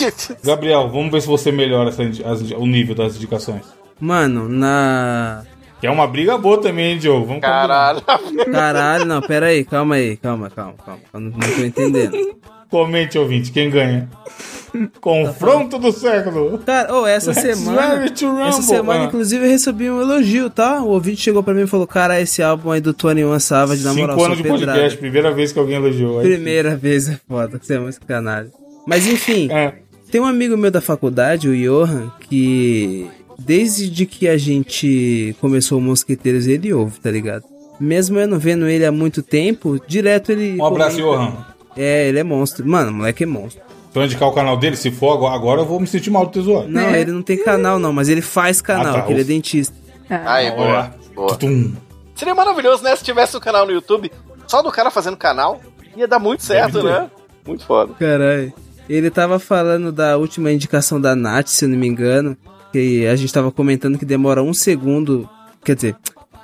Gabriel, 0.42 0.88
vamos 0.88 1.12
ver 1.12 1.20
se 1.20 1.26
você 1.28 1.52
melhora 1.52 1.90
essa 1.90 2.02
as- 2.02 2.40
o 2.52 2.66
nível 2.66 2.94
das 2.94 3.14
indicações. 3.16 3.62
Mano, 4.00 4.48
na. 4.48 5.44
Que 5.80 5.86
é 5.86 5.90
uma 5.90 6.06
briga 6.06 6.38
boa 6.38 6.58
também, 6.60 6.92
hein, 6.92 6.98
Diogo? 6.98 7.26
Vamos 7.26 7.42
Caralho. 7.42 8.00
Caralho, 8.50 9.04
não, 9.04 9.20
pera 9.20 9.46
aí, 9.48 9.64
calma 9.64 9.96
aí, 9.96 10.16
calma, 10.16 10.48
calma, 10.48 10.74
calma. 10.84 11.00
Eu 11.12 11.20
não, 11.20 11.30
não 11.32 11.38
tô 11.40 11.62
entendendo. 11.64 12.10
combinar. 12.12 12.36
Comente, 12.70 13.18
ouvinte, 13.18 13.52
quem 13.52 13.68
ganha. 13.70 14.08
Confronto 15.00 15.78
do 15.78 15.92
século. 15.92 16.58
Cara, 16.58 16.94
ô, 16.94 17.06
essa 17.06 17.30
Let's 17.30 17.42
semana. 17.42 18.04
Essa 18.48 18.62
semana, 18.62 19.02
Ah. 19.02 19.04
inclusive, 19.06 19.44
eu 19.44 19.50
recebi 19.50 19.90
um 19.90 20.00
elogio, 20.00 20.48
tá? 20.50 20.82
O 20.82 20.88
ouvinte 20.88 21.20
chegou 21.20 21.42
pra 21.42 21.54
mim 21.54 21.62
e 21.62 21.66
falou: 21.66 21.86
Cara, 21.86 22.20
esse 22.20 22.42
álbum 22.42 22.70
aí 22.70 22.80
do 22.80 22.92
Tony 22.94 23.24
One 23.24 23.40
Savage, 23.40 23.82
na 23.84 23.94
moral, 23.94 24.16
Cinco 24.16 24.24
anos 24.24 24.36
de 24.38 24.42
pedrada. 24.42 24.66
podcast, 24.72 24.98
primeira 24.98 25.32
vez 25.32 25.52
que 25.52 25.58
alguém 25.58 25.76
elogiou. 25.76 26.20
Aí- 26.20 26.26
Primeira 26.28 26.76
vez 26.76 27.08
é 27.08 27.18
foda, 27.28 27.58
você 27.62 27.74
é 27.74 27.78
muito 27.78 28.00
canalha. 28.06 28.50
Mas 28.86 29.06
enfim, 29.06 29.48
É. 29.50 29.74
tem 30.10 30.20
um 30.20 30.24
amigo 30.26 30.56
meu 30.56 30.70
da 30.70 30.80
faculdade, 30.80 31.48
o 31.48 31.56
Johan, 31.56 32.10
que 32.20 33.06
desde 33.38 34.06
que 34.06 34.28
a 34.28 34.36
gente 34.38 35.34
começou 35.40 35.78
o 35.78 35.80
Mosqueteiros, 35.82 36.46
ele 36.46 36.72
ouve, 36.72 37.00
tá 37.00 37.10
ligado? 37.10 37.44
Mesmo 37.78 38.18
eu 38.18 38.26
não 38.26 38.38
vendo 38.38 38.66
ele 38.66 38.84
há 38.86 38.92
muito 38.92 39.22
tempo, 39.22 39.78
direto 39.86 40.32
ele. 40.32 40.56
Um 40.58 40.64
abraço. 40.64 40.96
Johan. 40.96 41.32
É, 41.76 42.08
ele 42.08 42.18
é 42.18 42.24
monstro. 42.24 42.66
Mano, 42.66 42.90
o 42.90 42.94
moleque 42.94 43.24
é 43.24 43.26
monstro. 43.26 43.60
Pra 43.96 44.04
indicar 44.04 44.28
o 44.28 44.32
canal 44.32 44.58
dele, 44.58 44.76
se 44.76 44.90
for 44.90 45.14
agora, 45.14 45.34
agora 45.34 45.60
eu 45.62 45.64
vou 45.64 45.80
me 45.80 45.86
sentir 45.86 46.10
mal 46.10 46.26
de 46.26 46.32
ter 46.32 46.40
zoado. 46.42 46.68
Não, 46.68 46.94
ele 46.94 47.10
não 47.12 47.22
tem 47.22 47.42
canal, 47.42 47.78
não, 47.78 47.94
mas 47.94 48.10
ele 48.10 48.20
faz 48.20 48.60
canal, 48.60 48.94
Ah, 48.96 49.00
tá, 49.00 49.02
que 49.06 49.12
ele 49.14 49.22
é 49.22 49.24
dentista. 49.24 49.74
Aí, 50.10 50.50
boa. 50.50 50.94
Boa. 51.14 51.28
Tutum. 51.30 51.72
Seria 52.14 52.34
maravilhoso, 52.34 52.82
né? 52.84 52.94
Se 52.94 53.02
tivesse 53.02 53.34
um 53.34 53.40
canal 53.40 53.64
no 53.64 53.72
YouTube, 53.72 54.12
só 54.46 54.60
do 54.60 54.70
cara 54.70 54.90
fazendo 54.90 55.16
canal, 55.16 55.62
ia 55.96 56.06
dar 56.06 56.18
muito 56.18 56.44
certo, 56.44 56.74
Deve 56.74 56.88
ter. 56.88 57.00
né? 57.00 57.10
Muito 57.46 57.64
foda. 57.64 57.94
Caralho. 57.98 58.52
Ele 58.86 59.10
tava 59.10 59.38
falando 59.38 59.90
da 59.90 60.18
última 60.18 60.52
indicação 60.52 61.00
da 61.00 61.16
Nath, 61.16 61.48
se 61.48 61.64
eu 61.64 61.68
não 61.70 61.78
me 61.78 61.86
engano. 61.88 62.36
Que 62.74 63.06
a 63.06 63.16
gente 63.16 63.32
tava 63.32 63.50
comentando 63.50 63.96
que 63.98 64.04
demora 64.04 64.42
um 64.42 64.52
segundo 64.52 65.26
quer 65.64 65.74
dizer, 65.74 65.96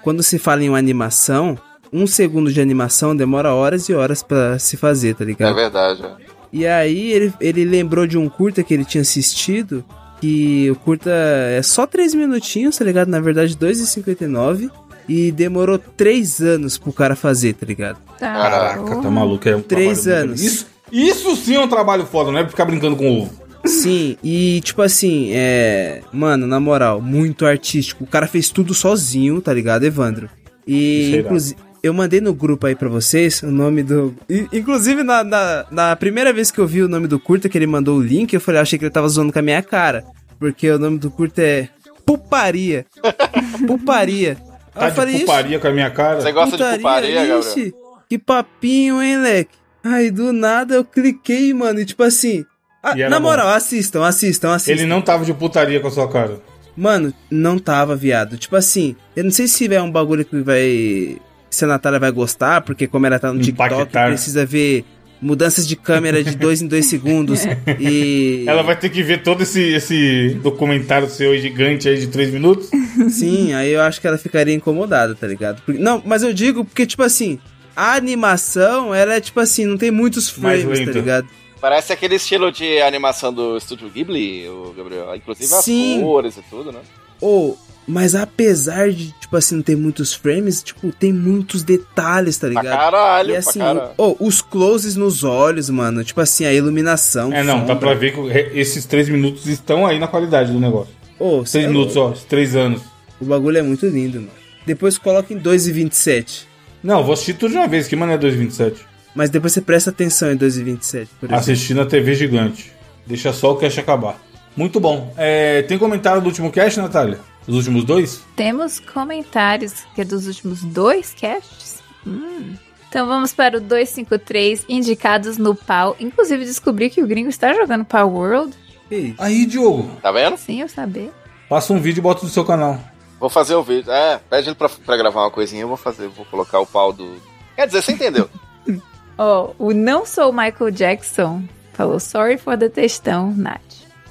quando 0.03 0.23
se 0.23 0.39
fala 0.39 0.65
em 0.65 0.71
uma 0.71 0.79
animação, 0.79 1.59
um 1.93 2.07
segundo 2.07 2.51
de 2.51 2.63
animação 2.63 3.15
demora 3.15 3.53
horas 3.55 3.91
e 3.91 3.95
horas 3.95 4.23
pra 4.23 4.59
se 4.59 4.79
fazer, 4.79 5.15
tá 5.15 5.23
É 5.23 5.27
ligado? 5.27 5.55
verdade. 5.55 6.03
é. 6.03 6.32
E 6.53 6.67
aí 6.67 7.11
ele, 7.13 7.33
ele 7.41 7.65
lembrou 7.65 8.07
de 8.07 8.19
um 8.19 8.29
curta 8.29 8.63
que 8.63 8.75
ele 8.75 8.85
tinha 8.85 9.01
assistido, 9.01 9.85
que 10.21 10.71
o 10.71 10.77
curta 10.77 11.11
é 11.11 11.63
só 11.63 11.87
3 11.87 12.15
minutinhos, 12.15 12.77
tá 12.77 12.85
ligado? 12.85 13.09
Na 13.09 13.21
verdade, 13.21 13.57
2,59. 13.57 14.71
E 15.09 15.33
demorou 15.33 15.79
3 15.79 16.41
anos 16.41 16.79
pro 16.79 16.93
cara 16.93 17.17
fazer, 17.17 17.55
tá 17.55 17.67
ligado? 17.67 17.99
Tá. 18.21 18.33
Caraca, 18.33 18.97
tá 19.03 19.11
maluco. 19.11 19.49
É 19.49 19.57
um 19.57 19.61
Três 19.63 20.03
trabalho 20.03 20.29
muito- 20.29 20.41
anos. 20.41 20.43
Isso, 20.43 20.67
isso 20.93 21.37
sim 21.37 21.55
é 21.57 21.61
um 21.61 21.67
trabalho 21.69 22.07
foda, 22.07 22.31
não 22.31 22.39
é 22.39 22.47
ficar 22.49 22.65
brincando 22.67 22.95
com 22.97 23.23
ovo. 23.23 23.43
Sim, 23.65 24.17
e 24.23 24.61
tipo 24.63 24.81
assim, 24.83 25.31
é. 25.33 26.03
Mano, 26.13 26.47
na 26.47 26.59
moral, 26.61 27.01
muito 27.01 27.47
artístico. 27.47 28.05
O 28.05 28.07
cara 28.07 28.27
fez 28.27 28.49
tudo 28.51 28.75
sozinho, 28.75 29.41
tá 29.41 29.53
ligado, 29.55 29.85
Evandro? 29.85 30.27
É 30.27 30.71
E, 30.71 31.09
irado. 31.11 31.27
inclusive, 31.27 31.61
eu 31.83 31.93
mandei 31.93 32.21
no 32.21 32.33
grupo 32.35 32.67
aí 32.67 32.75
pra 32.77 32.89
vocês 32.89 33.43
o 33.43 33.51
nome 33.51 33.83
do. 33.83 34.15
I- 34.29 34.49
Inclusive, 34.53 35.03
na, 35.03 35.25
na, 35.25 35.67
na 35.71 35.97
primeira 35.97 36.33
vez 36.33 36.51
que 36.51 36.59
eu 36.59 36.67
vi 36.67 36.83
o 36.83 36.89
nome 36.89 37.07
do 37.09 37.19
curta, 37.19 37.49
que 37.49 37.59
ele 37.59 37.67
mandou 37.67 37.99
o 37.99 38.03
link, 38.03 38.33
eu 38.33 38.41
falei, 38.41 38.59
eu 38.59 38.63
achei 38.63 38.79
que 38.79 38.85
ele 38.85 38.93
tava 38.93 39.09
zoando 39.09 39.33
com 39.33 39.39
a 39.39 39.43
minha 39.43 39.63
cara. 39.63 40.05
Porque 40.39 40.71
o 40.71 40.79
nome 40.79 40.99
do 40.99 41.11
curta 41.11 41.43
é. 41.43 41.69
Puparia. 42.05 42.85
Puparia. 43.67 44.37
Aí 44.75 44.81
Tá 44.81 44.89
eu 44.89 44.95
falei, 44.95 45.13
de 45.15 45.19
"Ixi, 45.19 45.27
puparia 45.27 45.59
com 45.59 45.69
a 45.69 45.73
minha 45.73 45.91
cara. 45.91 46.21
Você 46.21 46.33
gosta 46.33 46.57
de 46.57 46.77
puparia, 46.79 47.15
Gabriel? 47.15 47.41
ixi, 47.41 47.75
Que 48.09 48.19
papinho, 48.19 49.03
hein, 49.03 49.19
leque? 49.19 49.51
Aí 49.85 50.11
do 50.11 50.33
nada 50.33 50.75
eu 50.75 50.85
cliquei, 50.85 51.53
mano, 51.53 51.81
e 51.81 51.85
tipo 51.85 52.03
assim. 52.03 52.45
ah, 52.83 52.95
E 52.97 53.03
era 53.03 53.11
na 53.11 53.19
bom. 53.21 53.27
moral, 53.29 53.49
assistam, 53.49 54.05
assistam, 54.05 54.55
assistam. 54.55 54.73
Ele 54.73 54.87
não 54.87 55.03
tava 55.03 55.25
de 55.25 55.35
putaria 55.35 55.79
com 55.81 55.89
a 55.89 55.91
sua 55.91 56.09
cara. 56.09 56.41
Mano, 56.77 57.13
não 57.31 57.59
tava, 57.59 57.95
viado. 57.95 58.39
Tipo 58.39 58.57
assim, 58.57 58.97
eu 59.15 59.25
não 59.25 59.31
sei 59.31 59.47
se 59.47 59.73
é 59.73 59.83
um 59.83 59.91
bagulho 59.91 60.25
que 60.25 60.41
vai. 60.41 61.19
Se 61.55 61.65
a 61.65 61.69
Natália 61.69 61.99
vai 62.01 62.11
gostar, 62.11 62.63
porque 62.63 62.87
como 62.87 63.07
ela 63.07 63.19
tá 63.19 63.33
no 63.33 63.41
TikTok, 63.41 63.75
Impactar. 63.75 64.09
precisa 64.09 64.45
ver 64.47 64.85
mudanças 65.21 65.69
de 65.69 65.77
câmera 65.77 66.25
de 66.25 66.35
dois 66.37 66.61
em 66.63 66.67
dois 66.67 66.87
segundos. 66.87 67.43
E. 67.79 68.45
Ela 68.47 68.63
vai 68.63 68.77
ter 68.77 68.89
que 68.89 69.03
ver 69.03 69.23
todo 69.23 69.43
esse, 69.43 69.61
esse 69.75 70.31
documentário 70.43 71.09
seu 71.09 71.37
gigante 71.39 71.89
aí 71.89 71.99
de 71.99 72.07
3 72.09 72.33
minutos. 72.33 72.69
Sim, 73.11 73.53
aí 73.53 73.71
eu 73.71 73.81
acho 73.83 74.01
que 74.01 74.07
ela 74.07 74.19
ficaria 74.19 74.55
incomodada, 74.55 75.15
tá 75.15 75.27
ligado? 75.27 75.63
Porque- 75.63 75.81
não, 75.81 76.03
mas 76.05 76.23
eu 76.23 76.33
digo 76.33 76.65
porque, 76.65 76.87
tipo 76.87 77.03
assim, 77.03 77.39
a 77.77 77.95
animação, 77.95 78.95
ela 78.95 79.15
é 79.15 79.21
tipo 79.21 79.39
assim, 79.41 79.65
não 79.67 79.77
tem 79.77 79.91
muitos 79.91 80.29
frames, 80.29 80.81
tá 80.85 80.91
ligado? 80.93 81.29
Parece 81.61 81.93
aquele 81.93 82.17
estilo 82.17 82.51
de 82.51 82.81
animação 82.81 83.33
do 83.33 83.57
Estúdio 83.57 83.89
Ghibli, 83.89 84.49
o 84.49 84.75
Gabriel. 84.77 85.15
Inclusive 85.15 85.53
as 85.55 85.65
Sim. 85.65 86.01
cores 86.03 86.37
e 86.37 86.43
tudo, 86.51 86.73
né? 86.73 86.81
Ou, 87.21 87.57
mas 87.87 88.15
apesar 88.15 88.91
de, 88.91 89.13
tipo 89.21 89.37
assim, 89.37 89.57
não 89.57 89.63
ter 89.63 89.77
muitos 89.77 90.15
frames, 90.15 90.63
tipo, 90.63 90.91
tem 90.93 91.13
muitos 91.13 91.63
detalhes, 91.63 92.37
tá 92.39 92.49
Pra 92.49 92.63
ligado? 92.63 92.77
caralho, 92.79 93.31
E 93.31 93.33
pra 93.33 93.39
assim, 93.41 93.59
caralho. 93.59 93.91
oh, 93.97 94.17
os 94.21 94.41
closes 94.41 94.97
nos 94.97 95.25
olhos, 95.25 95.69
mano. 95.71 96.05
Tipo 96.05 96.21
assim, 96.21 96.45
a 96.45 96.53
iluminação. 96.53 97.33
É, 97.33 97.43
não, 97.43 97.61
dá 97.61 97.75
sombra. 97.75 97.77
pra 97.77 97.95
ver 97.95 98.13
que 98.15 98.59
esses 98.59 98.85
3 98.87 99.09
minutos 99.09 99.47
estão 99.47 99.87
aí 99.87 99.99
na 99.99 100.07
qualidade 100.07 100.53
do 100.53 100.61
negócio. 100.61 100.93
3 101.19 101.49
cê 101.49 101.59
é 101.61 101.67
minutos, 101.67 101.97
ó, 101.97 102.13
3 102.29 102.57
anos. 102.57 102.83
O 103.21 103.25
bagulho 103.25 103.59
é 103.59 103.63
muito 103.63 103.87
lindo, 103.87 104.19
mano. 104.21 104.33
Depois 104.67 104.97
coloca 104.99 105.33
em 105.33 105.39
2,27. 105.39 106.45
Não, 106.83 107.03
vou 107.05 107.13
assistir 107.13 107.35
tudo 107.35 107.53
de 107.53 107.57
uma 107.59 107.69
vez, 107.69 107.87
que 107.89 107.95
mano 107.97 108.13
é 108.13 108.19
2,27. 108.19 108.75
Mas 109.15 109.29
depois 109.31 109.53
você 109.53 109.61
presta 109.61 109.91
atenção 109.91 110.33
em 110.33 110.37
2,27, 110.37 111.07
por 111.21 111.27
exemplo. 111.27 111.37
Assistindo 111.37 111.81
a 111.81 111.87
TV 111.87 112.15
gigante. 112.15 112.73
Deixa 113.07 113.33
só 113.33 113.53
o 113.53 113.57
cash 113.57 113.79
acabar. 113.79 114.19
Muito 114.57 114.79
bom. 114.81 115.13
É, 115.17 115.63
tem 115.63 115.79
comentário 115.79 116.21
do 116.21 116.27
último 116.27 116.51
cast, 116.51 116.79
Natália? 116.81 117.19
Os 117.47 117.55
últimos 117.57 117.85
dois? 117.85 118.23
Temos 118.37 118.79
comentários 118.81 119.85
que 119.95 120.01
é 120.01 120.05
dos 120.05 120.27
últimos 120.27 120.63
dois 120.63 121.15
casts. 121.19 121.83
Hum. 122.07 122.55
Então 122.89 123.07
vamos 123.07 123.33
para 123.33 123.57
o 123.57 123.61
253, 123.61 124.67
indicados 124.69 125.39
no 125.39 125.55
pau. 125.55 125.97
Inclusive 125.99 126.45
descobri 126.45 126.91
que 126.91 127.03
o 127.03 127.07
gringo 127.07 127.31
está 127.31 127.53
jogando 127.55 127.85
Power 127.85 128.07
World. 128.15 128.55
Ei, 128.91 129.15
Aí, 129.19 129.47
Diogo, 129.47 129.89
Tá 130.03 130.13
vendo? 130.13 130.37
Sem 130.37 130.61
eu 130.61 130.69
saber. 130.69 131.11
passa 131.49 131.73
um 131.73 131.81
vídeo 131.81 132.01
e 132.01 132.03
bota 132.03 132.25
no 132.25 132.31
seu 132.31 132.45
canal. 132.45 132.79
Vou 133.19 133.31
fazer 133.31 133.55
o 133.55 133.63
vídeo. 133.63 133.91
É, 133.91 134.19
pede 134.29 134.49
ele 134.49 134.55
pra, 134.57 134.69
pra 134.69 134.97
gravar 134.97 135.23
uma 135.23 135.31
coisinha, 135.31 135.63
eu 135.63 135.69
vou 135.69 135.77
fazer. 135.77 136.09
Vou 136.09 136.27
colocar 136.27 136.61
o 136.61 136.67
pau 136.67 136.93
do. 136.93 137.17
Quer 137.57 137.67
dizer, 137.67 137.83
você 137.83 137.93
entendeu? 137.93 138.29
Ó, 139.17 139.53
o 139.59 139.73
Não 139.73 140.05
Sou 140.05 140.33
Michael 140.33 140.71
Jackson 140.73 141.43
falou 141.73 141.99
sorry 142.01 142.37
for 142.37 142.59
the 142.59 142.69
textão, 142.69 143.33
Nath. 143.35 143.61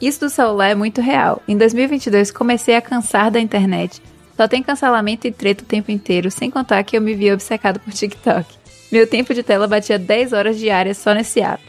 Isso 0.01 0.21
do 0.21 0.29
celular 0.29 0.69
é 0.69 0.75
muito 0.75 0.99
real. 0.99 1.41
Em 1.47 1.55
2022 1.55 2.31
comecei 2.31 2.75
a 2.75 2.81
cansar 2.81 3.29
da 3.29 3.39
internet. 3.39 4.01
Só 4.35 4.47
tem 4.47 4.63
cancelamento 4.63 5.27
e 5.27 5.31
treta 5.31 5.63
o 5.63 5.67
tempo 5.67 5.91
inteiro, 5.91 6.31
sem 6.31 6.49
contar 6.49 6.83
que 6.83 6.97
eu 6.97 7.01
me 7.01 7.13
vi 7.13 7.31
obcecado 7.31 7.79
por 7.79 7.93
TikTok. 7.93 8.45
Meu 8.91 9.05
tempo 9.05 9.33
de 9.33 9.43
tela 9.43 9.67
batia 9.67 9.99
10 9.99 10.33
horas 10.33 10.57
diárias 10.57 10.97
só 10.97 11.13
nesse 11.13 11.39
app. 11.41 11.63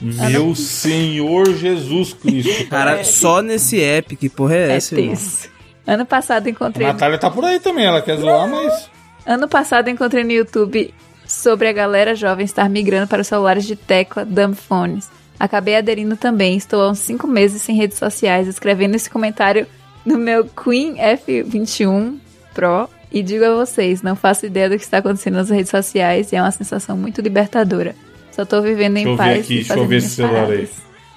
Meu 0.00 0.54
Senhor 0.54 1.52
Jesus 1.54 2.12
Cristo. 2.14 2.66
cara, 2.70 3.02
só 3.02 3.42
nesse 3.42 3.82
app, 3.82 4.14
que 4.14 4.28
porra 4.28 4.54
é, 4.54 4.70
É 4.70 4.76
essa, 4.76 4.94
tenso. 4.94 5.48
Ano 5.86 6.06
passado 6.06 6.46
A 6.46 6.50
encontrei 6.50 6.86
Natália 6.86 7.18
tá 7.18 7.30
por 7.30 7.44
aí 7.44 7.58
também, 7.58 7.84
ela 7.84 8.00
quer 8.00 8.16
zoar, 8.16 8.48
mas. 8.48 8.88
Ano 9.26 9.48
passado 9.48 9.88
encontrei 9.88 10.22
no 10.22 10.30
YouTube 10.30 10.94
sobre 11.26 11.68
a 11.68 11.72
galera 11.72 12.14
jovem 12.14 12.44
estar 12.44 12.68
migrando 12.68 13.08
para 13.08 13.22
os 13.22 13.26
celulares 13.26 13.64
de 13.64 13.74
tecla 13.74 14.24
dumb 14.24 14.54
phones. 14.54 15.10
Acabei 15.38 15.76
aderindo 15.76 16.16
também, 16.16 16.56
estou 16.56 16.80
há 16.82 16.90
uns 16.90 16.98
5 17.00 17.26
meses 17.26 17.60
sem 17.62 17.76
redes 17.76 17.98
sociais, 17.98 18.46
escrevendo 18.48 18.94
esse 18.94 19.10
comentário 19.10 19.66
no 20.06 20.16
meu 20.18 20.44
Queen 20.44 20.96
F21 20.96 22.16
Pro 22.54 22.88
e 23.12 23.22
digo 23.22 23.44
a 23.44 23.54
vocês, 23.54 24.02
não 24.02 24.14
faço 24.16 24.46
ideia 24.46 24.68
do 24.68 24.76
que 24.76 24.84
está 24.84 24.98
acontecendo 24.98 25.34
nas 25.34 25.50
redes 25.50 25.70
sociais 25.70 26.32
e 26.32 26.36
é 26.36 26.42
uma 26.42 26.50
sensação 26.50 26.96
muito 26.96 27.20
libertadora. 27.20 27.94
Só 28.32 28.44
tô 28.44 28.60
vivendo 28.62 28.94
Deixa 28.94 29.08
eu 29.08 29.12
em 29.12 29.16
ver 29.16 29.22
paz 29.22 29.40
aqui, 29.40 29.52
e 29.52 29.56
deixa 29.56 29.72
eu 29.72 29.76
fazendo 29.76 29.88
ver 29.88 29.96
esse 29.96 30.08
celular 30.10 30.40
aí. 30.40 30.46
paradas. 30.46 30.70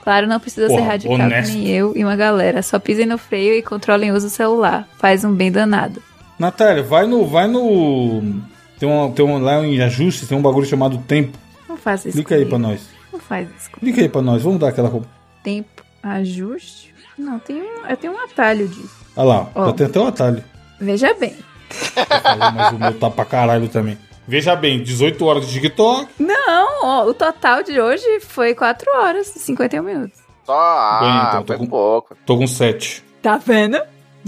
Claro, 0.03 0.27
não 0.27 0.39
precisa 0.39 0.67
Porra, 0.67 0.79
ser 0.79 0.87
radical 0.87 1.15
honesto. 1.15 1.53
nem 1.53 1.67
eu 1.67 1.93
e 1.95 2.03
uma 2.03 2.15
galera. 2.15 2.61
Só 2.61 2.79
pisem 2.79 3.05
no 3.05 3.17
freio 3.17 3.53
e 3.55 3.61
controlem 3.61 4.11
o 4.11 4.15
uso 4.15 4.27
do 4.27 4.29
celular. 4.29 4.87
Faz 4.97 5.25
um 5.25 5.33
bem 5.33 5.51
danado. 5.51 6.01
Natália, 6.39 6.81
vai 6.81 7.05
no. 7.05 7.25
Vai 7.25 7.47
no. 7.47 8.21
Tem 8.79 8.87
um, 8.87 9.11
tem 9.11 9.25
um 9.25 9.37
lá 9.39 9.65
em 9.65 9.81
ajustes, 9.81 10.27
tem 10.27 10.37
um 10.37 10.41
bagulho 10.41 10.65
chamado 10.65 10.97
tempo. 10.99 11.37
Não 11.67 11.75
faz 11.75 12.05
isso. 12.05 12.13
Clica 12.13 12.35
aí 12.35 12.45
pra 12.45 12.57
nós. 12.57 12.87
Não 13.17 13.23
faz 13.23 13.47
isso. 13.57 13.71
Clica 13.71 14.01
aí 14.01 14.09
pra 14.09 14.21
nós, 14.21 14.41
vamos 14.43 14.59
dar 14.59 14.69
aquela 14.69 14.89
roupa. 14.89 15.07
Tempo, 15.43 15.83
ajuste. 16.03 16.93
Não, 17.17 17.39
tem 17.39 17.61
um, 17.61 17.85
eu 17.87 17.97
tenho 17.97 18.13
um 18.13 18.19
atalho 18.19 18.67
disso. 18.67 18.95
Olha 19.15 19.27
lá, 19.27 19.49
Ó. 19.55 19.65
já 19.67 19.73
tem 19.73 19.85
até 19.87 19.99
o 19.99 20.05
atalho. 20.07 20.43
Veja 20.79 21.13
bem. 21.15 21.35
Mas 22.53 22.73
o 22.73 22.79
meu 22.79 22.93
tá 22.99 23.09
pra 23.09 23.25
caralho 23.25 23.67
também. 23.67 23.97
Veja 24.27 24.55
bem, 24.55 24.83
18 24.83 25.25
horas 25.25 25.47
de 25.47 25.53
TikTok. 25.53 26.07
Não, 26.19 26.83
ó, 26.83 27.05
o 27.05 27.13
total 27.13 27.63
de 27.63 27.79
hoje 27.79 28.19
foi 28.19 28.53
4 28.53 28.85
horas 28.97 29.35
e 29.35 29.39
51 29.39 29.83
minutos. 29.83 30.19
só. 30.45 30.53
Ah, 30.53 30.99
Bem, 31.01 31.27
então, 31.29 31.43
tô 31.43 31.57
com- 31.63 31.67
pouco. 31.69 32.15
Tô 32.25 32.37
com 32.37 32.45
7. 32.47 33.03
Tá 33.21 33.37
vendo? 33.37 33.79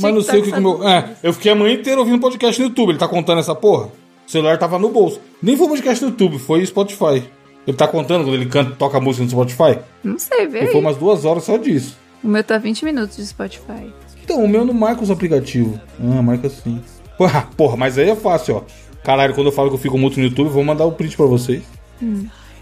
Mas 0.01 0.13
não 0.13 0.21
sei 0.21 0.39
o 0.39 0.43
que, 0.43 0.51
que 0.51 0.57
o 0.57 0.61
meu. 0.61 0.87
É, 0.87 1.09
eu 1.21 1.33
fiquei 1.33 1.51
a 1.51 1.55
manhã 1.55 1.73
inteira 1.75 1.99
ouvindo 1.99 2.19
podcast 2.21 2.59
no 2.61 2.67
YouTube. 2.67 2.89
Ele 2.91 2.97
tá 2.97 3.07
contando 3.07 3.39
essa 3.39 3.53
porra? 3.53 3.87
O 4.25 4.31
celular 4.31 4.57
tava 4.57 4.79
no 4.79 4.89
bolso. 4.89 5.19
Nem 5.41 5.57
foi 5.57 5.67
podcast 5.67 6.03
no 6.03 6.11
YouTube, 6.11 6.39
foi 6.39 6.65
Spotify. 6.65 7.23
Ele 7.67 7.77
tá 7.77 7.87
contando 7.87 8.23
quando 8.23 8.35
ele 8.35 8.47
canta, 8.47 8.71
toca 8.71 8.99
música 8.99 9.23
no 9.23 9.29
Spotify? 9.29 9.79
Não 10.03 10.17
sei, 10.17 10.45
E 10.45 10.67
foi 10.67 10.81
umas 10.81 10.97
duas 10.97 11.25
horas 11.25 11.43
só 11.43 11.57
disso. 11.57 11.97
O 12.23 12.27
meu 12.27 12.43
tá 12.43 12.57
20 12.57 12.83
minutos 12.85 13.17
de 13.17 13.25
Spotify. 13.25 13.93
Então, 14.23 14.43
o 14.43 14.47
meu 14.47 14.65
não 14.65 14.73
marca 14.73 15.03
os 15.03 15.11
aplicativos. 15.11 15.79
Ah, 15.99 16.21
marca 16.21 16.49
sim. 16.49 16.81
Porra, 17.17 17.47
porra, 17.57 17.77
mas 17.77 17.97
aí 17.97 18.09
é 18.09 18.15
fácil, 18.15 18.55
ó. 18.57 18.63
Caralho, 19.03 19.33
quando 19.33 19.47
eu 19.47 19.51
falo 19.51 19.69
que 19.69 19.75
eu 19.75 19.79
fico 19.79 19.97
muito 19.97 20.19
no 20.19 20.25
YouTube, 20.25 20.49
vou 20.49 20.63
mandar 20.63 20.85
o 20.85 20.91
print 20.91 21.15
pra 21.15 21.25
vocês. 21.25 21.63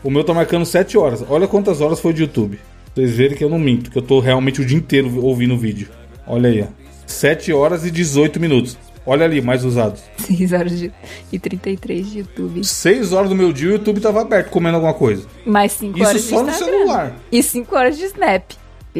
O 0.04 0.10
meu 0.10 0.24
tá 0.24 0.34
marcando 0.34 0.66
7 0.66 0.98
horas. 0.98 1.24
Olha 1.30 1.48
quantas 1.48 1.82
horas 1.82 2.00
foi 2.00 2.14
de 2.14 2.22
YouTube. 2.22 2.60
Vocês 2.94 3.12
verem 3.16 3.38
que 3.38 3.44
eu 3.44 3.50
não 3.50 3.60
minto, 3.60 3.92
que 3.92 3.98
eu 3.98 4.02
tô 4.02 4.20
realmente 4.20 4.62
o 4.62 4.66
dia 4.66 4.78
inteiro 4.78 5.24
ouvindo 5.24 5.54
o 5.54 5.58
vídeo. 5.58 5.90
Olha 6.26 6.50
aí, 6.50 6.62
ó. 6.62 6.68
7 7.06 7.54
horas 7.54 7.86
e 7.86 7.92
18 7.92 8.40
minutos. 8.40 8.78
Olha 9.10 9.24
ali, 9.26 9.42
mais 9.42 9.64
usados. 9.64 10.04
6 10.20 10.52
horas 10.52 10.78
de, 10.78 10.92
e 11.32 11.40
33 11.40 12.06
de 12.12 12.20
YouTube. 12.20 12.64
6 12.64 13.14
horas 13.14 13.30
do 13.30 13.36
meu 13.36 13.54
dia 13.54 13.70
o 13.70 13.72
YouTube 13.72 14.02
tava 14.02 14.22
aberto 14.22 14.50
comendo 14.50 14.76
alguma 14.76 14.94
coisa. 14.94 15.26
Mais 15.46 15.72
5 15.72 15.98
Isso 15.98 16.08
horas 16.10 16.22
de 16.22 16.28
só 16.30 16.44
no 16.44 16.52
celular. 16.54 17.14
E 17.32 17.42
5 17.42 17.76
horas 17.76 17.98
de 17.98 18.04
Snap. 18.04 18.44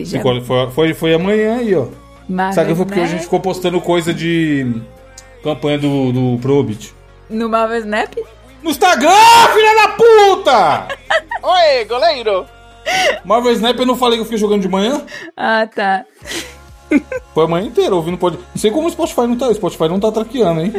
Cinco 0.06 0.30
horas- 0.30 0.46
Foi, 0.46 0.72
foi, 0.72 0.94
foi 0.94 1.14
amanhã 1.14 1.58
aí, 1.58 1.76
ó. 1.76 1.88
Marvel 2.30 2.54
Sabe 2.54 2.70
que 2.70 2.76
foi 2.76 2.86
porque 2.86 3.00
a 3.02 3.06
gente 3.06 3.24
ficou 3.24 3.40
postando 3.40 3.82
coisa 3.82 4.14
de 4.14 4.74
campanha 5.44 5.78
do, 5.80 6.12
do 6.12 6.38
Probit. 6.40 6.94
No 7.30 7.50
Marvel 7.50 7.80
Snap? 7.80 8.14
No 8.64 8.70
Instagram, 8.70 9.10
filha 9.54 9.76
da 9.76 9.88
puta! 9.90 10.88
Oi, 11.44 11.86
goleiro! 11.86 12.46
Marvel 13.26 13.52
Snap 13.54 13.78
eu 13.80 13.86
não 13.86 13.96
falei 13.98 14.18
que 14.18 14.22
eu 14.22 14.26
fiquei 14.26 14.38
jogando 14.38 14.62
de 14.62 14.70
manhã? 14.70 15.02
Ah, 15.36 15.68
tá. 15.74 16.06
Foi 17.34 17.44
a 17.44 17.48
manhã 17.48 17.68
inteira 17.68 17.94
ouvindo 17.96 18.18
pode. 18.18 18.38
Não 18.38 18.44
sei 18.56 18.72
como 18.72 18.88
o 18.88 18.92
Spotify 18.92 19.22
não 19.28 19.36
tá. 19.38 19.48
O 19.48 19.54
Spotify 19.56 19.88
não 19.90 20.00
tá 20.00 20.12
traqueando, 20.12 20.62
hein? 20.62 20.74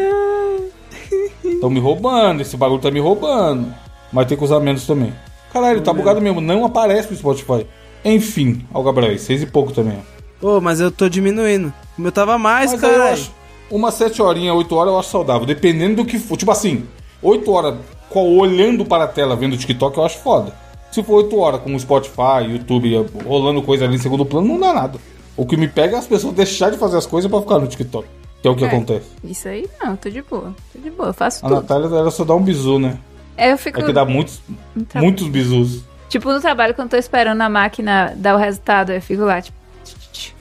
Tão 1.61 1.71
me 1.71 1.81
roubando, 1.81 2.41
esse 2.41 2.57
bagulho 2.57 2.81
tá 2.81 2.91
me 2.91 3.01
roubando. 3.01 3.73
Mas 4.13 4.27
tem 4.27 4.37
que 4.37 4.45
usar 4.45 4.61
menos 4.61 4.87
também. 4.87 5.13
Caralho, 5.53 5.81
tá 5.83 5.93
bugado 5.93 6.21
mesmo. 6.21 6.41
Não 6.41 6.65
aparece 6.65 7.11
no 7.11 7.17
Spotify. 7.17 7.67
Enfim, 8.05 8.65
ó, 8.73 8.83
Gabriel, 8.83 9.19
seis 9.19 9.43
e 9.43 9.47
pouco 9.47 9.73
também. 9.73 9.99
ó. 10.43 10.57
Ô, 10.57 10.61
mas 10.61 10.81
eu 10.81 10.91
tô 10.91 11.09
diminuindo. 11.09 11.73
O 11.99 12.03
meu 12.03 12.13
tava 12.13 12.39
mais, 12.39 12.73
Mas 12.73 12.85
acho. 12.85 13.33
Umas 13.71 13.95
7 13.95 14.23
horinhas, 14.23 14.55
8 14.57 14.75
horas 14.75 14.93
eu 14.93 14.99
acho 14.99 15.11
saudável. 15.11 15.45
Dependendo 15.47 15.97
do 15.97 16.05
que 16.07 16.19
for. 16.19 16.37
Tipo 16.39 16.51
assim, 16.53 16.85
8 17.23 17.51
horas 17.53 17.75
co- 18.09 18.21
olhando 18.23 18.85
para 18.85 19.05
a 19.05 19.09
tela 19.09 19.37
vendo 19.37 19.55
o 19.55 19.59
TikTok 19.59 19.99
eu 19.99 20.05
acho 20.05 20.19
foda. 20.21 20.55
Se 20.91 21.03
for 21.03 21.17
8 21.25 21.37
horas 21.39 21.61
com 21.61 21.75
o 21.75 21.79
Spotify, 21.81 22.45
YouTube, 22.51 23.05
rolando 23.27 23.61
coisa 23.63 23.85
ali 23.85 23.97
em 23.97 23.99
segundo 23.99 24.25
plano, 24.25 24.49
não 24.49 24.59
dá 24.61 24.73
nada. 24.73 24.99
O 25.39 25.47
que 25.47 25.57
me 25.57 25.69
pega 25.69 25.97
é 25.97 25.99
as 26.01 26.07
pessoas 26.07 26.35
deixar 26.35 26.71
de 26.71 26.77
fazer 26.77 26.99
as 26.99 27.07
coisas 27.07 27.31
pra 27.31 27.41
ficar 27.41 27.59
no 27.59 27.67
TikTok. 27.67 28.07
Que 28.43 28.47
é 28.49 28.51
o 28.51 28.57
que 28.57 28.65
É. 28.65 28.67
acontece. 28.69 29.07
Isso 29.25 29.49
aí 29.49 29.67
não, 29.83 29.97
tô 29.97 30.11
de 30.11 30.21
boa. 30.23 30.55
Tô 30.73 30.79
de 30.79 30.91
boa, 30.91 31.13
faço 31.13 31.45
A 31.47 31.49
tudo. 31.49 31.61
Natália 31.63 31.97
era 31.97 32.11
só 32.11 32.25
dar 32.25 32.35
um 32.35 32.43
bisu, 32.43 32.79
né? 32.79 32.99
É, 33.37 33.53
eu 33.53 33.57
fico. 33.59 33.81
É 33.81 33.85
que 33.85 33.93
dá 33.93 34.05
muitos, 34.05 34.41
tra- 34.89 35.01
muitos 35.01 35.27
bisus. 35.29 35.83
Tipo, 36.09 36.33
no 36.33 36.41
trabalho, 36.41 36.75
quando 36.75 36.87
eu 36.87 36.91
tô 36.91 36.97
esperando 36.97 37.41
a 37.41 37.49
máquina 37.49 38.13
dar 38.17 38.35
o 38.35 38.39
resultado, 38.39 38.93
eu 38.93 39.01
fico 39.01 39.23
lá, 39.25 39.41
tipo. 39.41 39.57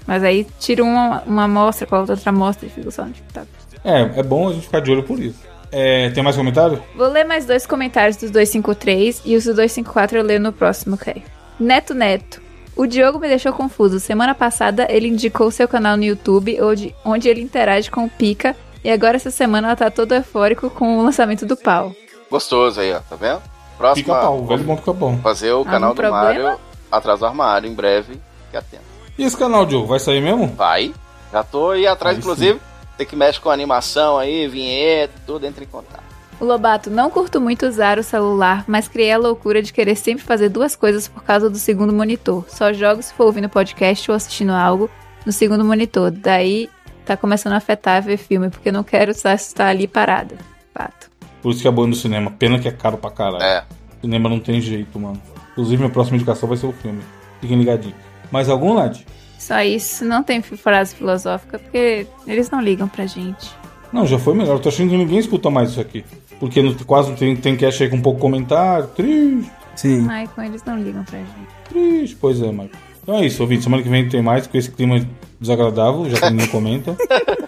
Mas 0.05 0.23
aí 0.23 0.47
tiro 0.59 0.83
uma, 0.85 1.21
uma 1.27 1.43
amostra 1.43 1.87
a 1.91 1.99
outra 1.99 2.17
amostra 2.25 2.65
e 2.65 2.69
fico 2.69 2.89
só 2.91 3.03
no 3.05 3.11
TikTok. 3.11 3.47
É, 3.83 4.19
é 4.19 4.23
bom 4.23 4.49
a 4.49 4.53
gente 4.53 4.63
ficar 4.65 4.79
de 4.79 4.91
olho 4.91 5.03
por 5.03 5.19
isso. 5.19 5.39
É, 5.71 6.09
tem 6.11 6.23
mais 6.23 6.35
comentário? 6.35 6.81
Vou 6.95 7.09
ler 7.09 7.25
mais 7.25 7.45
dois 7.45 7.65
comentários 7.67 8.15
dos 8.17 8.31
253 8.31 9.21
e 9.25 9.35
os 9.35 9.43
do 9.43 9.53
254 9.53 10.17
eu 10.17 10.23
leio 10.23 10.39
no 10.39 10.53
próximo, 10.53 10.95
ok? 10.95 11.21
Neto 11.59 11.93
Neto. 11.93 12.41
O 12.77 12.85
Diogo 12.85 13.17
me 13.19 13.27
deixou 13.27 13.51
confuso. 13.51 13.99
Semana 13.99 14.35
passada 14.35 14.85
ele 14.89 15.07
indicou 15.07 15.49
seu 15.49 15.67
canal 15.67 15.97
no 15.97 16.03
YouTube, 16.03 16.61
onde, 16.61 16.95
onde 17.03 17.27
ele 17.27 17.41
interage 17.41 17.89
com 17.89 18.05
o 18.05 18.09
Pica, 18.09 18.55
e 18.83 18.91
agora 18.91 19.15
essa 19.17 19.31
semana 19.31 19.69
ela 19.69 19.75
tá 19.75 19.89
todo 19.89 20.13
eufórico 20.13 20.69
com 20.69 20.99
o 20.99 21.03
lançamento 21.03 21.45
do 21.45 21.57
pau. 21.57 21.91
Gostoso 22.29 22.79
aí, 22.79 22.93
ó, 22.93 22.99
tá 22.99 23.15
vendo? 23.15 23.41
Próxima, 23.77 24.05
Fica 24.05 24.19
pau, 24.19 24.45
velho 24.45 24.63
bom 24.63 24.77
fica 24.77 24.93
bom. 24.93 25.17
fazer 25.19 25.51
o 25.53 25.65
canal 25.65 25.91
do 25.93 25.95
problema? 25.95 26.23
Mario 26.23 26.59
atrás 26.91 27.19
do 27.19 27.25
armário 27.25 27.69
em 27.69 27.73
breve. 27.73 28.13
Fique 28.45 28.57
atento. 28.57 28.83
E 29.17 29.23
esse 29.23 29.35
canal, 29.35 29.65
Diogo, 29.65 29.87
vai 29.87 29.99
sair 29.99 30.21
mesmo? 30.21 30.47
Vai. 30.47 30.93
Já 31.31 31.43
tô 31.43 31.71
aí 31.71 31.87
atrás, 31.87 32.15
Aí 32.15 32.21
inclusive. 32.21 32.59
Tem 32.97 33.05
que 33.05 33.15
mexe 33.15 33.39
com 33.39 33.49
animação 33.49 34.17
aí, 34.17 34.47
vinheta, 34.47 35.13
tudo 35.25 35.45
entra 35.45 35.63
em 35.63 35.67
contato. 35.67 36.06
O 36.39 36.45
Lobato, 36.45 36.91
não 36.91 37.09
curto 37.09 37.41
muito 37.41 37.65
usar 37.65 37.97
o 37.97 38.03
celular, 38.03 38.63
mas 38.67 38.87
criei 38.87 39.11
a 39.11 39.17
loucura 39.17 39.61
de 39.61 39.73
querer 39.73 39.95
sempre 39.95 40.23
fazer 40.23 40.49
duas 40.49 40.75
coisas 40.75 41.07
por 41.07 41.23
causa 41.23 41.49
do 41.49 41.57
segundo 41.57 41.91
monitor. 41.91 42.45
Só 42.47 42.71
jogo 42.71 43.01
se 43.01 43.11
for 43.13 43.25
ouvindo 43.25 43.49
podcast 43.49 44.11
ou 44.11 44.15
assistindo 44.15 44.51
algo 44.51 44.87
no 45.25 45.31
segundo 45.31 45.65
monitor. 45.65 46.11
Daí 46.11 46.69
tá 47.03 47.17
começando 47.17 47.53
a 47.53 47.57
afetar 47.57 48.03
ver 48.03 48.17
filme, 48.17 48.51
porque 48.51 48.71
não 48.71 48.83
quero 48.83 49.15
só 49.15 49.31
estar 49.31 49.67
ali 49.67 49.87
parada. 49.87 50.37
Fato. 50.75 51.09
Por 51.41 51.51
isso 51.51 51.61
que 51.61 51.67
é 51.67 51.71
bom 51.71 51.85
ir 51.85 51.89
no 51.89 51.95
cinema. 51.95 52.29
Pena 52.29 52.59
que 52.59 52.67
é 52.67 52.71
caro 52.71 52.97
pra 52.97 53.09
caralho. 53.09 53.41
É. 53.41 53.63
Cinema 53.99 54.29
não 54.29 54.39
tem 54.39 54.61
jeito, 54.61 54.99
mano. 54.99 55.19
Inclusive, 55.53 55.77
minha 55.77 55.91
próxima 55.91 56.17
indicação 56.17 56.47
vai 56.47 56.57
ser 56.57 56.67
o 56.67 56.71
filme. 56.71 57.01
Fiquem 57.41 57.57
ligadinhos. 57.57 57.97
Mais 58.31 58.47
algum, 58.47 58.75
Lad? 58.75 59.03
Só 59.39 59.61
isso, 59.61 60.05
não 60.05 60.21
tem 60.21 60.41
frase 60.41 60.93
filosófica, 60.93 61.57
porque 61.57 62.05
eles 62.27 62.51
não 62.51 62.61
ligam 62.61 62.87
pra 62.87 63.07
gente. 63.07 63.49
Não, 63.91 64.05
já 64.05 64.19
foi 64.19 64.35
melhor. 64.35 64.55
Eu 64.55 64.59
tô 64.59 64.69
achando 64.69 64.89
que 64.89 64.97
ninguém 64.97 65.17
escuta 65.17 65.49
mais 65.49 65.71
isso 65.71 65.81
aqui. 65.81 66.03
Porque 66.39 66.61
não- 66.61 66.73
quase 66.75 67.09
não 67.09 67.15
tem, 67.17 67.35
tem 67.35 67.55
cast 67.55 67.81
aí 67.83 67.89
com 67.89 67.95
um 67.97 68.01
pouco 68.01 68.19
comentário. 68.19 68.87
Triste, 68.95 69.51
Sim. 69.75 70.07
Ai, 70.09 70.27
com 70.35 70.41
eles 70.41 70.63
não 70.65 70.77
ligam 70.77 71.03
pra 71.03 71.19
gente. 71.19 71.29
triste. 71.69 72.17
Pois 72.19 72.41
é, 72.41 72.51
Marco. 72.51 72.75
Então 73.03 73.15
é 73.15 73.25
isso, 73.25 73.41
ouvinte. 73.41 73.63
Semana 73.63 73.81
que 73.83 73.87
vem 73.89 74.07
tem 74.09 74.21
mais 74.21 74.45
com 74.47 74.57
esse 74.57 74.69
clima 74.69 74.99
desagradável, 75.39 76.09
já 76.09 76.19
que 76.19 76.29
ninguém 76.29 76.47
comenta. 76.47 76.95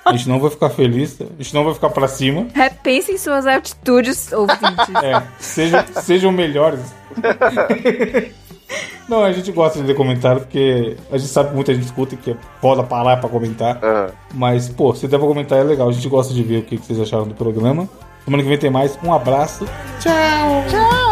A 0.05 0.13
gente 0.15 0.29
não 0.29 0.39
vai 0.39 0.49
ficar 0.49 0.69
feliz, 0.69 1.19
a 1.19 1.25
gente 1.43 1.53
não 1.53 1.65
vai 1.65 1.73
ficar 1.73 1.89
pra 1.89 2.07
cima. 2.07 2.47
Repensem 2.53 3.17
suas 3.17 3.45
atitudes, 3.45 4.31
ouvintes. 4.31 4.95
É, 5.03 5.21
sejam, 5.39 5.83
sejam 6.01 6.31
melhores. 6.31 6.79
Não, 9.07 9.23
a 9.23 9.31
gente 9.31 9.51
gosta 9.51 9.79
de 9.81 9.87
ler 9.87 9.95
comentário 9.95 10.41
porque 10.41 10.95
a 11.11 11.17
gente 11.17 11.29
sabe 11.31 11.49
que 11.49 11.55
muita 11.55 11.73
gente 11.73 11.85
escuta 11.85 12.13
e 12.13 12.17
que 12.17 12.31
é 12.31 12.37
foda 12.61 12.83
parar 12.83 13.17
pra 13.17 13.27
comentar. 13.27 13.79
Aham. 13.83 14.11
Mas, 14.35 14.69
pô, 14.69 14.93
se 14.93 15.07
der 15.07 15.17
pra 15.17 15.27
comentar 15.27 15.57
é 15.57 15.63
legal. 15.63 15.89
A 15.89 15.91
gente 15.91 16.07
gosta 16.07 16.31
de 16.33 16.43
ver 16.43 16.59
o 16.59 16.63
que 16.63 16.77
vocês 16.77 16.99
acharam 16.99 17.27
do 17.27 17.33
programa. 17.33 17.89
Semana 18.29 18.43
que 18.43 18.49
vem 18.49 18.59
tem 18.59 18.69
mais. 18.69 18.95
Um 19.03 19.11
abraço. 19.11 19.65
Tchau! 19.99 20.63
Tchau! 20.69 21.08